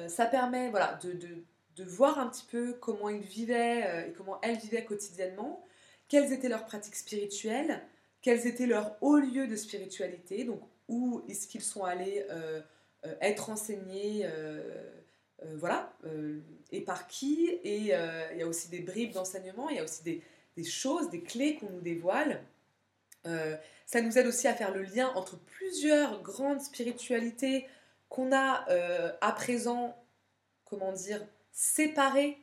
ça 0.07 0.26
permet 0.26 0.68
voilà, 0.68 0.99
de, 1.03 1.12
de, 1.12 1.28
de, 1.76 1.84
voir 1.84 2.18
un 2.18 2.28
petit 2.28 2.45
peu 2.45 2.74
comment 2.74 3.09
ils 3.09 3.22
vivaient 3.22 4.07
et 4.07 4.12
comment 4.12 4.39
elles 4.43 4.59
vivaient 4.59 4.84
quotidiennement, 4.84 5.64
quelles 6.09 6.30
étaient 6.30 6.51
leurs 6.51 6.66
pratiques 6.66 6.95
spirituelles, 6.95 7.82
quels 8.20 8.47
étaient 8.47 8.66
leurs 8.66 8.99
hauts 9.01 9.16
lieux 9.16 9.47
de 9.47 9.57
spiritualité, 9.57 10.45
donc 10.45 10.61
où 10.89 11.22
est-ce 11.26 11.49
qu'ils 11.49 11.62
sont 11.62 11.84
allés 11.84 12.22
être 13.20 13.51
enseignés, 13.51 14.28
voilà, 15.57 15.92
et 16.72 16.80
par 16.80 17.07
qui, 17.07 17.49
et 17.62 17.76
il 17.76 18.38
y 18.38 18.42
a 18.42 18.46
aussi 18.46 18.68
des 18.68 18.80
bribes 18.80 19.12
d'enseignement, 19.12 19.68
il 19.68 19.76
y 19.76 19.78
a 19.78 19.84
aussi 19.84 20.03
des, 20.03 20.64
choses, 20.64 21.11
des 21.11 21.22
clés 21.22 21.57
qu'on 21.57 21.70
nous 21.70 21.80
dévoile. 21.80 22.42
Euh, 23.26 23.57
ça 23.86 24.01
nous 24.01 24.18
aide 24.18 24.26
aussi 24.26 24.46
à 24.49 24.55
faire 24.55 24.72
le 24.72 24.82
lien 24.82 25.11
entre 25.14 25.38
plusieurs 25.38 26.22
grandes 26.22 26.61
spiritualités 26.61 27.66
qu'on 28.09 28.32
a 28.32 28.68
euh, 28.70 29.12
à 29.20 29.32
présent, 29.32 29.96
comment 30.64 30.92
dire, 30.92 31.24
séparées 31.53 32.38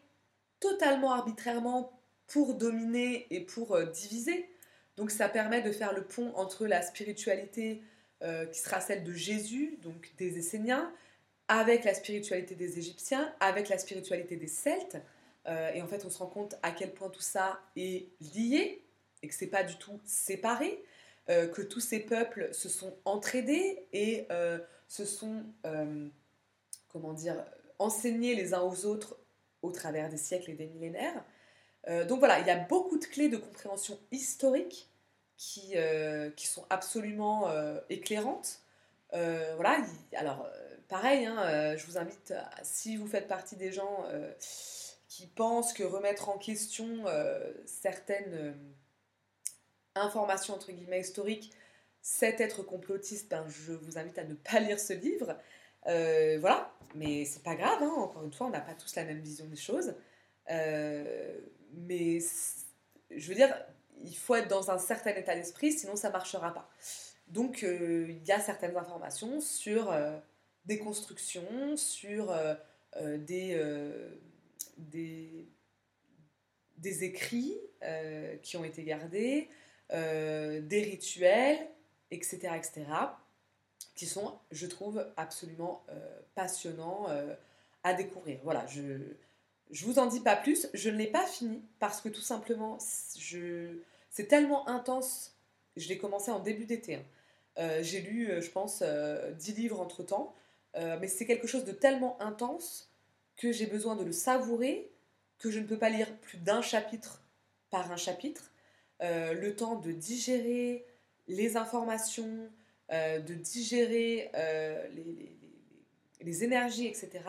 totalement 0.59 1.11
arbitrairement 1.11 1.99
pour 2.27 2.55
dominer 2.55 3.27
et 3.29 3.41
pour 3.41 3.75
euh, 3.75 3.85
diviser. 3.85 4.49
Donc 4.97 5.11
ça 5.11 5.29
permet 5.29 5.61
de 5.61 5.71
faire 5.71 5.93
le 5.93 6.03
pont 6.03 6.31
entre 6.35 6.65
la 6.65 6.81
spiritualité 6.81 7.81
qui 8.51 8.59
sera 8.59 8.81
celle 8.81 9.03
de 9.03 9.11
Jésus, 9.11 9.77
donc 9.81 10.11
des 10.17 10.37
Esséniens, 10.39 10.91
avec 11.47 11.83
la 11.83 11.93
spiritualité 11.93 12.55
des 12.55 12.79
Égyptiens, 12.79 13.33
avec 13.39 13.69
la 13.69 13.77
spiritualité 13.77 14.35
des 14.35 14.47
Celtes. 14.47 14.97
et 15.47 15.81
en 15.81 15.87
fait, 15.87 16.05
on 16.05 16.09
se 16.09 16.17
rend 16.17 16.27
compte 16.27 16.55
à 16.63 16.71
quel 16.71 16.93
point 16.93 17.09
tout 17.09 17.21
ça 17.21 17.59
est 17.75 18.07
lié 18.33 18.85
et 19.25 19.27
que 19.27 19.33
c'est 19.33 19.47
pas 19.47 19.63
du 19.63 19.75
tout 19.77 19.99
séparé, 20.05 20.83
euh, 21.29 21.47
que 21.47 21.63
tous 21.63 21.79
ces 21.79 21.99
peuples 21.99 22.53
se 22.53 22.69
sont 22.69 22.95
entraidés 23.05 23.87
et 23.91 24.27
euh, 24.31 24.59
se 24.87 25.05
sont, 25.05 25.43
euh, 25.65 26.07
comment 26.89 27.13
dire, 27.13 27.43
enseignés 27.79 28.35
les 28.35 28.53
uns 28.53 28.61
aux 28.61 28.85
autres 28.85 29.17
au 29.63 29.71
travers 29.71 30.09
des 30.09 30.17
siècles 30.17 30.51
et 30.51 30.53
des 30.53 30.67
millénaires. 30.67 31.25
donc 32.07 32.19
voilà, 32.19 32.39
il 32.39 32.45
y 32.45 32.51
a 32.51 32.55
beaucoup 32.57 32.99
de 32.99 33.05
clés 33.05 33.29
de 33.29 33.37
compréhension 33.37 33.99
historique 34.11 34.91
qui, 35.37 35.75
qui 36.35 36.47
sont 36.47 36.65
absolument 36.69 37.49
éclairantes. 37.89 38.61
voilà, 39.11 39.77
alors 40.15 40.47
pareil, 40.87 41.25
hein, 41.25 41.75
je 41.75 41.85
vous 41.85 41.97
invite, 41.97 42.33
si 42.63 42.97
vous 42.97 43.07
faites 43.07 43.27
partie 43.27 43.55
des 43.55 43.71
gens 43.71 44.05
qui 45.07 45.27
pensent 45.27 45.73
que 45.73 45.83
remettre 45.83 46.29
en 46.29 46.37
question 46.37 47.05
certaines 47.65 48.55
information 49.95 50.53
entre 50.53 50.71
guillemets 50.71 51.01
historique, 51.01 51.51
cet 52.01 52.39
être 52.39 52.61
complotiste, 52.63 53.29
ben, 53.29 53.45
je 53.47 53.73
vous 53.73 53.97
invite 53.97 54.17
à 54.19 54.23
ne 54.23 54.35
pas 54.35 54.59
lire 54.59 54.79
ce 54.79 54.93
livre. 54.93 55.37
Euh, 55.87 56.37
voilà, 56.39 56.71
mais 56.93 57.25
c'est 57.25 57.43
pas 57.43 57.55
grave, 57.55 57.81
hein. 57.81 57.93
encore 57.97 58.23
une 58.23 58.33
fois, 58.33 58.47
on 58.47 58.51
n'a 58.51 58.61
pas 58.61 58.73
tous 58.73 58.95
la 58.95 59.05
même 59.05 59.19
vision 59.19 59.45
des 59.45 59.55
choses. 59.55 59.95
Euh, 60.51 61.39
mais 61.73 62.19
je 63.09 63.27
veux 63.27 63.35
dire, 63.35 63.55
il 64.05 64.15
faut 64.15 64.35
être 64.35 64.47
dans 64.47 64.71
un 64.71 64.77
certain 64.77 65.11
état 65.11 65.35
d'esprit, 65.35 65.71
sinon 65.71 65.95
ça 65.95 66.09
marchera 66.09 66.53
pas. 66.53 66.69
Donc 67.27 67.63
euh, 67.63 68.07
il 68.09 68.23
y 68.25 68.31
a 68.31 68.39
certaines 68.39 68.77
informations 68.77 69.41
sur 69.41 69.93
des 70.65 70.79
constructions, 70.79 71.77
sur 71.77 72.33
des, 72.97 73.59
des, 74.77 75.47
écrits 77.03 77.59
qui 78.41 78.57
ont 78.57 78.63
été 78.63 78.83
gardés, 78.83 79.49
euh, 79.93 80.61
des 80.61 80.81
rituels, 80.81 81.59
etc., 82.09 82.39
etc., 82.55 82.85
qui 83.93 84.07
sont, 84.07 84.39
je 84.51 84.65
trouve, 84.65 85.05
absolument 85.15 85.85
euh, 85.89 86.19
passionnants 86.33 87.05
euh, 87.09 87.35
à 87.83 87.93
découvrir. 87.93 88.39
Voilà, 88.43 88.65
je 88.67 88.81
je 89.71 89.85
vous 89.85 89.99
en 89.99 90.07
dis 90.07 90.19
pas 90.19 90.35
plus. 90.35 90.67
Je 90.73 90.89
ne 90.89 90.97
l'ai 90.97 91.07
pas 91.07 91.25
fini 91.25 91.63
parce 91.79 92.01
que 92.01 92.09
tout 92.09 92.21
simplement, 92.21 92.77
je, 93.17 93.77
c'est 94.15 94.27
tellement 94.27 94.67
intense. 94.69 95.35
Je 95.75 95.89
l'ai 95.89 95.97
commencé 95.97 96.31
en 96.31 96.39
début 96.39 96.65
d'été. 96.65 96.95
Hein. 97.57 97.81
j'ai 97.81 97.99
lu, 97.99 98.31
je 98.39 98.49
pense, 98.49 98.81
10 98.81 99.55
livres 99.55 99.81
entre 99.81 100.03
temps. 100.03 100.33
mais 100.73 101.09
c'est 101.09 101.25
quelque 101.25 101.47
chose 101.47 101.65
de 101.65 101.73
tellement 101.73 102.21
intense 102.21 102.93
que 103.35 103.51
j'ai 103.51 103.65
besoin 103.65 103.97
de 103.97 104.05
le 104.05 104.13
savourer, 104.13 104.89
que 105.37 105.51
je 105.51 105.59
ne 105.59 105.67
peux 105.67 105.77
pas 105.77 105.89
lire 105.89 106.15
plus 106.19 106.37
d'un 106.37 106.61
chapitre 106.61 107.21
par 107.69 107.91
un 107.91 107.97
chapitre. 107.97 108.53
Euh, 109.01 109.33
le 109.33 109.53
temps 109.53 109.75
de 109.75 109.91
digérer 109.91 110.85
les 111.27 111.57
informations, 111.57 112.49
euh, 112.93 113.19
de 113.19 113.33
digérer 113.33 114.31
euh, 114.35 114.87
les, 116.21 116.43
énergies, 116.43 116.87
etc. 116.87 117.19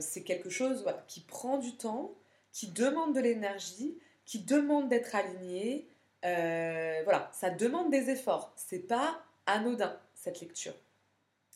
c'est 0.00 0.22
quelque 0.22 0.48
chose 0.48 0.86
qui 1.08 1.20
prend 1.20 1.58
du 1.58 1.76
temps, 1.76 2.14
qui 2.52 2.68
demande 2.68 3.14
de 3.14 3.20
l'énergie, 3.20 3.98
qui 4.24 4.38
demande 4.38 4.88
d'être 4.88 5.14
aligné. 5.14 5.86
Voilà, 6.24 7.30
ça 7.32 7.50
demande 7.50 7.90
des 7.90 8.10
efforts. 8.10 8.52
C'est 8.56 8.86
pas 8.86 9.22
anodin 9.46 9.98
cette 10.14 10.40
lecture. 10.40 10.74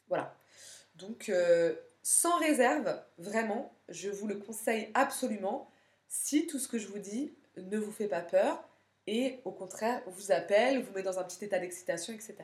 Voilà. 0.09 0.35
Donc, 0.97 1.31
sans 2.03 2.39
réserve, 2.39 3.01
vraiment, 3.19 3.73
je 3.89 4.11
vous 4.11 4.27
le 4.27 4.37
conseille 4.37 4.91
absolument. 4.95 5.71
Si 6.09 6.47
tout 6.47 6.59
ce 6.59 6.69
que 6.69 6.79
je 6.79 6.89
vous 6.89 6.99
dis 6.99 7.35
ne 7.57 7.79
vous 7.79 7.93
fait 7.93 8.09
pas 8.09 8.21
peur, 8.21 8.69
et 9.09 9.41
au 9.45 9.53
contraire 9.53 10.03
vous 10.07 10.33
appelle, 10.33 10.83
vous 10.83 10.93
met 10.93 11.03
dans 11.03 11.19
un 11.19 11.25
petit 11.25 11.45
état 11.45 11.59
d'excitation, 11.59 12.13
etc. 12.13 12.37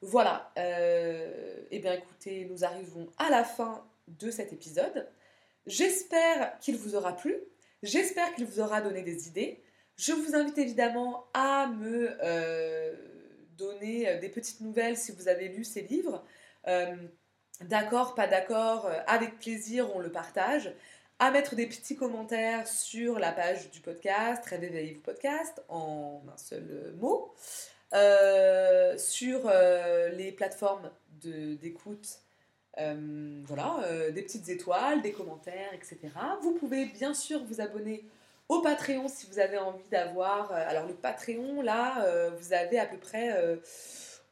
Voilà, 0.00 0.52
euh, 0.58 1.64
eh 1.70 1.78
bien 1.78 1.92
écoutez, 1.92 2.44
nous 2.46 2.64
arrivons 2.64 3.08
à 3.16 3.30
la 3.30 3.44
fin 3.44 3.86
de 4.08 4.30
cet 4.32 4.52
épisode. 4.52 5.08
J'espère 5.66 6.58
qu'il 6.58 6.76
vous 6.76 6.96
aura 6.96 7.16
plu, 7.16 7.36
j'espère 7.84 8.34
qu'il 8.34 8.44
vous 8.44 8.58
aura 8.58 8.80
donné 8.80 9.02
des 9.02 9.28
idées. 9.28 9.62
Je 9.96 10.12
vous 10.12 10.34
invite 10.34 10.58
évidemment 10.58 11.26
à 11.34 11.68
me 11.68 12.16
euh, 12.22 12.94
donner 13.56 14.18
des 14.18 14.28
petites 14.28 14.60
nouvelles 14.60 14.96
si 14.96 15.12
vous 15.12 15.28
avez 15.28 15.48
lu 15.48 15.64
ces 15.64 15.82
livres. 15.82 16.24
Euh, 16.66 16.96
d'accord, 17.60 18.14
pas 18.14 18.26
d'accord, 18.26 18.90
avec 19.06 19.38
plaisir, 19.38 19.94
on 19.94 19.98
le 19.98 20.10
partage 20.10 20.72
à 21.22 21.30
mettre 21.30 21.54
des 21.54 21.68
petits 21.68 21.94
commentaires 21.94 22.66
sur 22.66 23.20
la 23.20 23.30
page 23.30 23.70
du 23.70 23.78
podcast, 23.78 24.44
Réveillez-vous 24.44 25.02
podcast, 25.02 25.62
en 25.68 26.20
un 26.32 26.36
seul 26.36 26.94
mot, 26.98 27.32
euh, 27.94 28.98
sur 28.98 29.42
euh, 29.44 30.08
les 30.08 30.32
plateformes 30.32 30.90
d'écoute. 31.20 32.18
Euh, 32.80 33.40
voilà, 33.44 34.10
des 34.10 34.22
petites 34.22 34.48
étoiles, 34.48 35.00
des 35.02 35.12
commentaires, 35.12 35.72
etc. 35.74 35.98
Vous 36.42 36.54
pouvez 36.54 36.86
bien 36.86 37.14
sûr 37.14 37.44
vous 37.44 37.60
abonner 37.60 38.04
au 38.52 38.62
Patreon 38.62 39.08
si 39.08 39.26
vous 39.26 39.38
avez 39.38 39.58
envie 39.58 39.88
d'avoir. 39.90 40.52
alors 40.52 40.86
le 40.86 40.94
Patreon, 40.94 41.62
là, 41.62 42.30
vous 42.36 42.52
avez 42.52 42.78
à 42.78 42.86
peu 42.86 42.98
près 42.98 43.58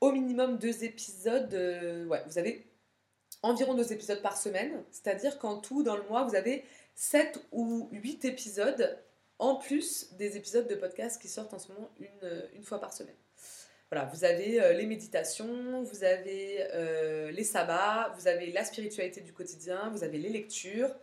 au 0.00 0.12
minimum 0.12 0.58
deux 0.58 0.84
épisodes. 0.84 1.52
euh, 1.54 2.06
ouais, 2.06 2.22
vous 2.26 2.38
avez 2.38 2.66
environ 3.42 3.74
deux 3.74 3.92
épisodes 3.92 4.22
par 4.22 4.36
semaine. 4.36 4.82
C'est-à-dire 4.90 5.38
qu'en 5.38 5.58
tout, 5.58 5.82
dans 5.82 5.96
le 5.96 6.02
mois, 6.04 6.24
vous 6.24 6.34
avez 6.34 6.64
7 6.94 7.40
ou 7.52 7.88
8 7.92 8.24
épisodes 8.24 8.98
en 9.38 9.56
plus 9.56 10.12
des 10.14 10.36
épisodes 10.36 10.68
de 10.68 10.74
podcast 10.74 11.20
qui 11.20 11.28
sortent 11.28 11.54
en 11.54 11.58
ce 11.58 11.72
moment 11.72 11.90
une, 11.98 12.08
euh, 12.24 12.62
fois 12.62 12.80
par 12.80 12.92
semaine. 12.92 13.16
Voilà, 13.90 14.06
vous 14.12 14.24
avez 14.24 14.60
euh, 14.60 14.72
les 14.72 14.86
méditations, 14.86 15.82
vous 15.82 16.04
avez 16.04 16.58
euh, 16.74 17.30
les 17.30 17.42
sabbats, 17.42 18.12
vous 18.16 18.28
avez 18.28 18.52
la 18.52 18.64
spiritualité 18.64 19.20
du 19.20 19.32
quotidien, 19.32 19.90
vous 19.90 20.04
avez 20.04 20.18
les 20.18 20.28
lectures. 20.28 20.94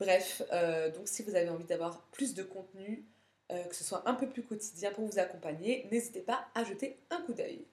Bref, 0.00 0.42
euh, 0.52 0.90
donc 0.90 1.06
si 1.06 1.22
vous 1.22 1.36
avez 1.36 1.50
envie 1.50 1.64
d'avoir 1.64 2.00
plus 2.10 2.34
de 2.34 2.42
contenu, 2.42 3.04
euh, 3.52 3.62
que 3.64 3.76
ce 3.76 3.84
soit 3.84 4.02
un 4.08 4.14
peu 4.14 4.26
plus 4.28 4.42
quotidien 4.42 4.90
pour 4.92 5.04
vous 5.04 5.18
accompagner, 5.18 5.86
n'hésitez 5.92 6.22
pas 6.22 6.46
à 6.54 6.64
jeter 6.64 6.98
un 7.10 7.20
coup 7.20 7.34
d'œil. 7.34 7.66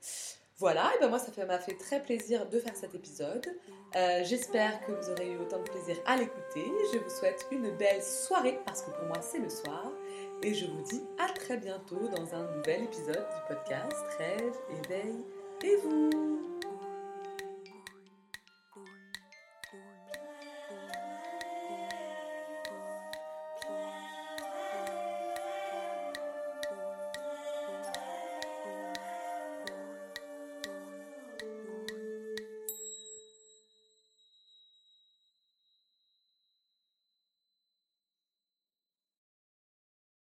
Voilà, 0.58 0.92
et 0.96 1.00
ben 1.00 1.08
moi 1.08 1.20
ça 1.20 1.32
m'a 1.46 1.60
fait 1.60 1.78
très 1.78 2.02
plaisir 2.02 2.50
de 2.50 2.60
faire 2.60 2.76
cet 2.76 2.96
épisode. 2.96 3.46
Euh, 3.96 4.24
J'espère 4.24 4.84
que 4.86 4.92
vous 4.92 5.12
aurez 5.12 5.32
eu 5.32 5.38
autant 5.38 5.60
de 5.60 5.70
plaisir 5.70 5.96
à 6.06 6.18
l'écouter. 6.18 6.66
Je 6.92 6.98
vous 6.98 7.10
souhaite 7.10 7.46
une 7.52 7.70
belle 7.78 8.04
soirée 8.04 8.60
parce 8.66 8.82
que 8.82 8.90
pour 8.90 9.06
moi 9.06 9.22
c'est 9.22 9.40
le 9.40 9.50
soir. 9.50 9.92
Et 10.44 10.54
je 10.54 10.66
vous 10.66 10.82
dis 10.82 11.02
à 11.20 11.32
très 11.32 11.58
bientôt 11.58 12.08
dans 12.16 12.34
un 12.34 12.52
nouvel 12.58 12.84
épisode 12.84 13.16
du 13.16 13.56
podcast 13.56 14.04
Rêve, 14.18 14.56
éveil 14.84 15.16
et 15.64 15.76
vous. 15.78 16.10